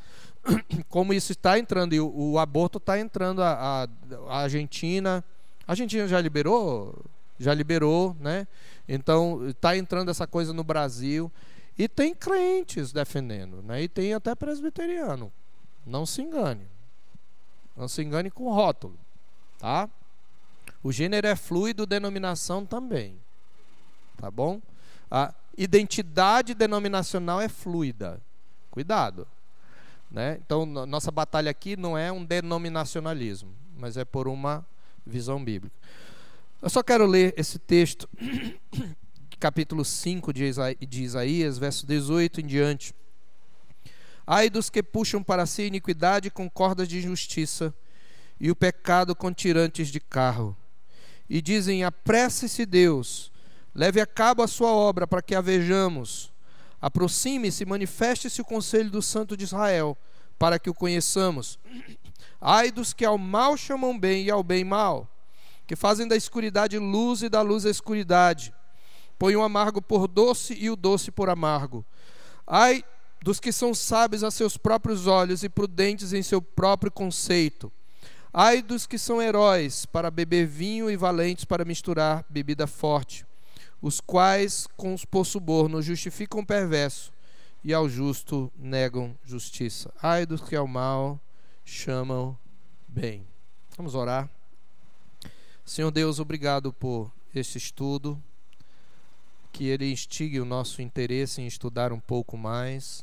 como 0.88 1.12
isso 1.12 1.32
está 1.32 1.58
entrando, 1.58 1.94
e 1.94 2.00
o, 2.00 2.12
o 2.32 2.38
aborto 2.38 2.78
está 2.78 2.98
entrando, 2.98 3.42
a, 3.42 3.52
a, 3.52 3.88
a, 4.28 4.38
Argentina. 4.42 5.24
A 5.66 5.72
Argentina 5.72 6.06
já 6.06 6.20
liberou? 6.20 7.04
Já 7.38 7.52
liberou, 7.52 8.16
né? 8.20 8.46
Então, 8.88 9.46
está 9.48 9.76
entrando 9.76 10.10
essa 10.10 10.26
coisa 10.26 10.52
no 10.52 10.64
Brasil. 10.64 11.30
E 11.78 11.86
tem 11.86 12.14
crentes 12.14 12.92
defendendo, 12.92 13.62
né? 13.62 13.82
E 13.82 13.88
tem 13.88 14.14
até 14.14 14.34
presbiteriano. 14.34 15.30
Não 15.84 16.06
se 16.06 16.22
engane. 16.22 16.66
Não 17.76 17.86
se 17.86 18.02
engane 18.02 18.30
com 18.30 18.50
rótulo, 18.50 18.98
tá? 19.58 19.88
O 20.86 20.92
gênero 20.92 21.26
é 21.26 21.34
fluido, 21.34 21.84
denominação 21.84 22.64
também. 22.64 23.18
Tá 24.16 24.30
bom? 24.30 24.62
A 25.10 25.34
identidade 25.58 26.54
denominacional 26.54 27.40
é 27.40 27.48
fluida. 27.48 28.22
Cuidado. 28.70 29.26
Né? 30.08 30.38
Então, 30.46 30.64
nossa 30.64 31.10
batalha 31.10 31.50
aqui 31.50 31.76
não 31.76 31.98
é 31.98 32.12
um 32.12 32.24
denominacionalismo, 32.24 33.52
mas 33.76 33.96
é 33.96 34.04
por 34.04 34.28
uma 34.28 34.64
visão 35.04 35.44
bíblica. 35.44 35.74
Eu 36.62 36.70
só 36.70 36.84
quero 36.84 37.04
ler 37.04 37.34
esse 37.36 37.58
texto, 37.58 38.08
capítulo 39.40 39.84
5 39.84 40.32
de 40.32 41.02
Isaías, 41.02 41.58
verso 41.58 41.84
18 41.84 42.42
em 42.42 42.46
diante. 42.46 42.94
Ai 44.24 44.48
dos 44.48 44.70
que 44.70 44.84
puxam 44.84 45.20
para 45.20 45.46
si 45.46 45.62
iniquidade 45.62 46.30
com 46.30 46.48
cordas 46.48 46.86
de 46.86 46.98
injustiça, 46.98 47.74
e 48.38 48.52
o 48.52 48.54
pecado 48.54 49.16
com 49.16 49.32
tirantes 49.32 49.88
de 49.88 49.98
carro. 49.98 50.56
E 51.28 51.42
dizem: 51.42 51.84
Apresse-se 51.84 52.64
Deus, 52.64 53.32
leve 53.74 54.00
a 54.00 54.06
cabo 54.06 54.42
a 54.42 54.48
sua 54.48 54.70
obra 54.70 55.06
para 55.06 55.22
que 55.22 55.34
a 55.34 55.40
vejamos. 55.40 56.32
Aproxime-se, 56.80 57.64
manifeste-se 57.64 58.40
o 58.40 58.44
conselho 58.44 58.90
do 58.90 59.02
Santo 59.02 59.36
de 59.36 59.44
Israel, 59.44 59.96
para 60.38 60.58
que 60.58 60.70
o 60.70 60.74
conheçamos. 60.74 61.58
Ai 62.40 62.70
dos 62.70 62.92
que 62.92 63.04
ao 63.04 63.16
mal 63.16 63.56
chamam 63.56 63.98
bem 63.98 64.24
e 64.24 64.30
ao 64.30 64.42
bem 64.42 64.62
mal, 64.62 65.08
que 65.66 65.74
fazem 65.74 66.06
da 66.06 66.16
escuridade 66.16 66.78
luz 66.78 67.22
e 67.22 67.28
da 67.28 67.42
luz 67.42 67.64
a 67.64 67.70
escuridade. 67.70 68.54
Põe 69.18 69.34
o 69.34 69.42
amargo 69.42 69.80
por 69.80 70.06
doce 70.06 70.54
e 70.54 70.70
o 70.70 70.76
doce 70.76 71.10
por 71.10 71.30
amargo. 71.30 71.84
Ai 72.46 72.84
dos 73.22 73.40
que 73.40 73.50
são 73.50 73.74
sábios 73.74 74.22
a 74.22 74.30
seus 74.30 74.56
próprios 74.56 75.06
olhos 75.06 75.42
e 75.42 75.48
prudentes 75.48 76.12
em 76.12 76.22
seu 76.22 76.40
próprio 76.40 76.92
conceito. 76.92 77.72
Ai 78.38 78.60
dos 78.60 78.86
que 78.86 78.98
são 78.98 79.22
heróis 79.22 79.86
para 79.86 80.10
beber 80.10 80.46
vinho 80.46 80.90
e 80.90 80.96
valentes 80.96 81.46
para 81.46 81.64
misturar 81.64 82.22
bebida 82.28 82.66
forte, 82.66 83.24
os 83.80 83.98
quais 83.98 84.68
com 84.76 84.92
os 84.92 85.06
por 85.06 85.24
suborno 85.24 85.80
justificam 85.80 86.40
o 86.40 86.46
perverso 86.46 87.10
e 87.64 87.72
ao 87.72 87.88
justo 87.88 88.52
negam 88.54 89.16
justiça. 89.24 89.90
Ai 90.02 90.26
dos 90.26 90.42
que 90.42 90.54
ao 90.54 90.66
mal 90.66 91.18
chamam 91.64 92.36
bem. 92.86 93.26
Vamos 93.74 93.94
orar. 93.94 94.28
Senhor 95.64 95.90
Deus, 95.90 96.18
obrigado 96.18 96.74
por 96.74 97.10
este 97.34 97.56
estudo, 97.56 98.22
que 99.50 99.64
ele 99.64 99.90
instigue 99.90 100.40
o 100.40 100.44
nosso 100.44 100.82
interesse 100.82 101.40
em 101.40 101.46
estudar 101.46 101.90
um 101.90 102.00
pouco 102.00 102.36
mais 102.36 103.02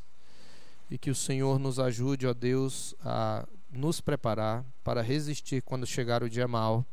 e 0.92 0.98
que 1.00 1.10
o 1.10 1.16
Senhor 1.16 1.58
nos 1.58 1.80
ajude, 1.80 2.28
ó 2.28 2.36
Deus, 2.36 2.94
a 3.04 3.48
nos 3.74 4.00
preparar 4.00 4.66
para 4.84 5.02
resistir 5.02 5.62
quando 5.62 5.86
chegar 5.86 6.24
o 6.24 6.30
dia 6.30 6.48
mal 6.48 6.86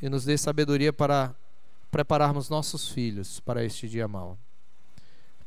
e 0.00 0.08
nos 0.08 0.24
dê 0.24 0.36
sabedoria 0.36 0.92
para 0.92 1.34
prepararmos 1.90 2.48
nossos 2.48 2.88
filhos 2.88 3.40
para 3.40 3.64
este 3.64 3.88
dia 3.88 4.08
mal. 4.08 4.38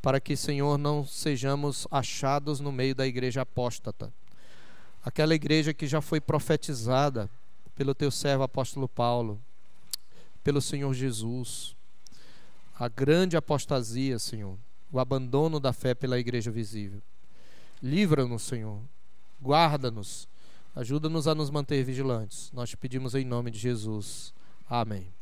Para 0.01 0.19
que, 0.19 0.37
Senhor, 0.37 0.77
não 0.77 1.05
sejamos 1.05 1.87
achados 1.91 2.59
no 2.59 2.71
meio 2.71 2.95
da 2.95 3.05
igreja 3.05 3.41
apóstata 3.41 4.13
aquela 5.07 5.33
igreja 5.33 5.73
que 5.73 5.87
já 5.87 6.01
foi 6.01 6.19
profetizada 6.19 7.29
pelo 7.75 7.95
teu 7.95 8.11
servo 8.11 8.43
apóstolo 8.43 8.89
Paulo, 8.89 9.41
pelo 10.43 10.61
Senhor 10.61 10.93
Jesus, 10.93 11.77
a 12.77 12.89
grande 12.89 13.37
apostasia, 13.37 14.19
Senhor, 14.19 14.57
o 14.91 14.99
abandono 14.99 15.61
da 15.61 15.71
fé 15.71 15.95
pela 15.95 16.19
igreja 16.19 16.51
visível. 16.51 17.01
Livra-nos, 17.81 18.43
Senhor, 18.43 18.81
guarda-nos, 19.41 20.27
ajuda-nos 20.75 21.27
a 21.27 21.35
nos 21.35 21.49
manter 21.49 21.83
vigilantes. 21.83 22.51
Nós 22.53 22.69
te 22.69 22.77
pedimos 22.77 23.15
em 23.15 23.25
nome 23.25 23.51
de 23.51 23.59
Jesus. 23.59 24.33
Amém. 24.69 25.16